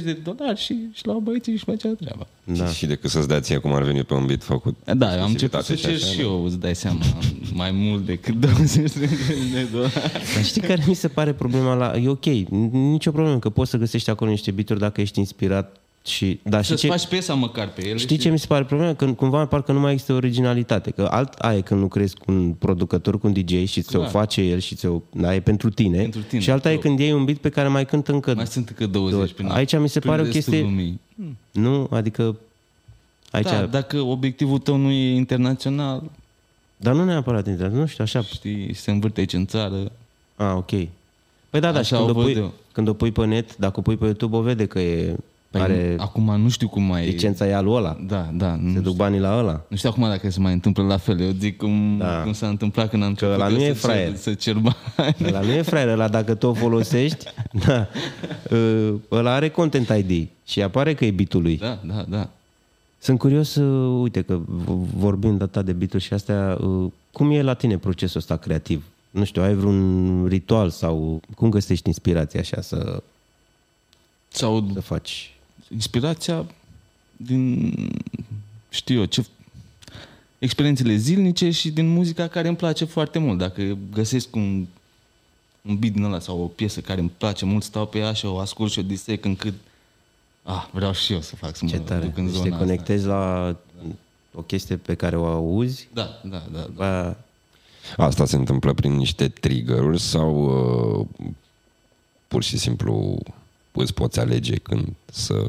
20-30 0.01 0.03
de 0.05 0.13
dolari 0.13 0.61
și 0.61 0.77
își 0.93 1.07
luau 1.07 1.19
băieții 1.19 1.57
și 1.57 1.65
făceau 1.65 1.93
treaba. 1.93 2.27
Da. 2.45 2.67
Și 2.67 2.87
decât 2.87 3.11
să-ți 3.11 3.29
dea 3.29 3.41
ție 3.41 3.59
cum 3.59 3.73
ar 3.73 3.83
veni 3.83 4.05
pe 4.05 4.15
un 4.15 4.27
beat 4.27 4.43
făcut. 4.43 4.77
Da, 4.85 5.17
eu 5.17 5.23
am 5.23 5.31
început 5.31 5.59
exclusivitate 5.59 5.65
să 5.65 5.75
cer 5.75 5.95
așa, 5.95 6.07
și 6.07 6.17
da. 6.17 6.23
eu, 6.23 6.45
îți 6.45 6.59
dai 6.59 6.75
seama, 6.75 7.01
mai 7.53 7.71
mult 7.71 8.07
decât 8.07 8.35
20 8.35 8.93
de 8.93 9.09
dolari. 9.73 9.93
Dar 10.35 10.45
știi 10.45 10.61
care 10.61 10.85
mi 10.87 10.95
se 10.95 11.09
pare 11.09 11.33
problema 11.33 11.75
la... 11.75 11.97
E 11.97 12.09
ok, 12.09 12.25
nicio 12.73 13.11
problemă, 13.11 13.39
că 13.39 13.51
poți 13.51 13.71
să 13.71 13.77
găsești 13.77 14.11
acolo 14.11 14.31
niște 14.31 14.51
bituri 14.51 14.79
dacă 14.79 15.01
ești 15.01 15.19
inspirat 15.19 15.77
și... 16.05 16.41
Dar 16.43 16.63
și 16.63 16.69
Să-ți 16.69 16.81
ce... 16.81 16.89
faci 16.89 17.07
piesa 17.07 17.35
măcar 17.35 17.69
pe 17.73 17.87
ele. 17.87 17.99
Știi 17.99 18.17
ce 18.17 18.29
mi 18.29 18.39
se 18.39 18.47
pare 18.47 18.65
problema? 18.65 18.95
Că 18.95 19.13
cumva 19.13 19.47
parcă 19.47 19.73
nu 19.73 19.81
mai 19.81 19.93
există 19.93 20.13
originalitate. 20.13 20.91
Că 20.91 21.09
alt 21.11 21.33
aia 21.35 21.57
e 21.57 21.61
când 21.61 21.81
lucrezi 21.81 22.17
cu 22.17 22.33
un 22.33 22.53
producător, 22.53 23.19
cu 23.19 23.27
un 23.27 23.33
DJ 23.33 23.69
și 23.69 23.83
ți-o 23.83 23.99
Clar. 23.99 24.11
face 24.11 24.41
el 24.41 24.59
și 24.59 24.75
ți-o... 24.75 25.01
Da, 25.13 25.35
e 25.35 25.41
pentru 25.41 25.71
tine. 25.71 25.99
Pentru 25.99 26.23
tine, 26.23 26.41
și 26.41 26.51
alta 26.51 26.69
e 26.73 26.77
clar. 26.77 26.87
când 26.87 26.99
iei 26.99 27.13
un 27.13 27.25
beat 27.25 27.39
pe 27.39 27.49
care 27.49 27.69
mai 27.69 27.85
cântă 27.87 28.13
încă... 28.13 28.35
Mai 28.35 28.47
sunt 28.47 28.69
încă 28.69 28.87
20 28.87 29.33
până 29.33 29.53
Aici 29.53 29.79
mi 29.79 29.89
se 29.89 29.99
prin 29.99 30.11
pare 30.11 30.23
o 30.23 30.25
restul 30.25 30.43
chestie- 30.43 30.63
Lumii. 30.69 31.01
Nu? 31.51 31.89
Adică... 31.91 32.37
Aici... 33.31 33.47
Da, 33.47 33.67
dacă 33.67 34.01
obiectivul 34.01 34.59
tău 34.59 34.77
nu 34.77 34.91
e 34.91 35.15
internațional, 35.15 36.03
Dar 36.77 36.95
nu 36.95 37.05
neapărat 37.05 37.47
internet, 37.47 37.77
nu 37.79 37.87
știu, 37.87 38.05
așa... 38.05 38.23
știi, 38.23 38.75
se 38.75 38.91
învârte 38.91 39.21
aici 39.21 39.33
în 39.33 39.47
țară. 39.47 39.93
Ah, 40.37 40.53
ok. 40.57 40.71
Păi 41.51 41.61
da, 41.61 41.73
da, 41.73 41.79
Așa 41.79 41.97
și 41.97 42.03
când 42.03 42.09
o 42.09 42.11
o, 42.11 42.15
văd 42.15 42.25
pui, 42.25 42.35
eu. 42.35 42.53
când 42.73 42.89
o 42.89 42.93
pui 42.93 43.11
pe 43.11 43.25
net, 43.25 43.57
dacă 43.57 43.79
o 43.79 43.83
pui 43.83 43.97
pe 43.97 44.05
YouTube, 44.05 44.37
o 44.37 44.41
vede 44.41 44.67
că 44.67 44.81
e... 44.81 45.17
Păi 45.53 45.61
are 45.61 45.97
Acum 45.99 46.41
nu 46.41 46.49
știu 46.49 46.69
cum 46.69 46.83
mai... 46.83 47.05
licența 47.07 47.47
e 47.47 47.55
alu 47.55 47.71
ăla. 47.73 47.97
Da, 48.07 48.29
da. 48.33 48.55
Nu 48.55 48.63
Se 48.63 48.69
știu, 48.69 48.81
duc 48.81 48.97
banii 48.97 49.19
la 49.21 49.39
ăla. 49.39 49.65
nu 49.69 49.77
știu 49.77 49.89
acum 49.89 50.03
dacă 50.03 50.31
se 50.31 50.41
mai 50.41 50.53
întâmplă 50.53 50.83
la 50.83 50.97
fel. 50.97 51.21
Eu 51.21 51.31
zic 51.39 51.57
cum, 51.57 51.97
Da. 51.99 52.21
cum 52.23 52.33
s-a 52.33 52.49
întâmplat 52.49 52.89
când 52.91 53.03
am 53.03 53.09
început 53.09 53.35
ăla 53.35 53.49
eu 53.49 53.57
nu 53.57 53.63
e 53.63 53.73
să, 53.75 53.87
fraier. 53.87 54.09
cer, 54.09 54.17
să 54.17 54.35
cer 54.35 54.57
bani. 54.57 55.15
Ăla 55.27 55.41
nu 55.41 55.53
e 55.53 55.63
fraier, 55.63 55.89
ăla 55.89 56.09
dacă 56.09 56.35
tu 56.35 56.47
o 56.47 56.53
folosești, 56.55 57.25
da, 57.67 57.89
ă, 58.51 58.93
ăla 59.11 59.33
are 59.35 59.49
Content 59.49 59.89
ID 60.09 60.29
și 60.47 60.63
apare 60.63 60.95
că 60.95 61.05
e 61.05 61.11
bitul 61.11 61.43
lui. 61.43 61.57
Da, 61.57 61.79
da, 61.87 62.05
da. 62.09 62.29
Sunt 62.99 63.19
curios, 63.19 63.55
uh, 63.55 64.01
uite 64.03 64.23
că 64.23 64.39
v- 64.47 64.97
vorbind 64.97 65.39
data 65.39 65.63
de 65.63 65.73
bituri 65.73 66.03
și 66.03 66.13
astea, 66.13 66.59
uh, 66.61 66.91
cum 67.13 67.31
e 67.31 67.43
la 67.43 67.55
tine 67.55 67.79
procesul 67.79 68.21
ăsta 68.21 68.37
creativ? 68.37 68.85
Nu 69.11 69.25
știu, 69.25 69.43
ai 69.43 69.55
vreun 69.55 70.27
ritual 70.27 70.71
sau 70.71 71.21
cum 71.37 71.49
găsești 71.49 71.87
inspirația 71.89 72.41
așa 72.41 72.61
să, 72.61 73.03
Sau 74.29 74.71
să 74.73 74.81
faci? 74.81 75.32
Inspirația 75.73 76.47
din, 77.17 77.73
știu 78.69 78.99
eu, 78.99 79.05
ce, 79.05 79.25
experiențele 80.39 80.97
zilnice 80.97 81.51
și 81.51 81.71
din 81.71 81.89
muzica 81.89 82.29
care 82.29 82.49
îmi 82.49 82.57
place 82.57 82.85
foarte 82.85 83.19
mult. 83.19 83.39
Dacă 83.39 83.79
găsesc 83.93 84.35
un, 84.35 84.67
un 85.63 85.79
beat 85.79 85.93
din 85.93 86.03
ăla 86.03 86.21
sau 86.21 86.41
o 86.41 86.47
piesă 86.47 86.81
care 86.81 87.01
îmi 87.01 87.13
place 87.19 87.45
mult, 87.45 87.63
stau 87.63 87.87
pe 87.87 87.99
ea 87.99 88.13
și 88.13 88.27
o 88.27 88.39
ascult 88.39 88.73
și 88.73 88.79
o 88.79 88.83
disec 88.83 89.25
încât 89.25 89.55
ah, 90.43 90.69
vreau 90.73 90.93
și 90.93 91.13
eu 91.13 91.21
să 91.21 91.37
fac, 91.37 91.57
să 91.57 91.67
Ce 91.67 91.77
mă 91.77 91.83
tare. 91.83 92.05
duc 92.05 92.17
în 92.17 92.25
Deci 92.25 92.35
zona 92.35 92.45
te 92.45 92.63
conectezi 92.63 93.07
la 93.07 93.57
o 94.35 94.43
chestie 94.43 94.77
pe 94.77 94.95
care 94.95 95.17
o 95.17 95.27
auzi, 95.27 95.89
asta. 95.95 96.21
Da, 96.25 96.31
da, 96.31 96.43
da. 96.53 96.59
da. 96.59 96.73
ba, 96.75 97.17
Asta 97.97 98.25
se 98.25 98.37
întâmplă 98.37 98.75
prin 98.75 98.93
niște 98.93 99.29
trigger-uri 99.29 100.01
sau 100.01 100.45
uh, 100.99 101.07
pur 102.29 102.43
și 102.43 102.59
simplu 102.59 103.19
îți 103.73 103.95
poți 103.95 104.21
alege 104.21 104.55
când 104.55 104.89
să 105.05 105.45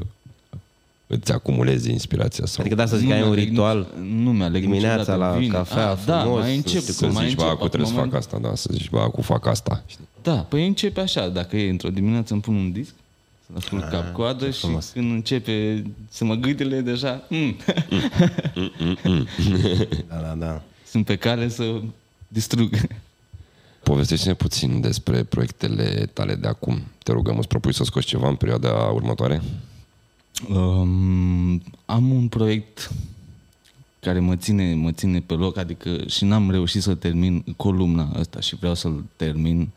îți 1.08 1.32
acumulezi 1.32 1.92
inspirația 1.92 2.46
sau... 2.46 2.58
adică 2.60 2.76
da 2.76 2.86
să 2.86 2.98
zic 2.98 3.08
că 3.08 3.14
ai 3.14 3.22
un 3.22 3.28
mi-aleg 3.28 3.48
ritual 3.50 3.88
nici- 4.02 4.10
nu 4.24 4.32
mi-aleg 4.34 4.62
dimineața 4.62 4.98
niciodată, 4.98 5.32
la 5.34 5.38
vine. 5.40 5.54
cafea 5.54 5.90
Ah, 5.92 5.98
da, 6.06 6.20
frumos, 6.22 6.40
mai 6.40 6.50
nu 6.50 6.56
încep, 6.56 6.82
știu 6.82 6.94
să 6.94 7.06
mai 7.06 7.14
zici, 7.14 7.24
încep, 7.24 7.38
bă, 7.38 7.56
cu 7.56 7.68
trebuie 7.68 7.90
să 7.90 7.94
moment- 7.96 8.12
fac 8.12 8.20
asta, 8.22 8.38
da, 8.42 8.56
să 8.56 8.70
zici, 8.72 8.90
bă, 8.90 9.10
cu 9.10 9.22
fac 9.22 9.46
asta. 9.46 9.84
Știi? 9.86 10.08
Da, 10.22 10.34
păi 10.36 10.68
începe 10.68 11.00
așa, 11.00 11.28
dacă 11.30 11.58
e 11.58 11.70
într-o 11.70 11.90
dimineață 11.90 12.34
îmi 12.34 12.42
pun 12.42 12.56
un 12.56 12.72
disc, 12.72 12.94
să-l 13.48 13.56
ascult 13.58 13.84
Ah, 13.84 13.90
cap-coadă 13.92 14.50
și 14.50 14.68
când 14.94 15.12
începe 15.12 15.84
să 16.10 16.26
mă 16.26 16.34
gâdele 16.36 16.82
deja, 16.82 17.24
mm, 17.30 17.56
Da, 20.10 20.16
da, 20.16 20.36
da. 20.38 20.62
sunt 20.86 21.06
pe 21.06 21.16
cale 21.16 21.50
să 21.50 21.82
distrug. 22.28 22.70
Povestește-ne 23.84 24.34
puțin 24.34 24.82
despre 24.82 25.24
proiectele 25.24 26.10
tale 26.14 26.36
de 26.36 26.48
acum. 26.48 26.82
Te 27.04 27.12
rugăm, 27.12 27.38
îți 27.38 27.48
propui 27.48 27.74
să 27.74 27.84
scoți 27.84 28.06
ceva 28.06 28.28
în 28.28 28.36
perioada 28.36 28.72
următoare? 28.72 29.42
Um, 30.50 31.62
am 31.86 32.12
un 32.12 32.28
proiect 32.28 32.92
care 34.00 34.20
mă 34.20 34.36
ține, 34.36 34.74
mă 34.74 34.92
ține 34.92 35.20
pe 35.20 35.34
loc, 35.34 35.58
adică 35.58 36.04
și 36.08 36.26
n-am 36.26 36.52
reușit 36.52 36.82
să 36.82 36.96
termin 36.96 37.44
columna 37.58 38.12
asta 38.20 38.40
și 38.40 38.56
vreau 38.56 38.74
să-l 38.74 39.04
termin. 39.16 39.70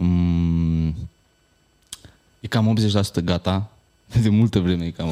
Um, 0.00 0.86
e 2.40 2.46
cam 2.48 2.76
80% 3.20 3.24
gata, 3.24 3.70
de 4.22 4.28
multă 4.28 4.60
vreme 4.60 4.84
e 4.84 4.90
cam 4.90 5.08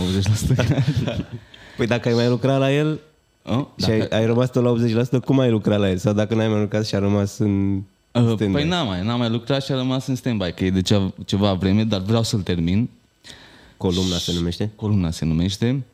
80% 0.46 0.54
gata. 0.54 0.84
Păi 1.76 1.86
dacă 1.86 2.08
ai 2.08 2.14
mai 2.14 2.28
lucrat 2.28 2.58
la 2.58 2.72
el 2.72 3.00
Oh, 3.44 3.66
și 3.76 3.90
ai, 3.90 4.00
ai 4.00 4.26
rămas 4.26 4.50
tot 4.50 4.62
la 4.62 5.04
80%, 5.20 5.24
cum 5.24 5.38
ai 5.38 5.50
lucrat 5.50 5.78
la 5.78 5.90
el? 5.90 5.96
Sau 5.96 6.12
dacă 6.12 6.34
n-ai 6.34 6.48
mai 6.48 6.60
lucrat 6.60 6.86
și 6.86 6.94
a 6.94 6.98
rămas 6.98 7.38
în 7.38 7.82
Uh, 8.12 8.32
stand-by? 8.34 8.52
Păi 8.52 8.68
n-am 8.68 8.86
mai, 8.86 9.04
n-am 9.04 9.18
mai 9.18 9.30
lucrat 9.30 9.64
și 9.64 9.72
a 9.72 9.74
rămas 9.74 10.06
în 10.06 10.14
stand-by, 10.14 10.52
că 10.54 10.64
e 10.64 10.70
de 10.70 10.82
ceva, 10.82 11.12
ceva 11.26 11.54
vreme, 11.54 11.84
dar 11.84 12.00
vreau 12.00 12.22
să-l 12.22 12.42
termin. 12.42 12.88
Columna 13.76 14.16
se 14.16 14.32
numește? 14.32 14.70
Columna 14.76 15.10
se 15.10 15.24
numește. 15.24 15.84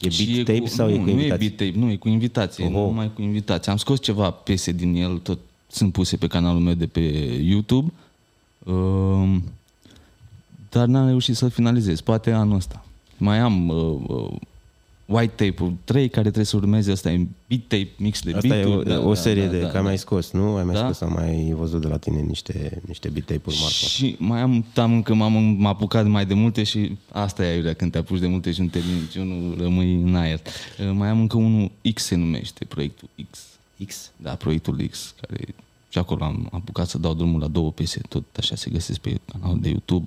E 0.00 0.08
Și 0.08 0.32
beat 0.32 0.44
tape 0.44 0.68
sau 0.68 0.90
e 0.90 0.96
cu 0.96 1.02
nu, 1.02 1.10
invitații? 1.10 1.28
Nu 1.28 1.34
e 1.34 1.48
beat 1.48 1.56
tape, 1.56 1.84
nu, 1.84 1.90
e 1.90 1.96
cu 1.96 2.08
invitație, 2.08 2.64
Oho. 2.64 2.72
nu 2.72 2.84
numai 2.86 3.12
cu 3.14 3.22
invitații. 3.22 3.70
Am 3.70 3.76
scos 3.76 4.00
ceva 4.00 4.30
piese 4.30 4.72
din 4.72 4.94
el, 4.94 5.18
tot 5.18 5.38
sunt 5.66 5.92
puse 5.92 6.16
pe 6.16 6.26
canalul 6.26 6.60
meu 6.60 6.74
de 6.74 6.86
pe 6.86 7.00
YouTube, 7.42 7.92
um, 8.64 9.44
dar 10.70 10.86
n-am 10.86 11.06
reușit 11.06 11.36
să-l 11.36 11.50
finalizez, 11.50 12.00
poate 12.00 12.30
anul 12.30 12.56
ăsta. 12.56 12.84
Mai 13.16 13.38
am 13.38 13.68
uh, 13.68 13.98
uh, 14.06 14.32
white 15.06 15.44
tape-ul 15.44 15.74
3 15.84 16.08
care 16.08 16.22
trebuie 16.22 16.44
să 16.44 16.56
urmeze, 16.56 16.90
asta 16.92 17.10
e 17.12 17.26
beat 17.48 17.60
tape, 17.68 17.88
mix 17.98 18.22
de 18.22 18.32
Asta 18.32 18.56
e 18.56 18.64
o, 18.64 18.82
beat-uri. 18.82 19.06
o 19.06 19.14
serie 19.14 19.46
de... 19.46 19.60
da, 19.60 19.68
că 19.68 19.76
ai 19.76 19.82
mai 19.82 19.98
scos, 19.98 20.30
nu? 20.30 20.56
Ai 20.56 20.64
mai 20.64 20.74
Da. 20.74 20.80
scos, 20.84 21.00
am 21.00 21.12
mai 21.12 21.52
văzut 21.56 21.80
de 21.80 21.86
la 21.88 21.96
tine 21.96 22.20
niște, 22.20 22.82
niște 22.86 23.08
beat 23.08 23.24
tape-uri 23.24 23.56
Marco. 23.56 23.68
Și 23.86 24.16
mai 24.18 24.40
am, 24.40 24.64
am 24.74 24.92
încă 24.92 25.14
m-am 25.14 25.32
m-am 25.32 25.66
apucat 25.66 26.06
mai 26.06 26.26
de 26.26 26.34
multe 26.34 26.62
și 26.62 26.96
asta 27.12 27.44
e 27.44 27.48
aiurea, 27.50 27.72
când 27.74 27.92
te 27.92 27.98
apuci 27.98 28.18
de 28.20 28.26
multe 28.26 28.52
și 28.52 28.60
nu 28.60 28.66
termini 28.66 29.00
niciunul, 29.00 29.56
rămâi 29.60 29.94
în 29.94 30.14
aer. 30.16 30.40
Uh, 30.80 30.90
Mai 30.92 31.08
am 31.08 31.20
încă 31.20 31.36
unul 31.36 31.70
X 31.94 32.02
se 32.04 32.14
numește, 32.14 32.64
proiectul 32.64 33.08
X. 33.30 33.44
X. 33.86 34.10
Da, 34.16 34.34
proiectul 34.34 34.86
X, 34.90 35.14
care 35.20 35.44
și 35.88 35.98
acolo 35.98 36.24
am 36.24 36.48
apucat 36.52 36.88
să 36.88 36.98
dau 36.98 37.14
drumul 37.14 37.40
la 37.40 37.46
două 37.46 37.70
piese, 37.72 38.00
tot 38.08 38.24
așa 38.36 38.54
se 38.56 38.70
găsesc 38.70 38.98
pe 39.00 39.20
canalul 39.32 39.60
de 39.60 39.68
YouTube. 39.68 40.06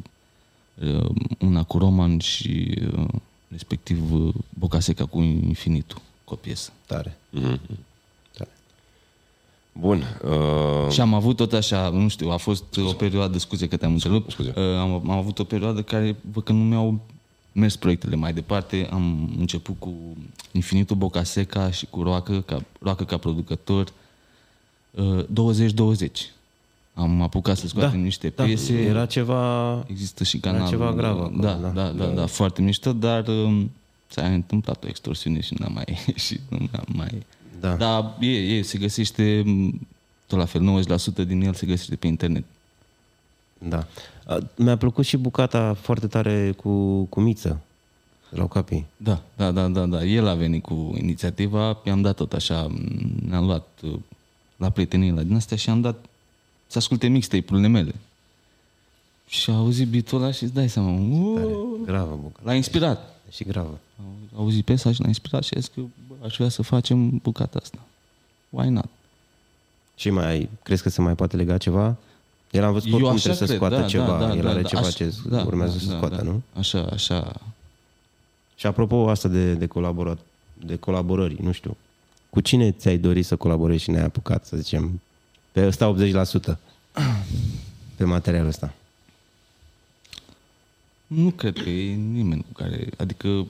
Uh, 0.83 1.09
Una 1.39 1.63
cu 1.63 1.77
Roman 1.77 2.19
și 2.19 2.77
uh, 2.97 3.07
respectiv 3.49 4.13
uh, 4.13 4.33
Bocaseca 4.59 5.05
cu 5.05 5.21
Infinitul, 5.21 6.01
cu 6.23 6.33
o 6.33 6.35
piesă. 6.35 6.71
Tare. 6.85 7.17
Mhm. 7.29 7.59
Tare. 8.38 8.49
Bun. 9.71 10.03
Uh, 10.23 10.91
Și 10.91 11.01
am 11.01 11.13
avut 11.13 11.35
tot 11.35 11.53
așa, 11.53 11.89
nu 11.89 12.07
știu, 12.07 12.29
a 12.29 12.38
fost 12.38 12.77
o 12.77 12.93
perioadă, 12.93 13.38
scuze 13.38 13.67
că 13.67 13.77
te-am 13.77 13.91
întrerupt, 13.93 14.31
Scuze. 14.31 14.53
Uh, 14.55 14.63
am, 14.63 14.93
am 14.93 15.09
avut 15.17 15.39
o 15.39 15.43
perioadă 15.43 15.81
care 15.81 16.15
văd 16.31 16.43
că 16.43 16.51
nu 16.51 16.63
mi-au 16.63 16.99
mers 17.51 17.75
proiectele 17.75 18.15
mai 18.15 18.33
departe. 18.33 18.88
Am 18.91 19.35
început 19.38 19.75
cu 19.79 19.93
Infinitul 20.51 20.95
Bocaseca 20.95 21.71
și 21.71 21.85
cu 21.85 22.03
Roacă 22.03 22.41
ca, 22.41 22.63
Roacă 22.79 23.03
ca 23.03 23.17
producător. 23.17 23.93
Uh, 24.91 25.25
20-20. 25.25 26.38
Am 26.93 27.21
apucat 27.21 27.58
să 27.58 27.67
scoatem 27.67 27.99
niște 27.99 28.34
da, 28.36 28.43
piese. 28.43 28.73
Era 28.73 29.06
ceva... 29.06 29.73
Există 29.88 30.23
și 30.23 30.38
canalul. 30.38 30.67
ceva 30.67 30.93
grav 30.93 31.19
acolo, 31.19 31.41
da, 31.41 31.54
da. 31.54 31.67
da, 31.67 31.89
da, 31.89 32.06
da, 32.06 32.06
da, 32.06 32.25
foarte 32.25 32.62
mișto, 32.62 32.93
dar 32.93 33.28
um, 33.28 33.71
s-a 34.08 34.25
întâmplat 34.25 34.84
o 34.84 34.88
extorsiune 34.88 35.39
și 35.39 35.56
n-am 35.58 35.73
mai 35.73 35.86
ieșit, 36.08 36.41
nu 36.49 36.69
am 36.71 36.86
mai... 36.95 37.25
Da. 37.60 37.75
Dar 37.75 38.17
e, 38.19 38.28
e, 38.28 38.62
se 38.62 38.78
găsește 38.78 39.41
m, 39.45 39.88
tot 40.28 40.38
la 40.38 40.45
fel, 40.45 40.84
90% 41.23 41.25
din 41.28 41.41
el 41.41 41.54
se 41.54 41.65
găsește 41.65 41.95
pe 41.95 42.08
internet. 42.08 42.43
Da. 43.58 43.88
A, 44.25 44.38
Mi-a 44.56 44.78
plăcut 44.78 45.06
și 45.06 45.17
bucata 45.17 45.73
foarte 45.73 46.08
tare 46.08 46.52
cu, 46.52 47.04
cu 47.04 47.19
Miță. 47.19 47.62
La 48.30 48.47
capii. 48.47 48.86
Da, 48.97 49.21
da, 49.36 49.52
da, 49.52 49.67
da, 49.67 49.86
da. 49.86 50.04
El 50.04 50.28
a 50.28 50.34
venit 50.34 50.63
cu 50.63 50.95
inițiativa, 50.97 51.78
i-am 51.84 52.02
dat 52.02 52.15
tot 52.15 52.34
așa, 52.34 52.67
m, 52.67 52.78
ne-am 53.28 53.45
luat 53.45 53.67
uh, 53.84 53.95
la 54.58 54.69
prietenii 54.69 55.12
la 55.12 55.21
din 55.21 55.36
astea 55.36 55.58
și 55.58 55.69
am 55.69 55.82
dat 55.82 56.06
să 56.69 56.77
asculte 56.77 57.08
mixtape-urile 57.08 57.67
mele. 57.67 57.95
Și 59.27 59.49
a 59.49 59.53
auzit 59.53 59.88
beat-ul 59.88 60.21
ăla 60.21 60.32
și 60.32 60.43
îți 60.43 60.53
dai 60.53 60.69
seama, 60.69 60.89
"Uuu!" 60.89 61.79
Gravă 61.86 62.19
bucata. 62.21 62.39
l-a 62.43 62.53
inspirat. 62.53 63.19
Și 63.32 63.43
gravă. 63.43 63.79
Au 64.36 64.41
auzit 64.41 64.65
piesa 64.65 64.91
și 64.91 65.01
l-a 65.01 65.08
inspirat 65.08 65.43
și 65.43 65.53
a 65.55 65.60
zis 65.60 65.71
că 65.75 65.82
bă, 66.08 66.25
aș 66.25 66.36
vrea 66.36 66.49
să 66.49 66.62
facem 66.62 67.17
bucata 67.17 67.60
asta. 67.62 67.77
Why 68.49 68.69
not? 68.69 68.89
Și 69.95 70.10
mai 70.10 70.25
ai, 70.27 70.49
crezi 70.63 70.82
că 70.82 70.89
se 70.89 71.01
mai 71.01 71.15
poate 71.15 71.36
lega 71.36 71.58
ceva? 71.58 71.95
El 72.51 72.63
am 72.63 72.71
văzut 72.73 72.89
că 72.89 72.95
oricum 72.95 73.15
trebuie 73.15 73.47
să 73.47 73.53
scoată 73.53 73.86
ceva. 73.88 74.36
El 74.36 74.47
are 74.47 74.62
ceva 74.62 74.82
Aș- 74.82 74.93
ce 74.95 75.13
urmează 75.45 75.77
să 75.77 75.86
scoată, 75.86 76.21
nu? 76.21 76.41
Așa, 76.58 76.82
așa. 76.91 77.41
Și 78.55 78.65
apropo 78.65 79.10
asta 79.10 79.27
de, 79.27 79.53
de, 79.53 79.65
colaborat, 79.65 80.17
de 80.65 80.75
colaborări, 80.75 81.36
nu 81.41 81.51
știu, 81.51 81.77
cu 82.29 82.41
cine 82.41 82.71
ți-ai 82.71 82.97
dorit 82.97 83.25
să 83.25 83.36
colaborezi 83.36 83.84
și 83.84 83.89
ne-ai 83.91 84.03
apucat, 84.05 84.45
să 84.45 84.58
zicem, 84.58 85.01
pe 85.51 85.65
ăsta 85.65 85.95
80%, 85.97 86.57
pe 87.95 88.03
materialul 88.03 88.47
ăsta? 88.47 88.73
Nu 91.07 91.29
cred 91.29 91.57
că 91.57 91.69
e 91.69 91.93
nimeni 91.93 92.41
cu 92.41 92.53
care... 92.53 92.88
Adică 92.97 93.27
uh, 93.27 93.47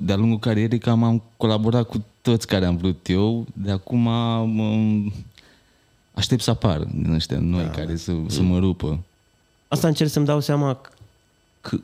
de-a 0.00 0.16
lungul 0.16 0.38
carierei 0.38 0.78
cam 0.78 1.02
am 1.02 1.22
colaborat 1.36 1.88
cu 1.88 2.04
toți 2.22 2.46
care 2.46 2.64
am 2.64 2.76
vrut 2.76 3.08
eu. 3.08 3.46
De 3.52 3.70
acum 3.70 3.98
mă, 3.98 5.10
aștept 6.14 6.42
să 6.42 6.50
apară 6.50 6.88
din 6.94 7.12
ăștia 7.12 7.38
noi 7.38 7.64
da, 7.64 7.70
care 7.70 7.96
să, 7.96 8.12
să 8.26 8.42
mă 8.42 8.58
rupă. 8.58 8.98
Asta 9.68 9.88
încerc 9.88 10.10
să-mi 10.10 10.26
dau 10.26 10.40
seama 10.40 10.80
că 11.60 11.78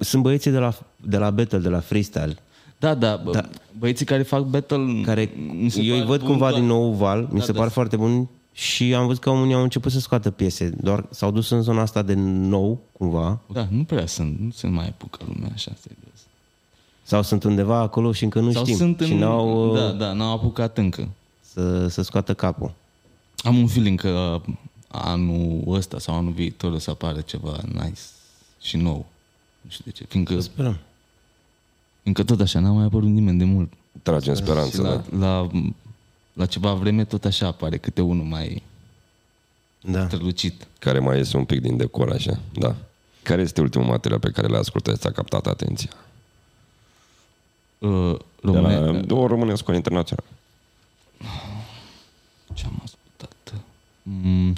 sunt 0.00 0.22
băieții 0.22 0.50
de 0.50 0.58
la, 0.58 0.74
de 0.96 1.16
la 1.16 1.30
battle, 1.30 1.58
de 1.58 1.68
la 1.68 1.80
freestyle, 1.80 2.38
Da, 2.78 2.94
da, 2.94 3.16
da. 3.32 3.48
băieții 3.78 4.04
care 4.06 4.22
fac 4.22 4.42
battle... 4.42 5.00
care 5.04 5.30
mi 5.52 5.68
se 5.70 5.80
eu 5.82 5.92
îi 5.94 5.98
pare 6.00 6.10
văd 6.10 6.18
bun 6.20 6.28
cumva 6.28 6.48
doar- 6.48 6.60
din 6.60 6.68
nou 6.68 6.92
val, 6.92 7.28
mi 7.30 7.38
Da, 7.38 7.44
se 7.44 7.52
da. 7.52 7.58
par 7.58 7.68
foarte 7.68 7.96
buni 7.96 8.28
și 8.52 8.94
am 8.94 9.06
văzut 9.06 9.22
că 9.22 9.30
unii 9.30 9.54
au 9.54 9.62
început 9.62 9.92
să 9.92 10.00
scoată 10.00 10.30
piese, 10.30 10.68
doar 10.80 11.06
s-au 11.10 11.30
dus 11.30 11.50
în 11.50 11.62
zona 11.62 11.80
asta 11.80 12.02
de 12.02 12.14
nou, 12.14 12.78
cumva, 12.92 13.38
Da, 13.52 13.66
nu 13.70 13.84
prea 13.84 14.06
sunt, 14.06 14.38
nu 14.40 14.50
se 14.50 14.66
mai 14.66 14.86
apucă 14.86 15.18
lumea 15.28 15.50
așa 15.54 15.72
serios. 15.80 16.20
sau 17.02 17.22
sunt 17.22 17.44
undeva 17.44 17.78
acolo 17.78 18.12
și 18.12 18.24
încă 18.24 18.40
nu 18.40 18.52
Sau 18.52 18.64
știm 18.64 18.76
sunt 18.76 19.00
în... 19.00 19.06
și 19.06 19.14
n-au 19.14 19.70
uh, 19.72 19.78
Da, 19.78 19.90
da, 19.90 20.12
n-au 20.12 20.32
apucat 20.34 20.78
încă. 20.78 21.08
să, 21.52 21.88
să 21.88 22.02
scoată 22.02 22.34
capul. 22.34 22.72
Am 23.36 23.56
un 23.58 23.66
feeling 23.66 24.00
că 24.00 24.40
anul 24.88 25.62
ăsta 25.66 25.98
sau 25.98 26.14
anul 26.14 26.32
viitor 26.32 26.72
o 26.72 26.78
să 26.78 26.90
apară 26.90 27.20
ceva 27.20 27.56
nice 27.72 28.00
și 28.62 28.76
nou. 28.76 29.06
Nu 29.60 29.70
știu 29.70 29.82
de 29.86 29.90
ce. 29.90 30.04
Fiindcă, 30.08 30.40
Sperăm. 30.40 30.76
Fiindcă 32.06 32.24
tot 32.24 32.40
așa 32.40 32.60
n-a 32.60 32.70
mai 32.70 32.84
apărut 32.84 33.08
nimeni 33.08 33.38
de 33.38 33.44
mult. 33.44 33.72
tragem 34.02 34.34
Și 34.34 34.42
speranță, 34.42 34.82
da. 34.82 34.88
la, 34.88 35.02
la, 35.18 35.48
la 36.32 36.46
ceva 36.46 36.72
vreme 36.74 37.04
tot 37.04 37.24
așa 37.24 37.46
apare 37.46 37.76
câte 37.76 38.00
unul 38.00 38.24
mai 38.24 38.62
Da. 39.80 40.04
strălucit. 40.06 40.66
Care 40.78 40.98
mai 40.98 41.16
iese 41.16 41.36
un 41.36 41.44
pic 41.44 41.60
din 41.60 41.76
decor, 41.76 42.10
așa. 42.12 42.38
Da. 42.52 42.74
Care 43.22 43.42
este 43.42 43.60
ultimul 43.60 43.86
material 43.86 44.18
pe 44.20 44.30
care 44.30 44.46
l-ai 44.46 44.58
ascultat 44.60 44.94
și 44.94 45.00
ți-a 45.00 45.12
captat 45.12 45.46
atenția? 45.46 45.90
Uh, 47.78 48.14
De 48.40 48.50
Române, 48.50 48.78
la 48.78 48.92
două 49.00 49.26
românesc, 49.26 49.68
ori 49.68 49.76
internațional. 49.76 50.24
Ce 52.54 52.64
am 52.66 52.80
ascultat? 52.84 53.64
Mm, 54.02 54.52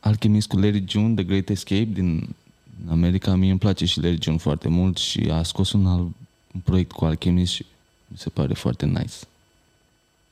Alchemist 0.00 0.48
cu 0.48 0.56
Larry 0.58 0.84
June, 0.88 1.14
The 1.14 1.24
Great 1.24 1.48
Escape 1.48 1.84
din 1.92 2.34
America. 2.90 3.34
Mie 3.34 3.50
îmi 3.50 3.58
place 3.58 3.84
și 3.84 4.00
Larry 4.00 4.22
June 4.22 4.36
foarte 4.38 4.68
mult 4.68 4.96
și 4.96 5.28
a 5.32 5.42
scos 5.42 5.72
un, 5.72 5.86
al, 5.86 6.08
un 6.54 6.60
proiect 6.60 6.92
cu 6.92 7.04
Alchemist 7.04 7.52
și 7.52 7.66
mi 8.06 8.18
se 8.18 8.28
pare 8.28 8.54
foarte 8.54 8.86
nice. 8.86 9.14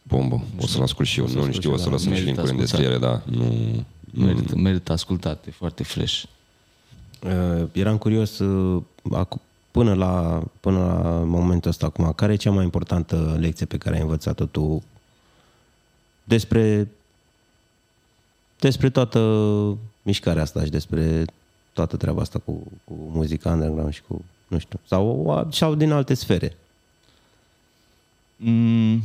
Bombă. 0.03 0.43
O 0.61 0.67
să-l 0.67 0.83
ascult 0.83 1.09
și 1.09 1.21
eu. 1.21 1.29
Nu 1.29 1.53
știu, 1.53 1.73
o 1.73 1.77
să 1.77 1.89
lăsăm 1.89 2.15
și 2.15 2.23
Merită 2.23 2.25
link 2.25 2.39
în 2.39 2.45
ascultat. 2.45 2.71
descriere, 2.71 2.99
da. 2.99 3.23
Nu... 3.25 3.85
Merită, 4.15 4.57
merită 4.57 4.93
ascultat, 4.93 5.47
e 5.47 5.51
foarte 5.51 5.83
fresh. 5.83 6.23
Uh, 7.23 7.67
eram 7.73 7.99
curios 7.99 8.39
uh, 8.39 8.83
acu- 9.13 9.41
până 9.71 9.95
la, 9.95 10.43
până 10.61 10.79
la 10.79 11.11
momentul 11.25 11.71
ăsta 11.71 11.87
acum, 11.87 12.13
care 12.13 12.33
e 12.33 12.37
cea 12.37 12.51
mai 12.51 12.65
importantă 12.65 13.37
lecție 13.41 13.67
pe 13.67 13.79
care 13.79 13.97
ai 13.97 14.01
învățat-o 14.03 14.45
tu 14.45 14.83
despre 16.25 16.89
despre 18.59 18.91
toată 18.91 19.19
mișcarea 20.03 20.43
asta 20.43 20.65
și 20.65 20.71
despre 20.71 21.25
toată 21.73 21.97
treaba 21.97 22.21
asta 22.21 22.39
cu, 22.39 22.53
cu 22.85 22.95
muzica 23.13 23.51
underground 23.51 23.93
și 23.93 24.03
cu, 24.09 24.25
nu 24.49 24.59
știu, 24.59 24.81
sau, 24.87 25.49
sau 25.53 25.75
din 25.75 25.91
alte 25.93 26.15
sfere. 26.15 26.57
Mm, 28.37 29.03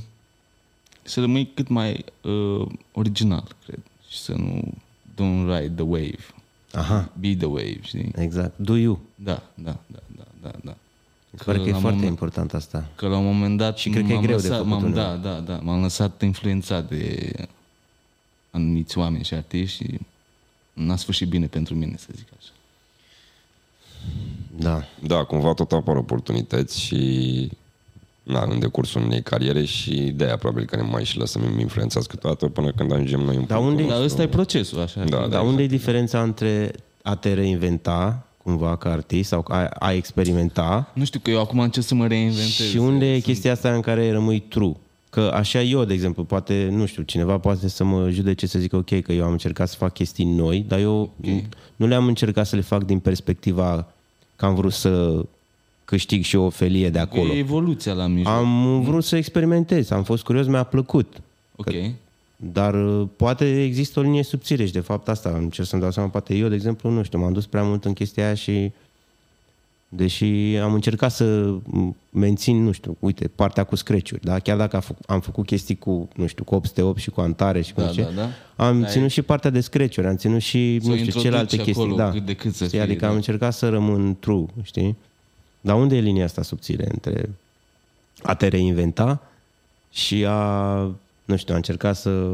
să 1.02 1.20
rămâi 1.20 1.52
cât 1.54 1.68
mai 1.68 2.06
uh, 2.22 2.68
original, 2.92 3.56
cred. 3.66 3.80
Și 4.10 4.18
să 4.18 4.32
nu 4.32 4.74
don't 5.14 5.60
ride 5.60 5.74
the 5.76 5.84
wave. 5.84 6.26
Aha, 6.72 7.12
Be 7.20 7.36
the 7.36 7.46
wave, 7.46 7.80
știi? 7.82 8.12
exact. 8.16 8.58
Do 8.58 8.76
you. 8.78 9.00
Da, 9.16 9.44
da, 9.54 9.78
da, 9.88 10.00
da, 10.18 10.24
da, 10.42 10.52
da. 10.64 10.76
Că 11.38 11.44
pare 11.46 11.58
că 11.58 11.64
e 11.68 11.72
la 11.72 11.78
foarte 11.78 11.96
moment- 11.98 12.10
important 12.10 12.54
asta. 12.54 12.90
Că 12.96 13.08
la 13.08 13.18
un 13.18 13.26
moment 13.26 13.58
dat 13.58 13.78
Și 13.78 13.90
cred 13.90 14.06
că 14.06 14.12
e 14.12 14.14
m-am 14.14 14.24
greu 14.24 14.38
de 14.38 14.48
lăsat, 14.48 14.58
făcut 14.64 14.72
m-am, 14.72 14.84
uneori. 14.84 15.22
Da, 15.22 15.30
da, 15.32 15.40
da. 15.40 15.60
M-am 15.60 15.82
lăsat 15.82 16.22
influențat 16.22 16.90
de 16.90 17.32
anumiți 18.52 18.98
oameni 18.98 19.24
și 19.24 19.34
artiști 19.34 19.84
și 19.84 20.00
n-a 20.74 20.96
sfârșit 20.96 21.28
bine 21.28 21.48
pentru 21.48 21.76
mine, 21.76 21.96
să 21.98 22.08
zic 22.16 22.28
așa. 22.40 22.52
Da. 24.56 24.84
Da, 25.00 25.24
cumva 25.24 25.54
tot 25.54 25.72
apar 25.72 25.96
oportunități 25.96 26.80
și 26.82 27.50
na, 28.24 28.48
în 28.50 28.60
decursul 28.60 29.02
unei 29.02 29.22
cariere 29.22 29.66
și 29.66 29.94
de 30.16 30.24
aia 30.24 30.38
probabil 30.38 30.66
că 30.66 30.76
ne 30.76 30.82
mai 30.82 31.06
și 31.06 31.18
lăsăm 31.18 31.60
influențați 31.60 32.08
câteodată 32.08 32.46
până 32.48 32.72
când 32.72 32.92
ajungem 32.92 33.20
noi 33.20 33.36
în 33.36 33.46
Dar 33.48 33.58
punctul 33.58 33.70
unde- 33.80 33.82
Dar 33.94 34.02
nostru. 34.02 34.06
ăsta 34.06 34.22
e 34.22 34.28
procesul, 34.28 34.80
așa. 34.82 35.04
Da, 35.04 35.18
Dar 35.18 35.28
da, 35.28 35.42
unde 35.42 35.64
e 35.64 35.68
diferența 35.68 36.22
între 36.22 36.72
a 37.02 37.16
te 37.16 37.34
reinventa 37.34 38.28
cumva 38.44 38.76
ca 38.78 38.92
artist 38.92 39.30
sau 39.30 39.46
a, 39.48 39.66
a 39.80 39.92
experimenta 39.94 40.92
Nu 40.94 41.06
știu 41.06 41.20
că 41.24 41.30
eu 41.30 41.40
acum 41.40 41.60
încerc 41.60 41.86
să 41.86 41.96
mă 41.96 42.08
reinventez. 42.08 42.70
și 42.70 42.78
unde 42.78 43.14
e 43.14 43.20
chestia 43.20 43.52
asta 43.52 43.74
în 43.74 43.82
care 43.82 44.12
rămâi 44.12 44.40
true? 44.40 44.74
Că 45.10 45.32
așa 45.34 45.62
eu, 45.62 45.84
de 45.86 45.94
exemplu, 45.94 46.24
poate, 46.24 46.68
nu 46.72 46.86
știu, 46.86 47.04
cineva 47.04 47.38
poate 47.38 47.70
să 47.70 47.84
mă 47.84 48.10
judece 48.10 48.48
să 48.48 48.60
zică 48.60 48.76
ok, 48.76 49.02
că 49.02 49.12
eu 49.12 49.26
am 49.26 49.32
încercat 49.32 49.70
să 49.70 49.76
fac 49.78 49.94
chestii 49.94 50.26
noi, 50.26 50.66
dar 50.68 50.80
eu 50.80 51.10
okay. 51.22 51.48
Nu 51.76 51.88
le-am 51.88 52.08
încercat 52.08 52.46
să 52.46 52.56
le 52.56 52.62
fac 52.62 52.84
din 52.84 53.00
perspectiva 53.00 53.88
că 54.36 54.46
am 54.46 54.56
vrut 54.56 54.74
să 54.74 55.24
câștig 55.86 56.24
și 56.24 56.36
eu 56.36 56.44
o 56.44 56.50
felie 56.50 56.90
de 56.90 57.00
acolo. 57.00 57.34
E 57.34 57.38
evoluția 57.38 57.94
la 57.94 58.08
mijloc. 58.08 58.34
Am 58.34 58.82
vrut 58.82 59.04
să 59.04 59.16
experimentez, 59.16 59.92
am 59.92 60.04
fost 60.04 60.24
curios, 60.24 60.48
mi-a 60.48 60.64
plăcut. 60.64 61.22
Ok. 61.56 61.72
Dar 62.36 62.74
uh, 62.74 63.08
poate 63.16 63.64
există 63.64 64.00
o 64.00 64.04
linie 64.04 64.24
subțire 64.24 64.66
și 64.66 64.72
de 64.72 64.80
fapt 64.80 65.08
asta 65.08 65.30
încerc 65.30 65.68
să-mi 65.68 65.82
dau 65.82 65.92
seama, 65.92 66.10
poate 66.10 66.36
eu, 66.36 66.48
de 66.48 66.56
exemplu, 66.56 66.90
nu 66.90 67.04
știu, 67.04 67.20
m-am 67.20 67.34
dus 67.34 67.46
prea 67.46 67.64
mult 67.64 67.86
în 67.86 67.94
chestia 67.94 68.26
aia 68.26 68.34
și 68.34 68.72
deși 69.96 70.26
am 70.62 70.74
încercat 70.74 71.12
să 71.12 71.56
m- 71.58 71.96
mențin, 72.10 72.64
nu 72.64 72.72
știu, 72.72 72.98
uite, 73.00 73.28
partea 73.36 73.64
cu 73.64 73.76
scratch 73.76 74.12
da? 74.22 74.40
Chiar 74.40 74.58
dacă 74.58 74.76
am 74.76 74.82
făcut, 74.82 75.04
am 75.10 75.20
făcut 75.20 75.46
chestii 75.46 75.76
cu, 75.76 76.08
nu 76.16 76.26
știu, 76.28 76.44
cu 76.44 76.56
808 76.56 77.00
și 77.00 77.10
cu 77.10 77.22
Antare 77.22 77.62
și 77.62 77.74
cu 77.74 77.80
Da, 77.80 77.86
nu 77.86 77.92
știu 77.92 78.04
da, 78.04 78.10
ce, 78.10 78.16
da. 78.16 78.30
am 78.66 78.82
Da, 78.82 78.88
ținut 78.88 79.10
și 79.12 79.22
partea 79.22 79.50
de 79.50 79.60
scratch 79.60 79.98
am 80.06 80.16
ținut 80.16 80.42
și, 80.42 80.80
Să 80.82 80.88
o 80.88 80.90
nu 80.90 80.96
știu, 80.96 81.06
introduci 81.06 81.22
celelalte 81.22 81.56
chestii, 81.56 81.74
acolo 81.74 81.96
da. 81.96 82.10
cât 82.10 82.26
de 82.26 82.34
cât 82.34 82.52
să 82.52 82.58
Știi? 82.66 82.68
fie, 82.68 82.80
adică 82.82 83.00
da. 83.06 83.10
am 83.10 83.16
încercat 83.16 83.54
să 83.54 83.70
rămân 83.70 84.18
true, 84.20 84.46
știi? 84.62 84.96
Dar 85.62 85.76
unde 85.76 85.96
e 85.96 86.00
linia 86.00 86.24
asta 86.26 86.42
subțire 86.42 86.88
între 86.92 87.30
a 88.22 88.36
te 88.36 88.48
reinventa 88.48 89.22
și 89.92 90.26
a, 90.28 90.74
nu 91.26 91.36
știu, 91.36 91.54
a 91.54 91.58
încerca 91.58 91.94
să 91.94 92.30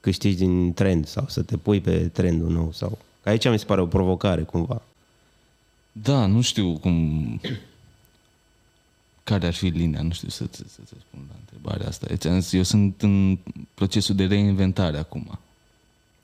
câștigi 0.00 0.36
din 0.36 0.72
trend 0.74 1.06
sau 1.06 1.24
să 1.28 1.42
te 1.42 1.56
pui 1.56 1.80
pe 1.80 1.96
trendul 1.98 2.50
nou 2.50 2.70
sau... 2.72 2.98
Că 3.22 3.28
aici 3.28 3.48
mi 3.50 3.58
se 3.58 3.64
pare 3.64 3.80
o 3.80 3.86
provocare 3.86 4.42
cumva. 4.42 4.82
Da, 6.02 6.26
nu 6.26 6.40
știu 6.40 6.78
cum... 6.78 7.40
care 9.24 9.46
ar 9.46 9.54
fi 9.54 9.66
linia, 9.66 10.02
nu 10.02 10.12
știu 10.12 10.28
să-ți, 10.28 10.56
să-ți 10.56 10.92
răspund 10.92 11.22
la 11.28 11.34
întrebarea 11.40 11.88
asta. 11.88 12.06
Deci, 12.08 12.52
Eu 12.52 12.62
sunt 12.62 13.02
în 13.02 13.38
procesul 13.74 14.14
de 14.14 14.24
reinventare 14.24 14.98
acum. 14.98 15.38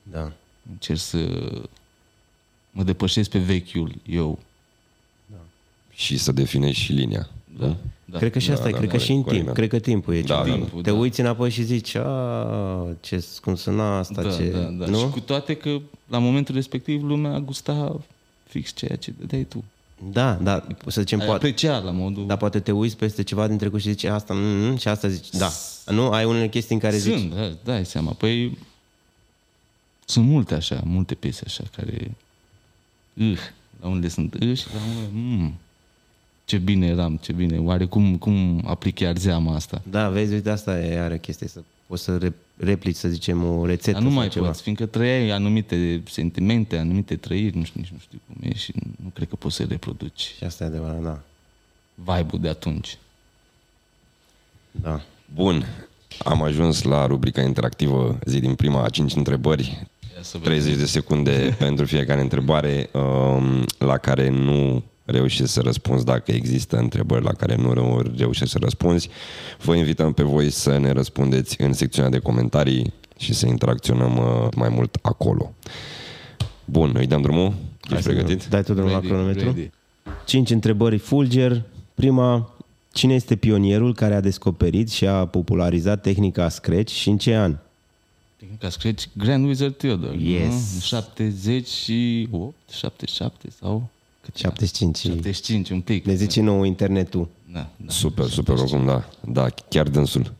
Da. 0.03 0.31
Încerc 0.71 0.99
să 0.99 1.51
mă 2.71 2.83
depășesc 2.83 3.29
pe 3.29 3.39
vechiul 3.39 3.93
eu. 4.05 4.39
Și 5.91 6.17
să 6.17 6.31
definești 6.31 6.83
și 6.83 6.91
linia. 6.91 7.29
Da, 7.59 7.75
da. 8.05 8.17
Cred 8.17 8.31
că 8.31 8.39
și 8.39 8.51
asta 8.51 8.63
Da, 8.63 8.69
e, 8.69 8.71
da, 8.71 8.77
cred 8.77 8.89
da, 8.89 8.97
că 8.97 9.03
și 9.03 9.11
în 9.11 9.23
Corina. 9.23 9.43
timp, 9.43 9.55
cred 9.55 9.69
că 9.69 9.79
timpul 9.79 10.13
e 10.13 10.21
Da, 10.21 10.43
ceva. 10.43 10.57
da, 10.57 10.63
da. 10.75 10.81
Te 10.81 10.91
uiți 10.91 11.19
înapoi 11.19 11.49
și 11.49 11.63
zici, 11.63 11.95
a, 11.95 12.87
ce, 13.01 13.25
cum 13.41 13.55
suna 13.55 13.97
asta, 13.97 14.21
da, 14.21 14.35
ce... 14.35 14.49
da, 14.49 14.59
da. 14.59 14.85
Nu? 14.85 14.97
Și 14.99 15.05
cu 15.05 15.19
toate 15.19 15.55
că 15.55 15.79
la 16.07 16.17
momentul 16.17 16.55
respectiv 16.55 17.03
lumea 17.03 17.39
gusta 17.39 18.01
fix 18.53 18.73
ceea 18.73 18.95
ce 18.95 19.13
dădeai 19.19 19.43
tu. 19.43 19.63
Da, 20.11 20.33
da, 20.33 20.67
să 20.87 21.01
zicem, 21.01 21.19
Ai 21.19 21.25
poate, 21.25 21.45
apreciat 21.45 21.83
la 21.83 21.91
modul... 21.91 22.27
dar 22.27 22.37
poate 22.37 22.59
te 22.59 22.71
uiți 22.71 22.97
peste 22.97 23.23
ceva 23.23 23.47
din 23.47 23.57
trecut 23.57 23.81
și 23.81 23.89
zici 23.89 24.03
asta, 24.03 24.33
mm, 24.33 24.77
și 24.77 24.87
asta 24.87 25.07
zici, 25.07 25.29
da. 25.29 25.51
Nu? 25.85 26.09
Ai 26.09 26.25
unele 26.25 26.49
chestii 26.49 26.75
în 26.75 26.81
care 26.81 26.97
zici, 26.97 27.19
Sunt, 27.19 27.33
da, 27.33 27.51
dai 27.63 27.85
seama. 27.85 28.11
Păi 28.11 28.57
sunt 30.05 30.25
multe 30.25 30.53
așa, 30.53 30.81
multe 30.85 31.15
piese 31.15 31.43
așa 31.45 31.63
care 31.75 32.15
uh, 33.13 33.37
la 33.81 33.87
unde 33.87 34.07
sunt 34.07 34.33
uh, 34.33 34.57
și 34.57 34.65
la 34.73 34.79
unde 34.87 35.09
mm, 35.11 35.53
ce 36.45 36.57
bine 36.57 36.87
eram, 36.87 37.15
ce 37.15 37.31
bine. 37.31 37.57
Oare 37.57 37.85
cum, 37.85 38.17
cum 38.17 38.63
aplic 38.65 38.95
chiar 38.95 39.17
zeama 39.17 39.55
asta? 39.55 39.81
da, 39.89 40.09
vezi, 40.09 40.33
uite, 40.33 40.49
asta 40.49 40.79
e 40.79 40.99
are 40.99 41.19
chestie, 41.19 41.47
să 41.47 41.63
poți 41.87 42.03
să 42.03 42.17
re- 42.17 42.33
replici, 42.57 42.95
să 42.95 43.07
zicem, 43.07 43.43
o 43.43 43.65
rețetă 43.65 43.91
Dar 43.91 44.01
nu 44.01 44.07
sau 44.09 44.17
mai 44.17 44.27
ceva. 44.29 44.45
poți, 44.47 44.61
fiindcă 44.61 44.85
trăiai 44.85 45.29
anumite 45.29 46.03
sentimente, 46.09 46.77
anumite 46.77 47.15
trăiri, 47.15 47.57
nu 47.57 47.63
știu, 47.63 47.79
nici 47.79 47.89
nu 47.91 47.97
știu 47.99 48.19
cum 48.27 48.49
e 48.49 48.53
și 48.53 48.73
nu 49.03 49.11
cred 49.13 49.27
că 49.27 49.35
poți 49.35 49.55
să 49.55 49.63
reproduci 49.69 50.33
Și 50.37 50.43
asta 50.43 50.63
e 50.63 50.67
adevărat, 50.67 51.01
da. 51.01 51.19
vibe-ul 51.95 52.41
de 52.41 52.49
atunci. 52.49 52.97
Da. 54.71 55.01
Bun, 55.33 55.65
am 56.17 56.41
ajuns 56.41 56.81
la 56.81 57.05
rubrica 57.05 57.41
interactivă 57.41 58.19
zi 58.25 58.39
din 58.39 58.55
prima 58.55 58.83
a 58.83 58.89
cinci 58.89 59.15
întrebări. 59.15 59.87
Ia 60.15 60.21
să 60.21 60.37
vedem. 60.37 60.53
30 60.59 60.75
de 60.75 60.85
secunde 60.85 61.55
pentru 61.59 61.85
fiecare 61.85 62.21
întrebare 62.21 62.89
um, 62.93 63.65
la 63.77 63.97
care 63.97 64.29
nu 64.29 64.83
reușești 65.05 65.51
să 65.51 65.61
răspunzi 65.61 66.05
dacă 66.05 66.31
există 66.31 66.77
întrebări 66.77 67.23
la 67.23 67.33
care 67.33 67.55
nu 67.55 67.73
reu- 67.73 68.03
reușești 68.17 68.51
să 68.51 68.57
răspunzi. 68.61 69.09
Vă 69.61 69.75
invităm 69.75 70.13
pe 70.13 70.23
voi 70.23 70.49
să 70.49 70.77
ne 70.77 70.91
răspundeți 70.91 71.61
în 71.61 71.73
secțiunea 71.73 72.11
de 72.11 72.19
comentarii 72.19 72.93
și 73.17 73.33
să 73.33 73.47
interacționăm 73.47 74.17
uh, 74.17 74.47
mai 74.55 74.69
mult 74.69 74.97
acolo. 75.01 75.53
Bun, 76.65 76.91
îi 76.97 77.07
dăm 77.07 77.21
drumul? 77.21 77.53
Ești 77.91 78.03
pregătit? 78.03 78.45
Dai 78.47 78.63
tu 78.63 78.73
drumul 78.73 78.91
la 78.91 78.97
Ready, 78.97 79.07
cronometru? 79.07 79.43
ready. 79.45 79.69
Cinci 80.25 80.49
întrebări 80.49 80.97
fulger. 80.97 81.61
Prima, 81.93 82.51
cine 82.91 83.13
este 83.13 83.35
pionierul 83.35 83.93
care 83.93 84.13
a 84.15 84.19
descoperit 84.21 84.89
și 84.89 85.07
a 85.07 85.25
popularizat 85.25 86.01
tehnica 86.01 86.49
Scratch 86.49 86.91
și 86.91 87.09
în 87.09 87.17
ce 87.17 87.35
an? 87.35 87.55
Tehnica 88.37 88.69
Scratch, 88.69 89.03
Grand 89.17 89.45
Wizard 89.45 89.75
Theodore. 89.75 90.17
Yes. 90.17 90.73
Nu? 90.73 90.79
78, 90.79 92.53
77 92.71 93.47
sau... 93.59 93.89
Cât 94.23 94.35
era? 94.37 94.49
75. 94.49 94.97
75, 94.97 95.69
un 95.69 95.81
pic. 95.81 96.05
Ne 96.05 96.15
zice 96.15 96.41
nou 96.41 96.63
internetul. 96.63 97.27
Da, 97.53 97.67
da. 97.75 97.91
Super, 97.91 98.25
super, 98.25 98.57
oricum, 98.57 98.85
da. 98.85 99.09
Da, 99.27 99.47
chiar 99.69 99.87
dânsul. 99.87 100.33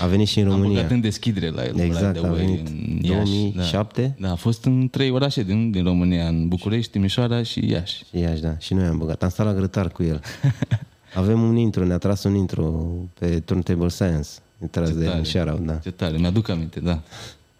A 0.00 0.06
venit 0.06 0.28
și 0.28 0.40
în 0.40 0.46
Am 0.46 0.52
România. 0.52 0.74
băgat 0.74 0.90
în 0.90 1.00
deschidere 1.00 1.48
la 1.48 1.64
el. 1.64 1.78
Exact, 1.78 2.12
by 2.12 2.18
the 2.18 2.26
a 2.28 2.30
way, 2.30 2.44
venit 2.44 2.68
în 2.68 2.98
Iași, 3.02 3.30
2007? 3.30 4.14
Da. 4.18 4.26
da, 4.26 4.32
a 4.32 4.36
fost 4.36 4.64
în 4.64 4.88
trei 4.88 5.10
orașe 5.10 5.42
din, 5.42 5.70
din 5.70 5.84
România, 5.84 6.28
în 6.28 6.48
București, 6.48 6.90
Timișoara 6.90 7.42
și 7.42 7.68
Iași. 7.68 7.96
Și 7.96 8.18
Iași, 8.18 8.40
da. 8.40 8.58
Și 8.58 8.74
noi 8.74 8.84
am 8.84 8.98
băgat. 8.98 9.22
Am 9.22 9.28
stat 9.28 9.46
la 9.46 9.54
grătar 9.54 9.88
cu 9.88 10.02
el. 10.02 10.20
Avem 11.14 11.42
un 11.42 11.56
intro, 11.56 11.84
ne-a 11.84 11.98
tras 11.98 12.24
un 12.24 12.34
intro 12.34 12.64
pe 13.18 13.40
Turntable 13.40 13.88
Science. 13.88 14.28
Ne 14.58 14.66
tras 14.66 14.90
de 14.90 15.04
el 15.04 15.14
în 15.16 15.24
shout 15.24 15.58
da. 15.58 15.74
Ce 15.74 15.90
tare, 15.90 16.16
mi-aduc 16.16 16.48
aminte, 16.48 16.80
da. 16.80 17.00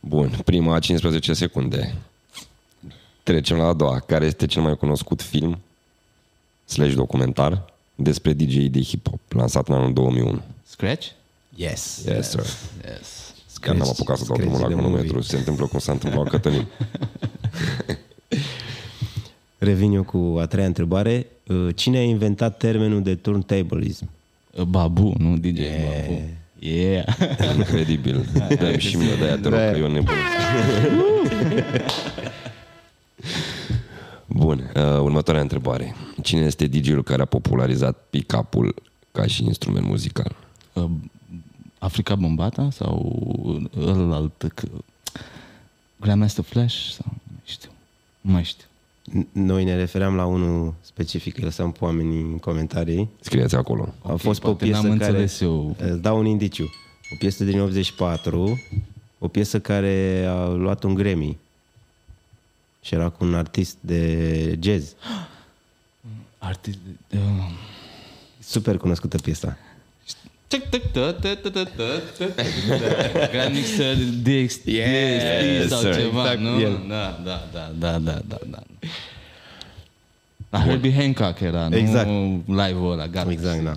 Bun, 0.00 0.38
prima 0.44 0.78
15 0.78 1.32
secunde. 1.32 1.94
Trecem 3.22 3.56
la 3.56 3.66
a 3.66 3.72
doua. 3.72 3.98
Care 4.00 4.24
este 4.26 4.46
cel 4.46 4.62
mai 4.62 4.76
cunoscut 4.76 5.22
film 5.22 5.58
slash 6.64 6.94
documentar 6.94 7.64
despre 7.94 8.32
DJ 8.32 8.54
de 8.56 8.80
hip-hop, 8.80 9.20
lansat 9.28 9.68
în 9.68 9.74
anul 9.74 9.92
2001? 9.92 10.40
Scratch? 10.66 11.06
Yes. 11.56 12.02
Yes, 12.06 12.28
sir. 12.28 12.40
Yes. 12.84 13.34
Chiar 13.60 13.74
n-am 13.74 13.88
apucat 13.88 14.16
să 14.16 14.24
dau 14.24 14.34
Scratch 14.36 14.40
drumul 14.40 14.60
la 14.60 14.66
the 14.66 14.74
cronometru. 14.74 15.12
movie. 15.12 15.28
Se 15.28 15.36
întâmplă 15.36 15.66
cum 15.66 15.78
s-a 15.78 15.92
întâmplat 15.92 16.24
la 16.24 16.30
Cătălin. 16.30 16.66
Revin 19.58 19.92
eu 19.92 20.02
cu 20.02 20.36
a 20.40 20.46
treia 20.46 20.66
întrebare. 20.66 21.26
Uh, 21.46 21.68
Cine 21.74 21.98
a 21.98 22.02
inventat 22.02 22.56
termenul 22.56 23.02
de 23.02 23.14
turntablism? 23.14 24.10
Babu, 24.68 25.14
nu 25.18 25.36
DJ 25.36 25.58
Babu. 25.58 26.20
Yeah. 26.58 27.04
Incredibil. 27.56 28.26
Dă-mi 28.58 28.78
și 28.78 28.96
mie 28.96 29.14
de 29.18 29.24
aia, 29.24 29.36
te 29.36 29.48
rog, 29.48 29.58
că 29.58 29.76
eu 29.78 29.90
nebun. 29.92 30.14
Bun, 34.26 34.70
uh, 34.76 34.82
următoarea 34.82 35.42
întrebare. 35.42 35.94
Cine 36.22 36.40
este 36.40 36.66
DJ-ul 36.66 37.02
care 37.02 37.22
a 37.22 37.24
popularizat 37.24 38.06
pick-up-ul 38.10 38.74
ca 39.12 39.26
și 39.26 39.44
instrument 39.44 39.86
muzical? 39.86 40.36
Uh, 40.72 40.84
Africa 41.78 42.14
Bombata 42.14 42.68
sau 42.70 43.70
ălalt 43.80 44.52
că- 44.54 44.68
Grandmaster 46.00 46.44
Flash 46.44 46.74
sau 46.90 47.06
nu 47.08 47.12
mai 47.32 47.42
știu. 47.44 47.70
Nu 48.20 48.32
mai 48.32 48.44
știu. 48.44 48.66
N- 49.20 49.26
Noi 49.32 49.64
ne 49.64 49.76
refeream 49.76 50.14
la 50.14 50.24
unul 50.24 50.74
specific, 50.80 51.38
îl 51.38 51.44
lăsăm 51.44 51.72
pe 51.72 51.78
oamenii 51.84 52.20
în 52.20 52.38
comentarii. 52.38 53.08
Scrieți 53.20 53.54
acolo. 53.56 53.94
A 54.02 54.14
fost 54.14 54.40
pe 54.40 54.46
o 54.46 54.50
poate 54.50 54.64
piesă 54.64 54.86
n-am 54.86 54.96
care... 54.98 55.10
înțeles 55.10 55.40
eu. 55.40 55.76
Îți 55.78 56.00
dau 56.02 56.18
un 56.18 56.26
indiciu. 56.26 56.64
O 57.12 57.16
piesă 57.18 57.44
din 57.44 57.60
84, 57.60 58.58
o 59.18 59.28
piesă 59.28 59.60
care 59.60 60.24
a 60.28 60.46
luat 60.48 60.82
un 60.84 60.94
Grammy. 60.94 61.38
Și 62.82 62.94
era 62.94 63.08
cu 63.08 63.24
un 63.24 63.34
artist 63.34 63.76
de 63.80 64.56
jazz. 64.60 64.92
Artist... 66.38 66.78
Uh, 67.14 67.18
Super 68.38 68.76
cunoscută 68.76 69.16
piesa. 69.18 69.56
Grand 73.30 73.54
Mixer 73.54 73.96
DXT 74.22 74.64
Yes, 74.66 75.68
sau 75.68 75.80
sir. 75.80 75.94
ceva, 75.94 76.22
Exact 76.22 76.40
nu? 76.40 76.60
el. 76.60 76.84
Da, 76.88 77.20
da, 77.24 77.48
da, 77.52 77.70
da, 77.78 77.98
da, 77.98 78.20
da, 78.28 78.38
da. 78.50 78.62
La 80.50 80.60
Herbie 80.60 80.92
Hancock 80.94 81.40
era, 81.40 81.68
Exact. 81.72 82.06
nu 82.06 82.42
live-ul 82.46 82.92
ăla, 82.92 83.06
gata. 83.06 83.30
Exact, 83.30 83.62
da. 83.62 83.72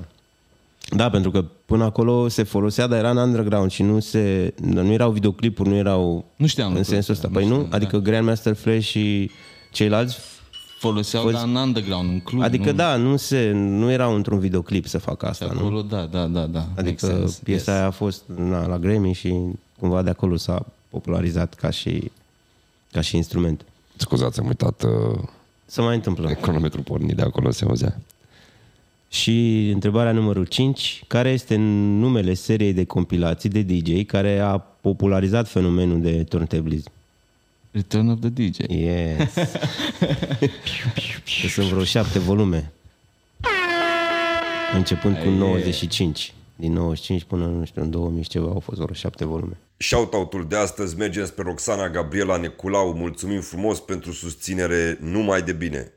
Da, 0.90 1.10
pentru 1.10 1.32
că 1.32 1.42
până 1.66 1.84
acolo 1.84 2.28
se 2.28 2.44
folosea, 2.44 2.88
dar 2.88 2.98
era 3.00 3.10
în 3.10 3.18
underground 3.18 3.72
și 3.72 3.84
nu 3.84 4.00
se 4.00 4.54
nu 4.62 4.92
erau 4.92 5.12
videoclipuri, 5.12 5.70
nu 5.70 5.76
erau 5.76 6.26
Nu 6.36 6.48
știam 6.48 6.68
în 6.68 6.74
lucrul 6.76 6.94
sensul 6.94 7.14
ăsta, 7.14 7.28
ăsta. 7.28 7.40
nu 7.40 7.46
Păi 7.46 7.48
nu? 7.48 7.54
știam, 7.64 7.70
da. 7.70 7.76
Adică 7.76 7.98
Grandmaster 7.98 8.54
Flash 8.56 8.86
și 8.88 9.32
ceilalți 9.72 10.18
Foloseau, 10.80 11.24
Fost- 11.24 11.36
dar 11.36 11.44
în 11.46 11.56
underground, 11.56 12.10
în 12.10 12.20
club. 12.20 12.42
Adică 12.42 12.70
nu? 12.70 12.76
da, 12.76 12.96
nu 12.96 13.16
se 13.16 13.52
nu 13.54 13.92
erau 13.92 14.16
într-un 14.16 14.40
videoclip 14.40 14.86
să 14.88 14.98
facă 14.98 15.26
asta, 15.28 15.50
nu? 15.54 15.60
Acolo, 15.60 15.82
da, 15.82 16.06
da, 16.12 16.26
da, 16.26 16.46
da. 16.46 16.60
Makes 16.60 16.78
Adică 16.78 17.06
sense, 17.06 17.40
piesa 17.44 17.72
yes. 17.72 17.80
aia 17.80 17.88
a 17.88 17.92
fost 17.92 18.24
na, 18.36 18.68
la 18.68 18.78
Grammy 18.78 19.14
și 19.14 19.36
cumva 19.80 20.02
de 20.02 20.10
acolo 20.10 20.36
s-a 20.38 20.66
popularizat 20.90 21.54
ca 21.54 21.70
și, 21.70 22.12
ca 22.92 23.02
și 23.02 23.16
instrument. 23.16 23.66
Scuzați, 23.96 24.40
am 24.40 24.46
uitat 24.48 24.84
uh, 24.84 25.18
Se 25.66 25.82
mai 25.82 25.96
întâmplă. 25.96 26.30
cronometru 26.42 26.82
pornit 26.82 27.16
de 27.16 27.22
acolo, 27.22 27.52
se 27.52 27.66
auzea. 27.66 28.00
Și 29.22 29.70
întrebarea 29.74 30.12
numărul 30.12 30.46
5, 30.46 31.04
care 31.08 31.30
este 31.30 31.56
numele 31.56 32.34
seriei 32.34 32.74
de 32.74 32.86
compilații 32.86 33.50
de 33.50 33.62
DJ 33.62 34.06
care 34.06 34.40
a 34.40 34.58
popularizat 34.58 35.48
fenomenul 35.48 36.02
de 36.02 36.24
turntablism? 36.24 36.92
Return 37.72 38.10
of 38.10 38.20
the 38.20 38.30
DJ. 38.30 38.58
Yes. 38.68 39.34
că 41.42 41.48
sunt 41.48 41.68
vreo 41.68 41.84
șapte 41.84 42.20
volume. 42.20 42.72
Începând 44.74 45.18
cu 45.18 45.30
95. 45.30 46.34
Din 46.56 46.74
95 46.74 47.24
până, 47.24 47.46
nu 47.46 47.66
știu, 47.66 47.82
în 47.82 47.90
2000 47.90 48.24
și 48.24 48.30
ceva 48.30 48.48
au 48.48 48.60
fost 48.60 48.80
vreo 48.80 48.94
șapte 48.94 49.26
volume. 49.26 49.58
Shoutout-ul 49.78 50.46
de 50.50 50.56
astăzi 50.56 50.98
merge 50.98 51.26
spre 51.26 51.44
Roxana 51.44 51.90
Gabriela 51.90 52.38
Neculau. 52.38 52.94
Mulțumim 52.94 53.42
frumos 53.42 53.80
pentru 53.80 54.12
susținere 54.12 54.98
numai 55.02 55.42
de 55.42 55.52
bine. 55.52 55.92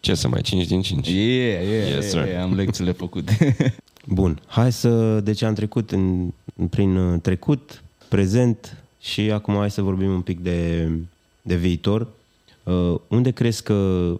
Ce 0.00 0.14
să 0.14 0.28
mai, 0.28 0.40
5 0.40 0.66
din 0.66 0.82
5? 0.82 1.08
Yeah, 1.08 1.18
yeah, 1.18 1.86
Yes, 1.86 1.94
yes, 1.94 2.08
sir. 2.08 2.26
yeah, 2.26 2.42
am 2.42 2.54
lecțiile 2.54 2.92
făcute. 2.92 3.56
Bun, 4.04 4.40
hai 4.46 4.72
să... 4.72 5.20
Deci 5.20 5.42
am 5.42 5.54
trecut 5.54 5.90
în, 5.90 6.32
prin 6.70 6.96
uh, 6.96 7.20
trecut, 7.20 7.82
prezent 8.08 8.82
și 9.00 9.20
acum 9.20 9.54
hai 9.54 9.70
să 9.70 9.82
vorbim 9.82 10.10
un 10.10 10.20
pic 10.20 10.40
de, 10.40 10.90
de 11.42 11.56
viitor. 11.56 12.08
Uh, 12.62 12.94
unde 13.08 13.30
crezi 13.30 13.62
că 13.62 14.10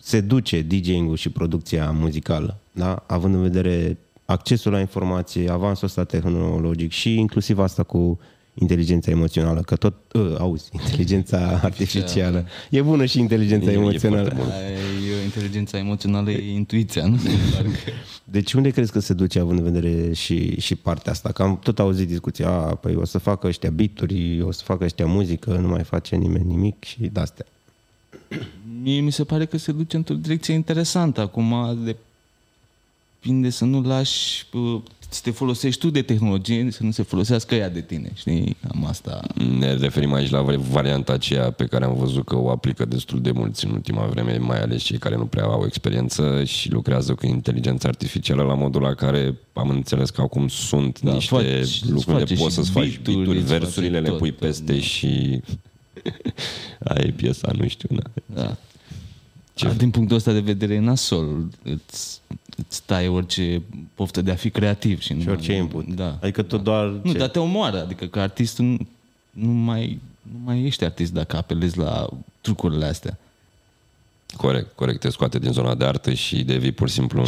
se 0.00 0.20
duce 0.20 0.60
DJ-ul 0.60 1.16
și 1.16 1.28
producția 1.30 1.90
muzicală, 1.90 2.56
da? 2.72 3.04
având 3.06 3.34
în 3.34 3.42
vedere 3.42 3.96
accesul 4.24 4.72
la 4.72 4.80
informație, 4.80 5.50
avansul 5.50 5.86
ăsta 5.86 6.04
tehnologic 6.04 6.90
și 6.90 7.14
inclusiv 7.18 7.58
asta 7.58 7.82
cu 7.82 8.18
inteligența 8.54 9.10
emoțională, 9.10 9.60
că 9.60 9.76
tot, 9.76 9.94
uh, 10.12 10.34
auzi, 10.38 10.68
inteligența 10.80 11.60
artificială. 11.62 12.46
E 12.70 12.82
bună 12.82 13.04
și 13.04 13.18
inteligența 13.18 13.70
E- 13.70 13.74
e 13.74 13.76
emoțională. 13.76 14.22
foarte 14.22 14.40
bună. 14.42 14.54
Aia 14.54 14.68
e 15.20 15.24
inteligența 15.24 15.78
emoțională, 15.78 16.30
e 16.30 16.52
intuiția, 16.54 17.06
nu? 17.06 17.16
Parcă- 17.16 17.92
Deci 18.24 18.52
unde 18.52 18.70
crezi 18.70 18.92
că 18.92 18.98
se 18.98 19.12
duce 19.12 19.38
având 19.38 19.58
în 19.58 19.64
vedere 19.72 20.12
și, 20.12 20.60
și 20.60 20.74
partea 20.74 21.12
asta? 21.12 21.32
Că 21.32 21.42
am 21.42 21.58
tot 21.58 21.78
auzit 21.78 22.08
discuția, 22.08 22.48
a, 22.48 22.74
păi 22.74 22.94
o 22.94 23.04
să 23.04 23.18
facă 23.18 23.46
ăștia 23.46 23.70
bituri, 23.70 24.42
o 24.42 24.50
să 24.50 24.62
facă 24.64 24.84
ăștia 24.84 25.06
muzică, 25.06 25.50
nu 25.56 25.68
mai 25.68 25.82
face 25.82 26.16
nimeni 26.16 26.44
nimic 26.48 26.84
și 26.84 26.98
de-astea. 27.12 27.44
Mie 28.82 29.00
mi 29.00 29.12
se 29.12 29.24
pare 29.24 29.44
că 29.46 29.56
se 29.56 29.72
duce 29.72 29.96
într-o 29.96 30.14
direcție 30.14 30.54
interesantă. 30.54 31.20
Acum 31.20 31.78
depinde 33.20 33.50
să 33.50 33.64
nu 33.64 33.80
lași 33.82 34.46
uh, 34.52 34.80
să 35.14 35.20
te 35.24 35.30
folosești 35.30 35.80
tu 35.80 35.90
de 35.90 36.02
tehnologie, 36.02 36.68
să 36.70 36.82
nu 36.82 36.90
se 36.90 37.02
folosească 37.02 37.54
ea 37.54 37.70
de 37.70 37.80
tine, 37.80 38.10
știi? 38.14 38.56
Am 38.74 38.84
asta. 38.86 39.20
Ne 39.58 39.74
referim 39.74 40.12
aici 40.12 40.30
la 40.30 40.42
varianta 40.70 41.12
aceea 41.12 41.50
pe 41.50 41.64
care 41.64 41.84
am 41.84 41.94
văzut 41.96 42.24
că 42.24 42.36
o 42.36 42.50
aplică 42.50 42.84
destul 42.84 43.20
de 43.20 43.30
mulți 43.30 43.64
în 43.64 43.70
ultima 43.70 44.06
vreme, 44.06 44.36
mai 44.38 44.60
ales 44.60 44.82
cei 44.82 44.98
care 44.98 45.16
nu 45.16 45.24
prea 45.26 45.44
au 45.44 45.64
experiență 45.66 46.44
și 46.44 46.70
lucrează 46.70 47.14
cu 47.14 47.26
inteligența 47.26 47.88
artificială 47.88 48.42
la 48.42 48.54
modul 48.54 48.82
la 48.82 48.94
care 48.94 49.34
am 49.52 49.68
înțeles 49.68 50.10
că 50.10 50.20
acum 50.20 50.48
sunt 50.48 51.00
Da, 51.00 51.12
niște 51.12 51.34
faci- 51.36 51.60
îți 51.60 51.90
lucruri 51.90 52.18
de 52.18 52.24
face 52.24 52.34
poți 52.34 52.48
și 52.48 52.54
să-ți 52.54 52.70
faci 52.70 52.84
beat-uri, 53.02 53.16
bituri, 53.18 53.38
îți 53.38 53.46
versurile 53.46 53.98
face 53.98 54.10
le 54.10 54.16
pui 54.18 54.30
tot, 54.30 54.38
peste 54.38 54.72
da. 54.72 54.78
și 54.78 55.40
aia 56.84 57.04
e 57.06 57.10
piesa, 57.10 57.52
nu 57.58 57.68
știu, 57.68 57.88
da. 57.92 58.42
Da. 58.42 58.56
Ce? 59.54 59.74
Din 59.76 59.90
punctul 59.90 60.16
ăsta 60.16 60.32
de 60.32 60.40
vedere 60.40 60.74
e 60.74 60.78
nasol. 60.78 61.44
Îți, 61.62 62.20
îți 62.56 62.82
tai 62.84 63.08
orice 63.08 63.62
poftă 63.94 64.22
de 64.22 64.30
a 64.30 64.34
fi 64.34 64.50
creativ. 64.50 65.00
Și, 65.00 65.06
Și 65.06 65.26
nu 65.26 65.30
orice 65.32 65.50
mai- 65.50 65.60
input. 65.60 65.94
Da. 65.94 66.18
Adică 66.22 66.42
tot 66.42 66.62
doar... 66.62 66.86
Nu, 66.86 67.12
ce? 67.12 67.18
dar 67.18 67.28
te 67.28 67.38
omoară. 67.38 67.80
Adică 67.82 68.04
că 68.06 68.20
artistul 68.20 68.64
nu, 68.64 68.76
nu, 69.30 69.50
mai, 69.50 70.00
nu 70.22 70.38
mai 70.44 70.64
ești 70.64 70.84
artist 70.84 71.12
dacă 71.12 71.36
apelezi 71.36 71.78
la 71.78 72.08
trucurile 72.40 72.84
astea. 72.84 73.18
Corect, 74.36 74.72
corect, 74.74 75.00
te 75.00 75.10
scoate 75.10 75.38
din 75.38 75.52
zona 75.52 75.74
de 75.74 75.84
artă 75.84 76.12
și 76.12 76.42
devii 76.42 76.72
pur 76.72 76.88
și 76.88 76.94
simplu 76.94 77.18
un... 77.20 77.26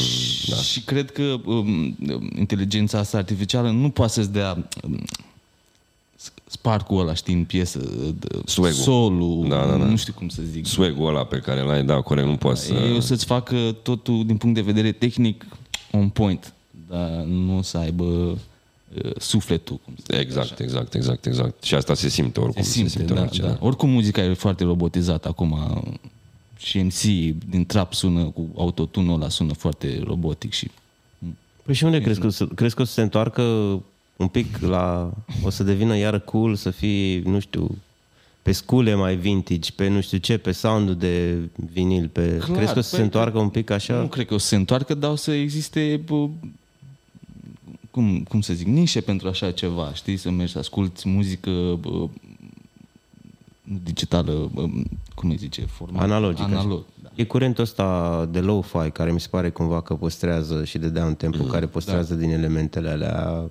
Da. 0.49 0.57
Și 0.57 0.81
cred 0.81 1.11
că 1.11 1.37
um, 1.45 1.97
inteligența 2.39 2.99
asta 2.99 3.19
artificială 3.19 3.71
nu 3.71 3.91
poate 3.91 4.13
să-ți 4.13 4.33
dea 4.33 4.69
um, 4.83 5.05
sparcul 6.47 7.01
ăla, 7.01 7.15
știi, 7.15 7.35
în 7.35 7.45
piesă, 7.45 7.79
de- 8.19 8.41
Swag-ul. 8.45 8.73
solul, 8.79 9.47
Da, 9.49 9.57
da, 9.67 9.77
da. 9.77 9.85
nu 9.85 9.97
știu 9.97 10.13
cum 10.13 10.29
să 10.29 10.43
zic. 10.51 10.67
Swag-ul 10.67 11.09
ăla 11.09 11.25
pe 11.25 11.39
care 11.39 11.61
l-ai, 11.61 11.85
da, 11.85 12.01
corect, 12.01 12.27
nu 12.27 12.37
poți 12.37 12.65
să... 12.65 12.73
Ei 12.75 12.97
o 12.97 13.01
să-ți 13.01 13.25
facă 13.25 13.77
totul 13.83 14.27
din 14.27 14.37
punct 14.37 14.55
de 14.55 14.61
vedere 14.61 14.93
tehnic 14.93 15.47
on 15.93 16.09
point, 16.09 16.53
dar 16.89 17.09
nu 17.27 17.57
o 17.59 17.63
să 17.63 17.79
aibă 17.79 18.05
uh, 18.05 19.11
sufletul. 19.19 19.79
Cum 19.85 19.95
să 19.97 20.03
zic 20.11 20.21
Exact, 20.21 20.51
așa. 20.53 20.65
exact, 20.65 20.95
exact, 20.95 21.27
exact. 21.27 21.63
Și 21.65 21.75
asta 21.75 21.95
se 21.95 22.09
simte 22.09 22.41
oricum. 22.41 22.63
Se 22.63 22.71
simte, 22.71 23.01
în 23.01 23.15
da, 23.15 23.21
orice, 23.21 23.43
da. 23.43 23.57
Oricum 23.61 23.89
muzica 23.91 24.23
e 24.23 24.35
foarte 24.35 24.65
robotizată 24.65 25.29
acum 25.29 25.83
și 26.57 26.79
MC 26.79 27.01
din 27.49 27.65
trap 27.67 27.95
sună 27.95 28.23
cu 28.25 28.47
autotune 28.57 29.13
ăla 29.13 29.29
sună 29.29 29.53
foarte 29.53 30.01
robotic 30.05 30.53
și 30.53 30.71
Păi 31.63 31.75
și 31.75 31.85
unde 31.85 32.01
crezi 32.01 32.21
că, 32.21 32.27
o 32.27 32.31
să- 32.31 32.47
crezi 32.47 32.75
că 32.75 32.83
o 32.83 32.85
să 32.85 32.93
se 32.93 33.03
întoarcă 33.03 33.43
un 34.17 34.29
pic 34.29 34.59
la... 34.59 35.13
O 35.43 35.51
să 35.51 35.63
devină 35.63 35.97
iară 35.97 36.19
cool 36.19 36.55
să 36.55 36.71
fii, 36.71 37.21
nu 37.21 37.39
știu, 37.39 37.79
pe 38.43 38.53
scule 38.53 38.95
mai 38.95 39.17
vintage, 39.17 39.71
pe 39.73 39.89
nu 39.89 40.01
știu 40.01 40.19
ce, 40.19 40.39
pe 40.39 40.53
sound 40.53 40.91
de 40.91 41.39
vinil, 41.73 42.09
pe... 42.09 42.37
Clar, 42.37 42.57
crezi 42.57 42.73
că 42.73 42.79
o 42.79 42.83
să 42.83 42.91
păi, 42.91 42.99
se 42.99 43.05
întoarcă 43.05 43.39
un 43.39 43.49
pic 43.49 43.71
așa? 43.71 43.95
Nu 43.95 44.07
cred 44.07 44.27
că 44.27 44.35
o 44.35 44.39
să 44.39 44.47
se 44.47 44.57
întoarcă, 44.57 44.95
dar 44.95 45.11
o 45.11 45.17
să 45.17 45.33
existe, 45.33 46.01
bă, 46.05 46.29
cum, 47.91 48.23
cum 48.29 48.41
să 48.41 48.55
zic, 48.55 48.67
nișe 48.67 49.01
pentru 49.01 49.29
așa 49.29 49.51
ceva, 49.51 49.95
știi? 49.95 50.17
Să 50.17 50.31
mergi 50.31 50.53
să 50.53 50.59
asculti 50.59 51.09
muzică 51.09 51.51
bă, 51.81 52.09
nu 53.63 53.79
digitală, 53.85 54.51
bă, 54.53 54.67
cum 55.15 55.31
îi 55.31 55.37
zice, 55.37 55.61
format 55.61 56.03
Analogică. 56.03 56.43
Analog, 56.43 56.85
da. 57.03 57.09
E 57.15 57.25
curentul 57.25 57.63
ăsta 57.63 58.29
de 58.31 58.41
lo-fi 58.41 58.91
care 58.93 59.13
mi 59.13 59.21
se 59.21 59.29
pare 59.31 59.51
cumva 59.51 59.81
că 59.81 59.95
păstrează 59.95 60.65
și 60.65 60.79
de 60.79 60.89
down 60.89 61.15
tempo 61.15 61.43
Mm, 61.43 61.49
care 61.49 61.67
păstrează 61.67 62.15
da. 62.15 62.21
din 62.21 62.31
elementele 62.31 62.89
alea 62.89 63.51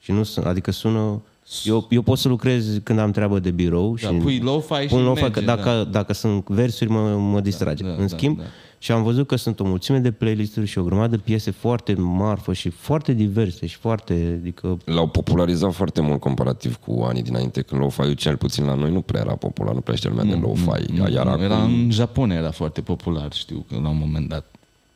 și 0.00 0.12
nu 0.12 0.22
sunt, 0.22 0.46
adică 0.46 0.70
sună 0.70 1.22
eu, 1.64 1.86
eu 1.90 2.02
pot 2.02 2.18
să 2.18 2.28
lucrez 2.28 2.80
când 2.82 2.98
am 2.98 3.10
treabă 3.10 3.38
de 3.38 3.50
birou 3.50 3.96
Da, 4.02 4.08
și 4.08 4.14
pui 4.14 4.38
lo-fi 4.38 4.74
și 4.74 4.86
pun 4.86 5.02
lo-fi 5.04 5.22
merge, 5.22 5.40
că 5.40 5.46
dacă, 5.46 5.70
da. 5.70 5.84
dacă 5.84 6.12
sunt 6.12 6.48
versuri 6.48 6.90
mă, 6.90 7.16
mă 7.16 7.40
distrage. 7.40 7.84
da, 7.84 7.90
În 7.90 7.98
da, 7.98 8.06
schimb, 8.06 8.38
da. 8.38 8.44
și 8.78 8.92
am 8.92 9.02
văzut 9.02 9.26
că 9.26 9.36
sunt 9.36 9.60
o 9.60 9.64
mulțime 9.64 9.98
de 9.98 10.10
playlisturi 10.10 10.66
și 10.66 10.78
o 10.78 10.82
grămadă 10.82 11.16
de 11.16 11.22
piese 11.24 11.50
foarte 11.50 11.94
marfă 11.94 12.52
și 12.52 12.68
foarte 12.68 13.12
diverse 13.12 13.66
și 13.66 13.76
foarte, 13.76 14.38
adică 14.40 14.78
L-au 14.84 15.06
popularizat 15.08 15.72
foarte 15.72 16.00
mult 16.00 16.20
comparativ 16.20 16.76
cu 16.76 17.02
anii 17.02 17.22
dinainte, 17.22 17.62
când 17.62 17.80
lo-fi 17.80 18.14
cel 18.14 18.36
puțin 18.36 18.64
la 18.64 18.74
noi 18.74 18.90
nu 18.92 19.00
prea 19.00 19.20
era 19.20 19.34
popular, 19.34 19.74
nu 19.74 19.80
prea 19.80 19.96
știa 19.96 20.10
lumea 20.10 20.24
de 20.24 20.40
lo-fi. 20.40 20.92
Nu, 20.92 21.08
Iar 21.10 21.24
nu, 21.24 21.30
acum, 21.30 21.42
Era 21.42 21.62
în 21.62 21.88
Japonia 21.90 22.36
era 22.36 22.50
foarte 22.50 22.80
popular, 22.80 23.32
știu 23.32 23.64
că 23.68 23.74
la 23.82 23.88
un 23.88 23.98
moment 23.98 24.28
dat. 24.28 24.44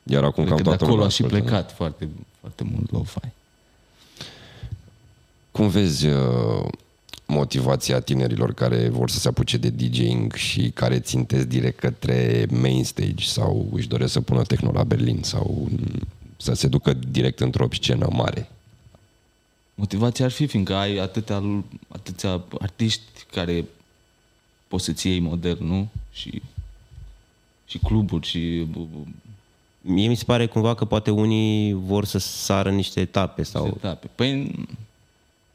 iar 0.03 0.23
acum 0.25 0.45
Cred 0.45 0.49
cam 0.49 0.57
că 0.57 0.63
de 0.63 0.69
toată 0.69 0.85
acolo 0.85 0.91
lumea 0.91 1.07
a 1.07 1.11
și 1.11 1.23
ascultă. 1.23 1.45
plecat 1.45 1.73
foarte, 1.73 2.09
foarte 2.41 2.65
mult 2.73 2.91
lo-fi. 2.93 3.19
Cum 5.55 5.69
vezi 5.69 6.07
uh, 6.07 6.67
motivația 7.27 8.01
tinerilor 8.01 8.55
care 8.55 8.89
vor 8.89 9.11
să 9.11 9.19
se 9.19 9.29
apuce 9.29 9.57
de 9.57 9.69
DJing 9.69 10.35
și 10.35 10.71
care 10.71 11.01
țintesc 11.01 11.47
direct 11.47 11.79
către 11.79 12.47
main 12.51 12.85
stage 12.85 13.25
sau 13.25 13.69
își 13.73 13.89
doresc 13.89 14.13
să 14.13 14.21
pună 14.21 14.43
techno 14.43 14.73
la 14.73 14.85
Berlin 14.85 15.23
sau 15.23 15.69
mm, 15.71 16.09
să 16.37 16.55
se 16.55 16.69
ducă 16.69 16.93
direct 16.93 17.41
într-o 17.41 17.69
scenă 17.73 18.09
mare? 18.13 18.51
Motivația 19.75 20.25
ar 20.25 20.31
fi, 20.31 20.47
fiindcă 20.47 20.75
ai 20.75 20.97
atâtea, 20.97 21.43
atâția 21.89 22.45
artiști 22.61 23.25
care 23.31 23.65
poți 24.69 24.85
să-ți 24.85 25.07
iei 25.07 25.19
model, 25.21 25.59
nu? 25.61 25.89
Și, 26.13 26.43
și 27.67 27.79
cluburi 27.79 28.27
și 28.27 28.67
mie 29.81 30.09
mi 30.09 30.17
se 30.17 30.25
pare 30.25 30.47
cumva 30.47 30.75
că 30.75 30.85
poate 30.85 31.11
unii 31.11 31.73
vor 31.73 32.05
să 32.05 32.19
sară 32.19 32.71
niște 32.71 33.01
etape 33.01 33.43
sau 33.43 33.67
etape. 33.67 34.11
Păi 34.15 34.55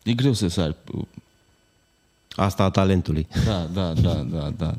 e 0.03 0.13
greu 0.13 0.33
să 0.33 0.47
sari. 0.47 0.75
asta 2.35 2.63
a 2.63 2.69
talentului. 2.69 3.27
Da, 3.45 3.67
da, 3.73 3.93
da, 3.93 4.13
da, 4.13 4.49
da. 4.57 4.75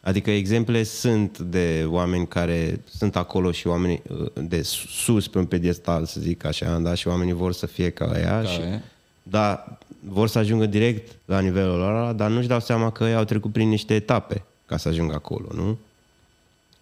Adică 0.00 0.30
exemple 0.30 0.82
sunt 0.82 1.38
de 1.38 1.84
oameni 1.88 2.28
care 2.28 2.80
sunt 2.88 3.16
acolo 3.16 3.52
și 3.52 3.66
oameni 3.66 4.02
uh, 4.08 4.26
de 4.34 4.62
sus 4.62 5.28
pe 5.28 5.38
un 5.38 5.46
pedestal, 5.46 6.04
să 6.04 6.20
zic 6.20 6.44
așa, 6.44 6.78
da? 6.78 6.94
și 6.94 7.08
oamenii 7.08 7.32
vor 7.32 7.52
să 7.52 7.66
fie 7.66 7.90
ca 7.90 8.18
ea. 8.18 8.42
Ca 8.42 8.48
și, 8.48 8.60
aia. 8.60 8.82
da, 9.22 9.78
vor 10.00 10.28
să 10.28 10.38
ajungă 10.38 10.66
direct 10.66 11.16
la 11.24 11.40
nivelul 11.40 11.82
ăla, 11.82 12.12
dar 12.12 12.30
nu-și 12.30 12.48
dau 12.48 12.60
seama 12.60 12.90
că 12.90 13.04
ei 13.04 13.14
au 13.14 13.24
trecut 13.24 13.52
prin 13.52 13.68
niște 13.68 13.94
etape 13.94 14.44
ca 14.66 14.76
să 14.76 14.88
ajungă 14.88 15.14
acolo, 15.14 15.46
nu? 15.54 15.64
Păi 15.64 15.78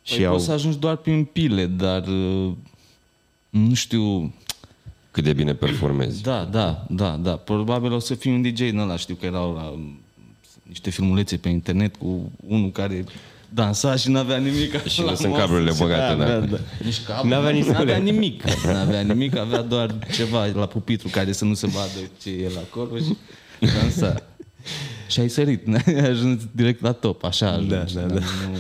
și 0.03 0.25
au... 0.25 0.33
poți 0.33 0.45
să 0.45 0.53
ajungi 0.53 0.79
doar 0.79 0.97
prin 0.97 1.25
pile, 1.25 1.67
dar 1.67 2.07
uh, 2.07 2.53
nu 3.51 3.75
știu, 3.75 4.33
Cât 5.15 5.25
de 5.25 5.33
bine 5.33 5.55
performezi. 5.55 6.23
Da, 6.23 6.49
da, 6.51 6.85
da, 6.89 7.19
da. 7.23 7.31
Probabil 7.31 7.93
o 7.93 7.99
să 7.99 8.15
fii 8.15 8.33
un 8.33 8.43
DJ 8.43 8.61
în 8.61 8.79
ăla. 8.79 8.97
Știu 8.97 9.15
că 9.15 9.27
erau 9.27 9.55
la 9.55 9.63
um, 9.63 9.99
niște 10.63 10.91
filmulețe 10.91 11.37
pe 11.37 11.49
internet 11.49 11.97
cu 11.97 12.33
unul 12.47 12.71
care 12.71 13.05
dansa 13.49 13.97
și 13.97 14.11
n-avea 14.11 14.37
nimic. 14.37 14.83
Și 14.89 15.03
la 15.03 15.11
nu 15.11 15.17
sunt 15.17 15.31
masă. 15.31 15.41
cablurile 15.43 15.73
băgate, 15.79 16.15
da. 16.19 16.39
da. 16.39 16.59
Nici 16.85 17.03
cablu, 17.07 17.29
N-avea 17.31 17.51
nici 17.51 17.65
n-avea 17.65 17.97
sule. 17.97 18.11
nimic. 18.11 18.43
N-avea 18.65 19.01
nimic, 19.01 19.37
avea 19.37 19.63
doar 19.63 19.95
ceva 20.13 20.47
la 20.47 20.67
pupitru 20.67 21.09
care 21.09 21.33
să 21.33 21.45
nu 21.45 21.55
se 21.55 21.67
vadă 21.67 21.99
ce 22.23 22.31
e 22.31 22.51
la 22.55 22.61
acolo 22.61 22.97
și 22.97 23.17
dansa. 23.81 24.15
Și 25.09 25.21
ai 25.21 25.29
sărit, 25.29 25.67
ai 25.87 25.95
ajuns 26.09 26.43
direct 26.53 26.83
la 26.83 26.93
top, 26.93 27.25
așa 27.25 27.49
ajungi. 27.51 27.69
da, 27.69 27.85
dar 28.01 28.07
da. 28.07 28.15
Nu, 28.15 28.59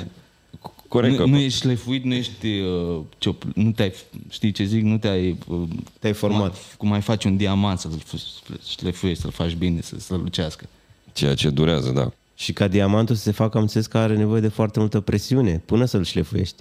Corect 0.94 1.18
nu, 1.18 1.24
că 1.24 1.30
nu 1.30 1.36
ești 1.38 1.58
șlefuit, 1.60 2.04
nu 2.04 2.14
ești, 2.14 2.46
uh, 2.46 3.00
ciop, 3.18 3.42
nu 3.54 3.70
te-ai, 3.72 3.92
știi 4.30 4.52
ce 4.52 4.64
zic, 4.64 4.82
nu 4.82 4.98
te-ai... 4.98 5.38
Uh, 5.46 5.68
Te-ai 5.98 6.12
format. 6.12 6.50
Cum, 6.50 6.58
cum 6.78 6.88
mai 6.88 7.00
faci 7.00 7.24
un 7.24 7.36
diamant 7.36 7.78
să-l 7.78 7.90
f- 7.98 8.60
șlefuiești, 8.78 9.22
să-l 9.22 9.30
faci 9.30 9.54
bine, 9.54 9.80
să 9.80 9.94
să 9.98 10.14
lucească. 10.14 10.66
Ceea 11.12 11.34
ce 11.34 11.50
durează, 11.50 11.90
da. 11.90 12.10
Și 12.36 12.52
ca 12.52 12.68
diamantul 12.68 13.14
să 13.16 13.22
se 13.22 13.30
facă, 13.30 13.56
am 13.56 13.62
înțeles 13.62 13.86
că 13.86 13.98
are 13.98 14.16
nevoie 14.16 14.40
de 14.40 14.48
foarte 14.48 14.78
multă 14.78 15.00
presiune 15.00 15.62
până 15.64 15.84
să-l 15.84 16.04
șlefuiești. 16.04 16.56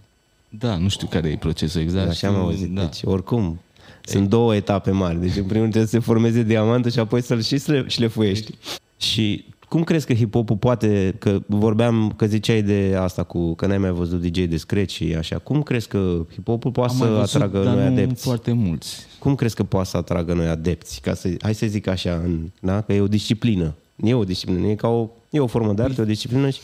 Da, 0.49 0.75
nu 0.77 0.89
știu 0.89 1.07
care 1.07 1.29
e 1.29 1.35
procesul 1.37 1.81
exact. 1.81 2.09
Așa 2.09 2.27
am 2.27 2.33
știu- 2.33 2.45
auzit. 2.45 2.69
Da. 2.69 2.81
Deci, 2.83 2.99
oricum, 3.03 3.59
sunt 4.05 4.29
două 4.29 4.55
etape 4.55 4.91
mari. 4.91 5.19
Deci, 5.19 5.35
în 5.35 5.43
primul 5.43 5.51
rând, 5.61 5.69
trebuie 5.71 5.85
să 5.91 5.95
se 5.97 5.99
formeze 5.99 6.43
diamantul 6.43 6.91
și 6.91 6.99
apoi 6.99 7.21
să-l 7.21 7.41
și 7.41 7.59
șle- 7.59 7.85
șlefuiești. 7.87 8.51
Și 8.97 9.45
cum 9.73 9.83
crezi 9.83 10.05
că 10.05 10.13
hip-hop 10.13 10.59
poate, 10.59 11.15
că 11.19 11.39
vorbeam, 11.45 12.13
că 12.15 12.25
ziceai 12.25 12.61
de 12.61 12.95
asta 12.99 13.23
cu, 13.23 13.53
că 13.53 13.65
n-ai 13.65 13.77
mai 13.77 13.91
văzut 13.91 14.21
DJ 14.21 14.43
de 14.43 14.57
scratch 14.57 14.93
și 14.93 15.15
așa, 15.17 15.37
cum 15.37 15.63
crezi 15.63 15.87
că 15.87 16.25
hip-hopul 16.31 16.71
poate 16.71 16.91
Am 16.91 16.97
să 16.97 17.03
mai 17.03 17.13
văzut, 17.13 17.35
atragă 17.35 17.63
dar 17.63 17.73
noi 17.75 17.83
nu 17.83 17.91
adepți? 17.91 18.23
foarte 18.23 18.51
mulți. 18.51 19.05
Cum 19.19 19.35
crezi 19.35 19.55
că 19.55 19.63
poate 19.63 19.89
să 19.89 19.97
atragă 19.97 20.33
noi 20.33 20.47
adepți? 20.47 21.01
Ca 21.01 21.13
să, 21.13 21.29
hai 21.41 21.53
să 21.55 21.65
zic 21.65 21.87
așa, 21.87 22.13
în, 22.13 22.49
da? 22.59 22.81
că 22.81 22.93
e 22.93 23.01
o 23.01 23.07
disciplină. 23.07 23.73
E 24.03 24.13
o 24.13 24.23
disciplină, 24.23 24.67
e 24.67 24.75
ca 24.75 24.87
o, 24.87 25.09
e 25.29 25.39
o 25.39 25.47
formă 25.47 25.73
de 25.73 25.81
artă, 25.81 26.01
o 26.01 26.05
disciplină 26.05 26.49
și 26.49 26.59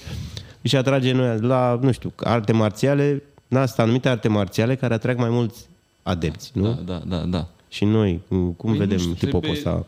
își 0.62 0.76
atrage 0.76 1.12
noi 1.12 1.40
la, 1.40 1.80
nu 1.82 1.92
știu, 1.92 2.14
arte 2.16 2.52
marțiale, 2.52 3.24
da, 3.48 3.66
sunt 3.66 3.80
anumite 3.80 4.10
arte 4.10 4.28
marțiale 4.28 4.76
care 4.76 4.94
atrag 4.94 5.18
mai 5.18 5.30
mulți 5.30 5.68
adepți, 6.04 6.52
nu? 6.54 6.64
Da, 6.64 6.80
da, 6.86 7.02
da, 7.08 7.18
da. 7.18 7.38
Păi, 7.38 7.40
Păi, 7.40 7.46
Și 7.70 7.86
noi, 7.86 8.22
cum, 8.28 8.54
cum 8.58 8.72
nu 8.72 8.78
vedem 8.78 8.98
știu, 8.98 9.14
hip-hopul 9.14 9.30
trebuie- 9.30 9.52
ăsta 9.52 9.86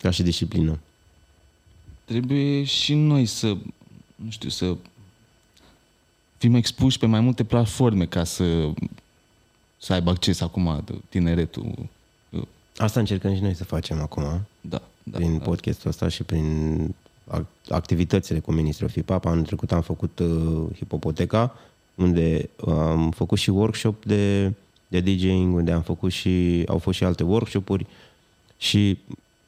ca 0.00 0.10
și 0.10 0.22
disciplină? 0.22 0.78
Trebuie 2.08 2.64
și 2.64 2.94
noi 2.94 3.26
să, 3.26 3.46
nu 4.14 4.30
știu, 4.30 4.48
să 4.48 4.76
fim 6.36 6.54
expuși 6.54 6.98
pe 6.98 7.06
mai 7.06 7.20
multe 7.20 7.44
platforme 7.44 8.06
ca 8.06 8.24
să, 8.24 8.70
să 9.78 9.92
aibă 9.92 10.10
acces 10.10 10.40
acum 10.40 10.84
tineretul. 11.08 11.74
Asta 12.76 13.00
încercăm 13.00 13.34
și 13.34 13.40
noi 13.42 13.54
să 13.54 13.64
facem 13.64 14.00
acum, 14.00 14.22
Da, 14.60 14.82
da. 15.02 15.16
prin 15.18 15.38
da. 15.38 15.44
podcastul 15.44 15.90
ăsta 15.90 16.08
și 16.08 16.22
prin 16.22 16.94
ac- 17.30 17.68
activitățile 17.68 18.38
cu 18.38 18.52
ministrul 18.52 18.88
FIPAP. 18.88 19.26
Anul 19.26 19.44
trecut 19.44 19.72
am 19.72 19.82
făcut 19.82 20.18
uh, 20.18 20.76
Hipopoteca, 20.76 21.54
unde 21.94 22.48
am 22.66 23.10
făcut 23.10 23.38
și 23.38 23.50
workshop 23.50 24.04
de, 24.04 24.52
de 24.88 25.00
DJing, 25.00 25.54
unde 25.54 25.72
am 25.72 25.82
făcut 25.82 26.12
și, 26.12 26.64
au 26.68 26.78
fost 26.78 26.96
și 26.98 27.04
alte 27.04 27.22
workshopuri 27.22 27.86
și 28.58 28.98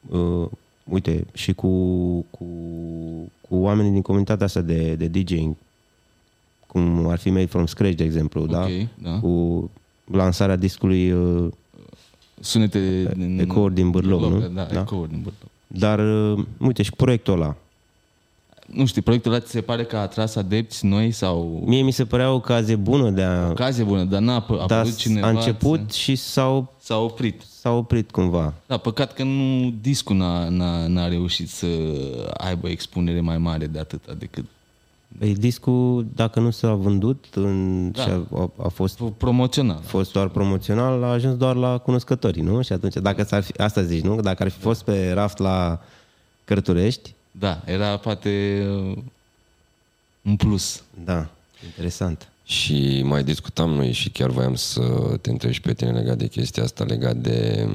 uh, 0.09 0.49
uite, 0.91 1.27
și 1.33 1.53
cu, 1.53 1.69
cu, 2.31 2.45
cu 3.49 3.55
oamenii 3.57 3.91
din 3.93 4.03
comunitatea 4.03 4.47
asta 4.47 4.61
de, 4.61 4.95
de 4.95 5.07
DJing, 5.07 5.55
cum 6.67 7.07
ar 7.09 7.19
fi 7.19 7.31
Made 7.31 7.47
from 7.47 7.67
Scratch, 7.67 7.97
de 7.97 8.05
exemplu, 8.05 8.47
da? 8.47 8.67
da. 9.03 9.19
Cu 9.19 9.71
lansarea 10.13 10.57
discului 10.57 11.13
uh, 11.13 11.53
Sunete 12.41 13.13
din... 13.17 13.39
ecouri 13.41 13.75
din 13.75 13.91
Bârlău, 13.91 14.29
nu? 14.29 14.39
Da, 14.41 14.63
Da. 14.73 14.81
ecouri 14.81 15.09
din 15.11 15.19
Bârlău. 15.19 15.49
Dar, 15.67 15.99
uh, 16.39 16.45
uite, 16.59 16.83
și 16.83 16.93
proiectul 16.93 17.33
ăla. 17.33 17.57
Nu 18.67 18.87
știu, 18.87 19.03
proiectul 19.03 19.33
ăla 19.33 19.41
ți 19.41 19.51
se 19.51 19.61
pare 19.61 19.85
că 19.85 19.97
a 19.97 20.01
atras 20.01 20.35
adepți 20.35 20.87
noi 20.87 21.11
sau 21.11 21.63
Mie 21.67 21.83
mi 21.83 21.91
se 21.91 22.05
părea 22.05 22.31
o 22.31 22.35
ocazie 22.35 22.77
bună 22.77 23.11
de 23.11 23.23
a... 23.23 23.49
ocazie 23.51 23.85
bună, 23.85 24.05
dar 24.05 24.21
n-a 24.21 24.41
apă- 24.45 24.61
a 24.63 24.67
Dar 24.67 24.79
apărut 24.79 24.97
cineva... 24.97 25.27
a 25.27 25.31
început 25.31 25.93
și 25.93 26.17
s-au, 26.17 26.75
S-a 26.81 26.97
oprit. 26.99 27.43
S-au 27.61 27.77
oprit 27.77 28.11
cumva. 28.11 28.53
Da, 28.67 28.77
păcat 28.77 29.13
că 29.13 29.23
nu 29.23 29.71
discul 29.81 30.17
n-a, 30.17 30.49
n-a, 30.49 30.87
n-a 30.87 31.09
reușit 31.09 31.49
să 31.51 31.67
aibă 32.37 32.69
expunere 32.69 33.21
mai 33.21 33.39
mare 33.39 33.67
de 33.67 33.79
atâta 33.79 34.13
decât 34.15 34.45
Păi 35.19 35.35
discul, 35.35 36.07
dacă 36.15 36.41
nu 36.41 36.51
s-a 36.51 36.75
vândut 36.75 37.25
în, 37.35 37.91
Da. 37.91 38.03
și 38.03 38.09
a, 38.09 38.27
a, 38.35 38.51
a 38.63 38.69
fost 38.69 39.01
promoțional. 39.17 39.77
a 39.77 39.87
fost 39.87 40.13
doar 40.13 40.29
promoțional, 40.29 41.03
a 41.03 41.07
ajuns 41.11 41.37
doar 41.37 41.57
la 41.57 41.79
cunoscătorii, 41.79 42.43
nu? 42.43 42.63
Și 42.63 42.73
atunci, 42.73 42.95
dacă 42.95 43.23
s-ar 43.23 43.43
fi, 43.43 43.53
asta 43.53 43.83
zici, 43.83 44.03
nu? 44.05 44.21
Dacă 44.21 44.43
ar 44.43 44.49
fi 44.49 44.59
fost 44.59 44.85
pe 44.85 45.11
raft 45.13 45.39
la 45.39 45.81
Cărturești, 46.45 47.15
Da, 47.31 47.61
era 47.65 47.97
poate 47.97 48.63
uh, 48.91 48.99
un 50.23 50.37
plus. 50.37 50.83
da, 51.05 51.29
interesant. 51.65 52.30
Și 52.51 53.03
mai 53.03 53.25
discutam 53.25 53.71
noi 53.71 53.93
și 53.93 54.11
chiar 54.11 54.31
voiam 54.31 54.55
să 54.55 54.83
te 55.21 55.31
întreb 55.31 55.53
și 55.53 55.61
pe 55.61 55.75
tine 55.75 55.91
legat 55.91 56.17
de 56.17 56.27
chestia 56.27 56.63
asta, 56.63 56.85
legat 56.85 57.17
de 57.17 57.69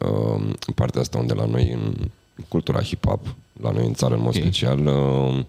uh, 0.00 0.42
partea 0.74 1.00
asta 1.00 1.18
unde 1.18 1.32
la 1.32 1.44
noi 1.44 1.70
în 1.72 1.94
cultura 2.48 2.82
hip-hop, 2.82 3.20
la 3.60 3.70
noi 3.70 3.86
în 3.86 3.94
țară 3.94 4.14
în 4.14 4.20
mod 4.20 4.36
Ok. 4.36 4.42
special, 4.42 4.86
uh, 4.86 5.44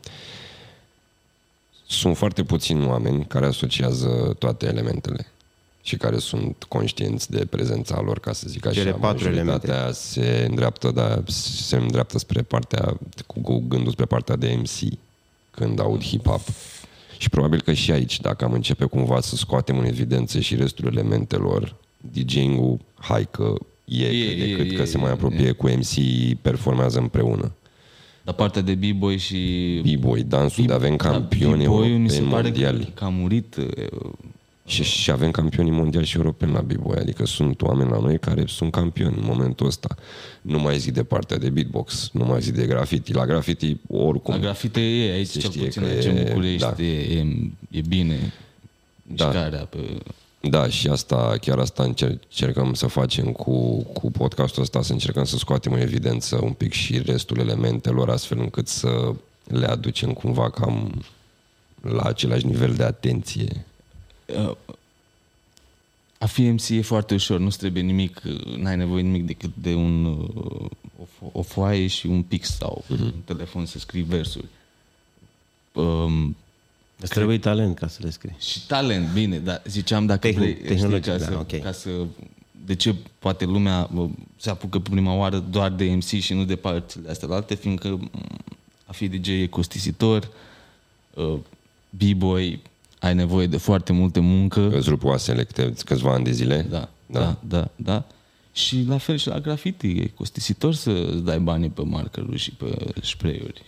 sunt 1.87 2.17
foarte 2.17 2.43
puțini 2.43 2.85
oameni 2.85 3.25
care 3.25 3.45
asociază 3.45 4.35
toate 4.39 4.65
elementele 4.65 5.27
și 5.81 5.97
care 5.97 6.17
sunt 6.17 6.63
conștienți 6.67 7.31
de 7.31 7.45
prezența 7.45 8.01
lor, 8.01 8.19
ca 8.19 8.33
să 8.33 8.45
zic 8.47 8.65
așa. 8.65 8.79
Cele 8.79 8.91
patru 8.91 9.29
Majoritatea 9.29 9.91
se 9.91 10.45
îndreaptă, 10.49 10.91
da, 10.91 11.23
se 11.27 11.75
îndreaptă 11.75 12.17
spre 12.17 12.41
partea, 12.41 12.97
cu, 13.27 13.39
cu 13.39 13.63
gândul 13.67 13.91
spre 13.91 14.05
partea 14.05 14.35
de 14.35 14.59
MC 14.59 14.93
când 15.51 15.79
aud 15.79 16.03
hip-hop. 16.03 16.41
Și 17.23 17.29
probabil 17.29 17.61
că 17.61 17.73
și 17.73 17.91
aici, 17.91 18.21
dacă 18.21 18.45
am 18.45 18.51
începe 18.51 18.85
cumva 18.85 19.21
să 19.21 19.35
scoatem 19.35 19.77
în 19.77 19.85
evidență 19.85 20.39
și 20.39 20.55
restul 20.55 20.87
elementelor, 20.87 21.75
DJ-ul, 21.97 22.79
hai 22.95 23.27
că 23.31 23.53
e, 23.85 24.05
E, 24.05 24.25
e 24.25 24.51
e, 24.51 24.55
cât 24.55 24.71
e, 24.71 24.75
că 24.75 24.85
se 24.85 24.97
mai 24.97 25.09
e, 25.09 25.13
apropie 25.13 25.51
cu 25.51 25.67
MC, 25.67 25.93
performează 26.41 26.99
împreună. 26.99 27.51
Dar 28.23 28.33
partea 28.33 28.61
de 28.61 28.75
b-boy 28.75 29.17
și... 29.17 29.37
B-boy, 29.81 30.23
dansul, 30.23 30.65
de 30.65 30.73
avem 30.73 30.95
campioni 30.95 31.63
B-boy-ul 31.63 31.97
mi 31.97 32.09
se 32.09 32.15
europeni 32.15 32.33
pare 32.35 32.47
mondiali. 32.47 32.83
că, 32.83 32.91
că 32.93 33.03
a 33.03 33.09
murit. 33.09 33.55
Uh, 34.65 34.71
Și, 34.71 34.83
și 34.83 35.11
avem 35.11 35.31
campioni 35.31 35.69
mondiali 35.71 36.05
și 36.05 36.17
europeni 36.17 36.51
la 36.51 36.61
b-boy, 36.61 36.97
adică 36.97 37.25
sunt 37.25 37.61
oameni 37.61 37.89
la 37.89 37.99
noi 37.99 38.19
care 38.19 38.43
sunt 38.47 38.71
campioni 38.71 39.15
în 39.17 39.23
momentul 39.25 39.65
ăsta. 39.67 39.95
Nu 40.41 40.59
mai 40.59 40.77
zic 40.79 40.93
de 40.93 41.03
partea 41.03 41.37
de 41.37 41.49
beatbox, 41.49 42.09
nu 42.13 42.25
mai 42.25 42.41
zic 42.41 42.53
de 42.55 42.65
graffiti. 42.65 43.13
La 43.13 43.25
graffiti, 43.25 43.77
oricum, 43.87 44.33
La 44.33 44.39
grafite 44.39 44.81
e 44.81 45.11
aici, 45.11 45.27
Se 45.27 45.39
cel 45.39 45.49
știe 45.49 45.63
puțin 45.65 45.81
că 45.81 45.87
aici 45.87 46.05
e- 46.05 46.09
în 46.09 46.25
București, 46.27 46.57
da. 46.75 46.83
e, 46.83 47.17
e, 47.17 47.25
e 47.71 47.81
bine 47.87 48.33
Da. 49.03 49.25
mișcarea 49.25 49.65
pe... 49.65 49.77
Da, 50.49 50.67
și 50.67 50.87
asta, 50.87 51.35
chiar 51.41 51.57
asta 51.59 51.83
încer- 51.83 52.19
încercăm 52.29 52.73
să 52.73 52.87
facem 52.87 53.25
cu, 53.31 53.83
cu 53.83 54.11
podcastul 54.11 54.61
ăsta, 54.61 54.81
să 54.81 54.91
încercăm 54.91 55.23
să 55.23 55.37
scoatem 55.37 55.73
în 55.73 55.79
evidență 55.79 56.39
un 56.43 56.51
pic 56.51 56.71
și 56.71 57.01
restul 57.05 57.37
elementelor, 57.39 58.09
astfel 58.09 58.39
încât 58.39 58.67
să 58.67 59.13
le 59.43 59.65
aducem 59.65 60.11
cumva 60.13 60.49
cam 60.49 61.03
la 61.81 62.01
același 62.03 62.45
nivel 62.45 62.73
de 62.73 62.83
atenție. 62.83 63.65
Uh, 64.25 64.55
A 66.17 66.25
fi 66.25 66.49
MC 66.49 66.69
e 66.69 66.81
foarte 66.81 67.13
ușor, 67.13 67.39
nu 67.39 67.49
trebuie 67.49 67.83
nimic, 67.83 68.21
uh, 68.25 68.55
n-ai 68.55 68.75
nevoie 68.77 69.01
nimic 69.03 69.25
decât 69.25 69.51
de 69.55 69.73
un, 69.73 70.05
uh, 70.05 70.69
o, 70.99 71.03
fo- 71.03 71.31
o 71.31 71.41
foaie 71.41 71.87
și 71.87 72.05
un 72.07 72.21
pix 72.23 72.55
sau 72.57 72.83
Mhm. 72.87 73.01
un 73.03 73.13
telefon 73.25 73.65
să 73.65 73.79
scrii 73.79 74.01
versuri. 74.01 74.45
Um, 75.73 76.35
Îți 76.99 77.11
trebuie 77.13 77.39
talent 77.39 77.77
ca 77.77 77.87
să 77.87 77.99
le 78.03 78.09
scrii. 78.09 78.35
și 78.39 78.65
talent, 78.67 79.11
bine, 79.13 79.39
dar 79.39 79.61
ziceam 79.65 80.05
dacă 80.05 80.19
Tehnic- 80.27 80.37
vrei, 80.37 80.53
știi, 80.53 80.67
tehnologic, 80.67 81.11
ca, 81.11 81.17
da, 81.17 81.25
să, 81.25 81.37
ok. 81.39 81.59
ca 81.61 81.71
să... 81.71 81.89
De 82.65 82.75
ce 82.75 82.95
poate 83.19 83.45
lumea 83.45 83.89
bă, 83.93 84.07
se 84.37 84.49
apucă 84.49 84.79
prima 84.79 85.13
oară 85.13 85.39
doar 85.39 85.71
de 85.71 85.85
MC 85.85 86.03
și 86.19 86.33
nu 86.33 86.43
de 86.45 86.55
părțile 86.55 87.09
astea 87.09 87.27
la 87.27 87.35
alte, 87.35 87.55
fiindcă 87.55 87.87
m, 87.87 88.11
a 88.85 88.91
fi 88.91 89.07
DJ 89.07 89.27
e 89.27 89.47
costisitor, 89.47 90.29
uh, 91.13 91.35
B-boy, 91.89 92.59
ai 93.03 93.13
nevoie 93.13 93.47
de 93.47 93.57
foarte 93.57 93.93
multe 93.93 94.19
muncă. 94.19 94.69
Îți 94.75 94.89
rup 94.89 95.03
oasele 95.03 95.43
câte, 95.43 95.73
câțiva 95.85 96.13
ani 96.13 96.23
de 96.23 96.31
zile. 96.31 96.65
Da, 96.69 96.89
da, 97.05 97.19
da, 97.19 97.37
da, 97.41 97.69
da. 97.75 98.05
Și 98.53 98.85
la 98.87 98.97
fel 98.97 99.17
și 99.17 99.27
la 99.27 99.39
graffiti, 99.39 99.87
e 99.87 100.07
costisitor 100.07 100.73
să 100.73 100.89
îți 100.89 101.23
dai 101.23 101.39
banii 101.39 101.69
pe 101.69 101.81
markeruri 101.81 102.37
și 102.37 102.51
pe 102.51 102.93
spray-uri. 103.01 103.61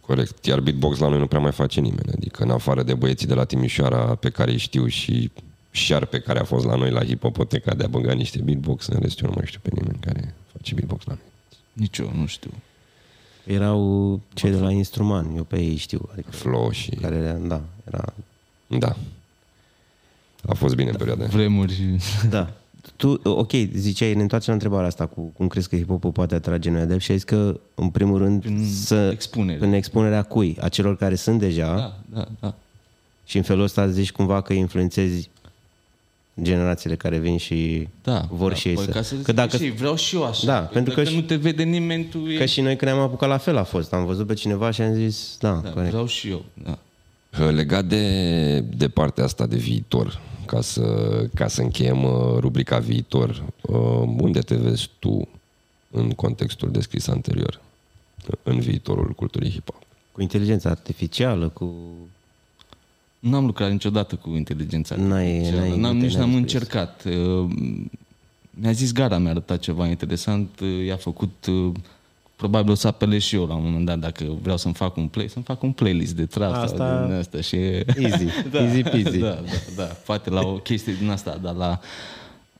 Corect. 0.00 0.44
Iar 0.44 0.60
beatbox 0.60 0.98
la 0.98 1.08
noi 1.08 1.18
nu 1.18 1.26
prea 1.26 1.40
mai 1.40 1.52
face 1.52 1.80
nimeni. 1.80 2.12
Adică 2.12 2.42
în 2.42 2.50
afară 2.50 2.82
de 2.82 2.94
băieții 2.94 3.26
de 3.26 3.34
la 3.34 3.44
Timișoara 3.44 4.14
pe 4.14 4.30
care 4.30 4.50
îi 4.50 4.58
știu 4.58 4.86
și 4.86 5.30
șar 5.70 6.04
pe 6.04 6.20
care 6.20 6.38
a 6.38 6.44
fost 6.44 6.64
la 6.64 6.74
noi 6.74 6.90
la 6.90 7.04
hipopoteca 7.04 7.74
de 7.74 7.84
a 7.84 7.88
băga 7.88 8.12
niște 8.12 8.40
beatbox, 8.42 8.86
în 8.86 8.98
rest 9.00 9.20
eu 9.20 9.28
nu 9.28 9.34
mai 9.36 9.46
știu 9.46 9.60
pe 9.62 9.70
nimeni 9.72 9.98
care 10.00 10.34
face 10.52 10.74
beatbox 10.74 11.04
la 11.04 11.12
noi. 11.12 11.24
Nici 11.72 11.98
eu 11.98 12.12
nu 12.16 12.26
știu. 12.26 12.50
Erau 13.52 14.20
cei 14.34 14.50
de 14.50 14.56
la 14.58 14.70
Instruman, 14.70 15.36
eu 15.36 15.42
pe 15.42 15.60
ei 15.60 15.76
știu. 15.76 16.08
Adică, 16.12 16.30
Flow 16.30 16.70
și... 16.70 16.90
care, 16.90 17.14
era- 17.16 17.32
da, 17.32 17.60
era... 17.86 18.04
Da. 18.66 18.96
A 20.46 20.54
fost 20.54 20.74
bine 20.74 20.90
în 20.90 20.96
perioada. 20.96 21.24
Vremuri... 21.24 21.82
Da. 22.30 22.50
Tu, 22.96 23.20
ok, 23.24 23.50
ziceai, 23.74 24.14
ne 24.14 24.22
întoarcem 24.22 24.48
la 24.48 24.54
întrebarea 24.54 24.86
asta 24.86 25.06
cu 25.06 25.20
cum 25.36 25.48
crezi 25.48 25.68
că 25.68 25.76
hip-hop 25.76 26.12
poate 26.12 26.34
atrage 26.34 26.70
noi 26.70 26.80
adepți 26.80 27.04
și 27.04 27.10
ai 27.10 27.16
zis 27.16 27.26
că, 27.26 27.60
în 27.74 27.88
primul 27.88 28.18
rând, 28.18 28.40
Prin 28.40 28.66
să, 28.66 29.08
expunere. 29.12 29.66
în 29.66 29.72
expunerea 29.72 30.22
cui? 30.22 30.56
A 30.60 30.68
celor 30.68 30.96
care 30.96 31.14
sunt 31.14 31.38
deja 31.38 31.76
Da, 31.76 31.96
da, 32.20 32.28
da. 32.40 32.54
și 33.24 33.36
în 33.36 33.42
felul 33.42 33.62
ăsta 33.62 33.88
zici 33.88 34.12
cumva 34.12 34.40
că 34.40 34.52
influențezi 34.52 35.30
generațiile 36.42 36.96
care 36.96 37.18
vin 37.18 37.36
și 37.36 37.88
Da, 38.02 38.28
vor 38.30 38.50
da, 38.50 38.56
și 38.56 38.68
ei 38.68 38.74
păi 38.74 38.84
să... 38.84 38.90
Ca 38.90 39.02
să 39.02 39.14
că 39.14 39.32
dacă, 39.32 39.56
și 39.56 39.62
ei, 39.62 39.70
vreau 39.70 39.96
și 39.96 40.14
eu 40.14 40.24
așa. 40.24 40.46
Da, 40.46 40.58
Păi 40.58 40.68
pentru 40.72 40.94
dacă 40.94 41.04
că 41.04 41.10
și- 41.10 41.20
nu 41.20 41.22
te 41.22 41.36
vede 41.36 41.62
nimeni, 41.62 42.04
tu 42.04 42.18
e... 42.18 42.36
că 42.36 42.44
și 42.44 42.60
noi 42.60 42.76
când 42.76 42.90
ne-am 42.90 43.02
apucat 43.04 43.28
la 43.28 43.36
fel 43.36 43.56
a 43.56 43.62
fost. 43.62 43.92
Am 43.92 44.04
văzut 44.04 44.26
pe 44.26 44.34
cineva 44.34 44.70
și 44.70 44.80
am 44.80 44.94
zis, 44.94 45.36
da, 45.40 45.60
da, 45.64 45.70
corect. 45.70 45.90
vreau 45.90 46.06
și 46.06 46.28
eu. 46.28 46.44
Da. 46.64 46.78
Legat 47.50 47.84
de, 47.84 48.60
de 48.60 48.88
partea 48.88 49.24
asta 49.24 49.46
de 49.46 49.56
viitor, 49.56 50.20
ca 50.46 50.60
să, 50.60 50.82
ca 51.34 51.48
să 51.48 51.60
încheiem 51.60 52.04
uh, 52.04 52.36
rubrica 52.38 52.78
viitor, 52.78 53.44
uh, 53.60 53.76
unde 54.20 54.40
te 54.40 54.54
vezi 54.54 54.90
tu 54.98 55.28
în 55.90 56.10
contextul 56.10 56.70
descris 56.70 57.08
anterior, 57.08 57.60
în 58.42 58.60
viitorul 58.60 59.12
culturii 59.12 59.50
hip-hop? 59.50 59.86
Cu 60.12 60.22
inteligența 60.22 60.70
artificială, 60.70 61.48
cu... 61.48 61.74
N-am 63.20 63.44
lucrat 63.46 63.70
niciodată 63.70 64.14
cu 64.14 64.30
inteligența 64.30 64.96
N-ai- 64.96 65.34
artificială. 65.36 65.66
n-ai- 65.68 65.78
N-am, 65.78 65.94
nu 65.94 66.00
te- 66.00 66.06
nici 66.06 66.14
n-ai 66.16 66.20
n-am 66.30 66.40
despre 66.42 66.56
încercat. 66.58 67.04
Uh, 67.04 67.50
Mi-a 68.50 68.72
zis 68.72 68.92
Gara, 68.92 69.18
mi-a 69.18 69.30
arătat 69.30 69.58
ceva 69.58 69.86
interesant. 69.86 70.60
uh, 70.60 70.86
I-a 70.86 70.96
făcut... 70.96 71.46
uh, 71.48 71.72
Probabil 72.36 72.70
o 72.70 72.74
să 72.74 72.86
apelez 72.86 73.22
și 73.22 73.34
eu 73.34 73.46
la 73.46 73.54
un 73.54 73.62
moment 73.64 73.86
dat 73.86 73.98
dacă 73.98 74.24
vreau 74.42 74.56
să-mi 74.56 74.74
fac 74.74 74.96
un 74.96 75.06
play, 75.08 75.28
să-mi 75.28 75.44
fac 75.44 75.62
un 75.62 75.72
playlist 75.72 76.16
de 76.16 76.26
trap 76.26 76.52
Asta- 76.54 76.76
sau 76.76 77.06
din 77.06 77.14
asta 77.14 77.40
și... 77.40 77.56
Easy, 77.56 78.24
easy 78.52 78.82
peasy. 78.82 79.18
Da, 79.18 79.28
da, 79.28 79.40
da. 79.76 79.82
Poate 79.82 80.30
la 80.30 80.40
o 80.40 80.52
chestie 80.54 80.92
din 80.92 81.08
asta, 81.08 81.38
dar 81.42 81.54
la 81.54 81.80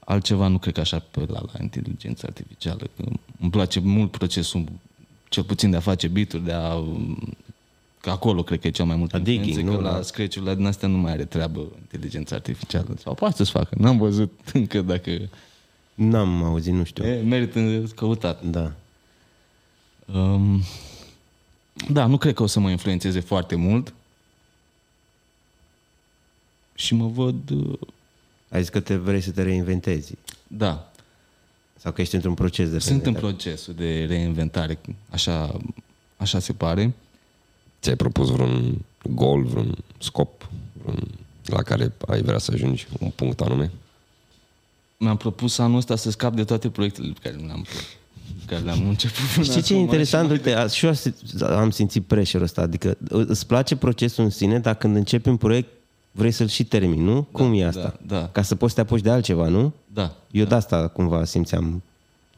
altceva 0.05 0.47
nu 0.49 0.59
cred 0.59 0.75
că 0.75 0.81
așa 0.81 0.99
pe 1.11 1.21
la, 1.21 1.41
la 1.53 1.59
inteligența 1.61 2.27
artificială. 2.27 2.87
Că 2.97 3.03
îmi 3.41 3.51
place 3.51 3.81
mult 3.81 4.11
procesul, 4.11 4.65
cel 5.29 5.43
puțin 5.43 5.71
de 5.71 5.77
a 5.77 5.81
face 5.81 6.09
beat 6.09 6.35
de 6.35 6.53
a... 6.53 6.75
Că 8.01 8.11
acolo 8.11 8.43
cred 8.43 8.61
că 8.61 8.67
e 8.67 8.71
cea 8.71 8.85
mai 8.85 8.97
multă 8.97 9.17
La 9.17 9.23
digging, 9.23 9.45
influență, 9.47 9.73
nu? 9.73 9.77
că 9.79 9.83
la 9.91 9.97
La- 9.97 10.03
scratch-urile 10.03 10.55
din 10.55 10.67
astea 10.67 10.89
nu 10.89 10.97
mai 10.99 11.13
are 11.13 11.25
treabă 11.25 11.61
inteligența 11.81 12.35
artificială. 12.35 12.95
Sau 13.03 13.15
poate 13.15 13.37
să-ți 13.37 13.51
facă. 13.51 13.75
N-am 13.79 13.99
văzut 13.99 14.33
încă 14.53 14.81
dacă... 14.81 15.11
N-am 15.95 16.43
auzit, 16.43 16.73
nu 16.73 16.85
știu. 16.85 17.05
E, 17.05 17.21
merită 17.23 17.85
căutat. 17.95 18.45
Da. 18.45 18.73
Um, 20.15 20.63
Da, 21.91 22.07
nu 22.07 22.17
cred 22.19 22.35
că 22.35 22.43
o 22.43 22.47
să 22.47 22.61
mă 22.61 22.71
influențeze 22.71 23.21
foarte 23.21 23.55
mult. 23.55 23.93
Și 26.75 26.95
mă 26.95 27.07
văd... 27.07 27.51
uh, 27.51 27.79
Ai 28.49 28.61
zis 28.61 28.69
că 28.69 28.81
te 28.81 28.97
vrei 28.97 29.21
să 29.21 29.31
te 29.31 29.43
reinventezi. 29.43 30.13
Da, 30.47 30.93
Sau 31.77 31.93
că 31.93 32.01
ești 32.01 32.15
într-un 32.15 32.35
proces 32.35 32.71
de 32.71 32.79
sunt 32.79 32.95
în 32.97 33.01
reinventare. 33.03 33.33
procesul 33.35 33.75
de 33.75 34.05
reinventare, 34.05 34.79
așa, 35.11 35.57
așa 36.17 36.39
se 36.39 36.53
pare. 36.53 36.93
Ți-ai 37.83 37.97
propus 37.97 38.29
vreun 38.31 38.79
gol, 39.15 39.43
vreun 39.43 39.75
scop 39.99 40.49
vreun, 40.83 40.99
la 41.45 41.63
care 41.63 41.93
ai 42.07 42.23
vrea 42.23 42.39
să 42.39 42.51
ajungi, 42.55 42.87
un 42.99 43.11
punct 43.15 43.41
anume? 43.41 43.71
Mi-am 44.97 45.17
propus 45.17 45.59
anul 45.59 45.77
ăsta 45.77 45.97
să 45.97 46.11
scap 46.11 46.35
de 46.35 46.45
toate 46.45 46.69
proiectele 46.71 47.13
pe 47.13 47.29
care 47.31 47.45
le-am, 47.45 47.63
pe 48.39 48.45
care 48.55 48.63
le-am 48.65 48.89
început. 48.89 49.25
până 49.35 49.45
Știi 49.45 49.63
ce 49.63 49.73
e 49.73 49.77
acum 49.77 49.85
interesant? 49.87 50.23
și 50.25 50.29
mai 50.29 50.37
Uite, 50.39 50.55
a- 50.61 50.67
și 50.67 50.85
eu 50.85 50.91
as- 50.91 51.07
am 51.41 51.71
simțit 51.71 52.05
pressure 52.05 52.43
ăsta. 52.45 52.61
Adică 52.61 52.97
îți 53.09 53.47
place 53.47 53.77
procesul 53.77 54.25
în 54.25 54.31
sine, 54.31 54.59
dar 54.59 54.75
când 54.75 54.97
începi 54.97 55.29
un 55.29 55.37
proiect, 55.37 55.69
vrei 56.13 56.31
să-l 56.31 56.49
și 56.49 56.65
termini, 56.65 57.03
nu? 57.03 57.23
Cum 57.23 57.53
e 57.55 57.65
asta? 57.65 57.95
da, 58.07 58.17
da. 58.19 58.29
Ca 58.29 58.43
să 58.43 58.55
poți 58.55 58.75
să 58.75 58.81
te 58.81 58.87
apuci 58.87 59.03
de 59.03 59.11
altceva, 59.11 59.49
nu? 59.49 59.73
Da. 59.93 60.17
Eu 60.31 60.45
de 60.45 60.55
asta 60.55 60.89
cumva 60.89 61.25
simțeam. 61.25 61.83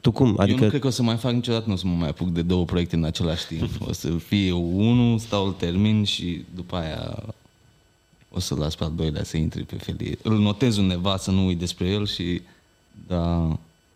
Tu 0.03 0.11
cum? 0.11 0.27
Adică... 0.27 0.41
Eu 0.41 0.45
Adică 0.45 0.63
nu 0.63 0.69
cred 0.69 0.81
că 0.81 0.87
o 0.87 0.89
să 0.89 1.03
mai 1.03 1.17
fac 1.17 1.31
niciodată, 1.31 1.63
nu 1.67 1.73
o 1.73 1.75
să 1.75 1.87
mă 1.87 1.93
mai 1.95 2.09
apuc 2.09 2.29
de 2.29 2.41
două 2.41 2.65
proiecte 2.65 2.95
în 2.95 3.03
același 3.03 3.47
timp. 3.47 3.69
O 3.87 3.91
să 3.91 4.09
fie 4.11 4.51
unul, 4.51 5.19
stau, 5.19 5.45
îl 5.45 5.51
termin 5.51 6.03
și 6.03 6.45
după 6.55 6.75
aia 6.75 7.23
o 8.31 8.39
să 8.39 8.55
las 8.55 8.75
pe 8.75 8.83
al 8.83 8.91
doilea 8.95 9.23
să 9.23 9.37
intre 9.37 9.61
pe 9.61 9.75
felie. 9.75 10.17
Îl 10.23 10.39
notez 10.39 10.77
undeva 10.77 11.17
să 11.17 11.31
nu 11.31 11.45
uit 11.45 11.59
despre 11.59 11.87
el 11.87 12.05
și 12.05 12.41
da, 13.07 13.25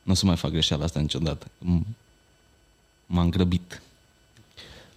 nu 0.03 0.11
o 0.11 0.13
să 0.13 0.25
mai 0.25 0.35
fac 0.35 0.51
greșeala 0.51 0.83
asta 0.83 0.99
niciodată. 0.99 1.47
M- 1.47 1.95
M-am 3.05 3.29
grăbit. 3.29 3.81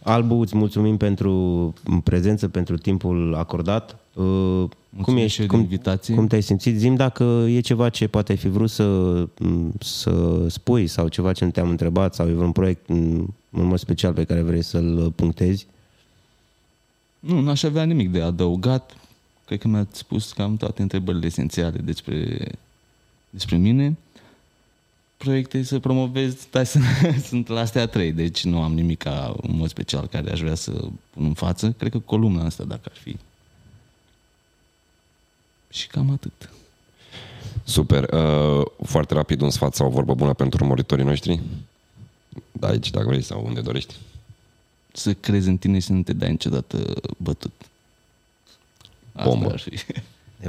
Albu, 0.03 0.41
îți 0.41 0.57
mulțumim 0.57 0.97
pentru 0.97 1.75
prezență, 2.05 2.49
pentru 2.49 2.77
timpul 2.77 3.35
acordat. 3.35 3.99
Uh, 4.15 4.65
cum 5.03 5.17
și 5.17 5.23
ești? 5.23 5.41
eu 5.41 5.47
de 5.47 5.53
Cum, 5.53 5.61
invitație. 5.63 6.15
cum 6.15 6.27
te-ai 6.27 6.43
simțit? 6.43 6.77
Zim 6.77 6.95
dacă 6.95 7.25
e 7.49 7.61
ceva 7.61 7.89
ce 7.89 8.07
poate 8.09 8.33
ai 8.33 8.39
fi 8.39 8.49
vrut 8.49 8.71
să, 8.71 8.85
m, 9.39 9.73
să 9.81 10.45
spui 10.49 10.87
sau 10.87 11.09
ceva 11.09 11.33
ce 11.33 11.45
nu 11.45 11.51
te-am 11.51 11.69
întrebat 11.69 12.15
sau 12.15 12.29
e 12.29 12.33
vreun 12.33 12.53
proiect 12.53 12.89
m, 12.89 12.95
în 13.51 13.67
mod 13.67 13.79
special 13.79 14.13
pe 14.13 14.25
care 14.25 14.41
vrei 14.43 14.63
să-l 14.63 15.13
punctezi. 15.17 15.67
Nu, 17.21 17.41
n-aș 17.41 17.63
avea 17.63 17.85
nimic 17.85 18.11
de 18.11 18.21
adăugat. 18.21 18.95
Cred 19.47 19.59
că 19.59 19.69
mi-ați 19.69 19.99
spus 19.99 20.33
cam 20.33 20.57
toate 20.57 20.83
întrebările 20.83 21.27
esențiale 21.27 21.79
despre, 21.85 22.49
despre 23.31 23.57
mine. 23.57 23.97
Proiecte 25.17 25.63
să 25.63 25.79
promovez, 25.79 26.47
dar 26.51 26.65
sunt, 26.65 26.85
sunt 27.29 27.49
la 27.49 27.61
astea 27.61 27.87
trei, 27.87 28.13
deci 28.13 28.45
nu 28.45 28.63
am 28.63 28.75
nimic 28.75 28.99
ca 28.99 29.35
în 29.43 29.57
mod 29.57 29.69
special 29.69 30.07
care 30.07 30.31
aș 30.31 30.41
vrea 30.41 30.55
să 30.55 30.71
pun 31.11 31.25
în 31.25 31.33
față. 31.33 31.75
Cred 31.79 31.91
că 31.91 31.99
columna 31.99 32.45
asta, 32.45 32.65
dacă 32.65 32.83
ar 32.85 32.97
fi. 32.97 33.17
Și 35.71 35.87
cam 35.87 36.11
atât. 36.11 36.51
Super. 37.65 38.13
Uh, 38.13 38.67
foarte 38.85 39.15
rapid 39.15 39.41
un 39.41 39.51
sfat 39.51 39.75
sau 39.75 39.87
o 39.87 39.91
vorbă 39.91 40.15
bună 40.15 40.33
pentru 40.33 40.63
urmăritorii 40.63 41.05
noștri? 41.05 41.41
Da, 42.53 42.69
aici, 42.69 42.91
dacă 42.91 43.07
vrei, 43.07 43.23
sau 43.23 43.45
unde 43.47 43.61
dorești. 43.61 43.95
Să 44.93 45.15
crezi 45.15 45.49
în 45.49 45.57
tine 45.57 45.79
și 45.79 45.87
să 45.87 45.93
nu 45.93 46.03
te 46.03 46.13
dai 46.13 46.31
niciodată 46.31 46.95
bătut. 47.17 47.53
Asta 49.13 49.29
Bombă. 49.29 49.51
ar 49.53 49.59
fi. 49.59 49.79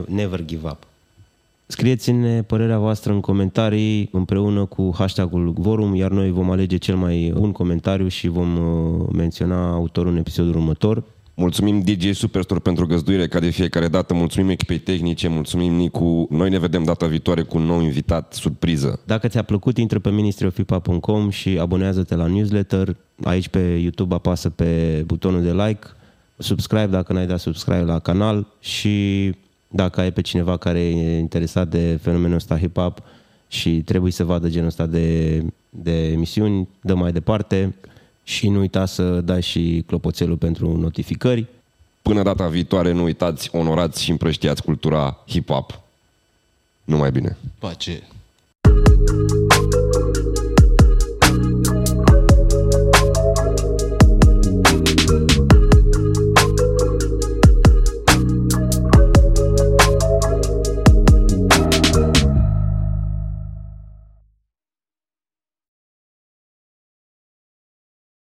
Never 0.07 0.45
give 0.45 0.67
up. 0.67 0.85
Scrieți-ne 1.67 2.43
părerea 2.43 2.79
voastră 2.79 3.11
în 3.11 3.19
comentarii 3.19 4.09
împreună 4.11 4.65
cu 4.65 4.91
hashtagul 4.97 5.51
Vorum, 5.51 5.95
iar 5.95 6.11
noi 6.11 6.31
vom 6.31 6.51
alege 6.51 6.77
cel 6.77 6.95
mai 6.95 7.31
bun 7.35 7.51
comentariu 7.51 8.07
și 8.07 8.27
vom 8.27 8.57
uh, 8.57 9.07
menționa 9.11 9.71
autorul 9.71 10.11
în 10.11 10.17
episodul 10.17 10.55
următor. 10.55 11.03
Mulțumim 11.33 11.81
DJ 11.81 12.11
Superstore 12.11 12.59
pentru 12.59 12.87
găzduire 12.87 13.27
ca 13.27 13.39
de 13.39 13.49
fiecare 13.49 13.87
dată, 13.87 14.13
mulțumim 14.13 14.49
echipei 14.49 14.77
tehnice, 14.77 15.27
mulțumim 15.27 15.73
Nicu. 15.73 16.27
Noi 16.29 16.49
ne 16.49 16.59
vedem 16.59 16.83
data 16.83 17.07
viitoare 17.07 17.41
cu 17.41 17.57
un 17.57 17.63
nou 17.63 17.81
invitat 17.81 18.33
surpriză. 18.33 18.99
Dacă 19.05 19.27
ți-a 19.27 19.41
plăcut, 19.41 19.77
intră 19.77 19.99
pe 19.99 20.09
ministryofipa.com 20.09 21.29
și 21.29 21.57
abonează-te 21.59 22.15
la 22.15 22.25
newsletter. 22.25 22.95
Aici 23.23 23.47
pe 23.47 23.59
YouTube 23.59 24.13
apasă 24.13 24.49
pe 24.49 25.03
butonul 25.05 25.41
de 25.41 25.53
like, 25.53 25.87
subscribe 26.37 26.85
dacă 26.85 27.13
n-ai 27.13 27.27
dat 27.27 27.39
subscribe 27.39 27.81
la 27.81 27.99
canal 27.99 28.47
și 28.59 29.29
dacă 29.67 30.01
ai 30.01 30.11
pe 30.11 30.21
cineva 30.21 30.57
care 30.57 30.79
e 30.79 31.17
interesat 31.17 31.67
de 31.67 31.99
fenomenul 32.01 32.35
ăsta 32.35 32.59
hip-hop 32.59 33.03
și 33.47 33.69
trebuie 33.69 34.11
să 34.11 34.23
vadă 34.23 34.49
genul 34.49 34.67
ăsta 34.67 34.85
de, 34.85 35.39
de 35.69 36.11
emisiuni, 36.11 36.67
dă 36.81 36.95
mai 36.95 37.11
departe 37.11 37.75
și 38.23 38.49
nu 38.49 38.59
uita 38.59 38.85
să 38.85 39.21
dai 39.21 39.41
și 39.41 39.83
clopoțelul 39.87 40.37
pentru 40.37 40.77
notificări. 40.77 41.45
Până 42.01 42.23
data 42.23 42.47
viitoare, 42.47 42.91
nu 42.91 43.03
uitați, 43.03 43.49
onorați 43.51 44.03
și 44.03 44.11
împrăștiați 44.11 44.63
cultura 44.63 45.23
hip-hop. 45.29 45.79
Numai 46.83 47.11
bine! 47.11 47.37
Pace. 47.59 48.07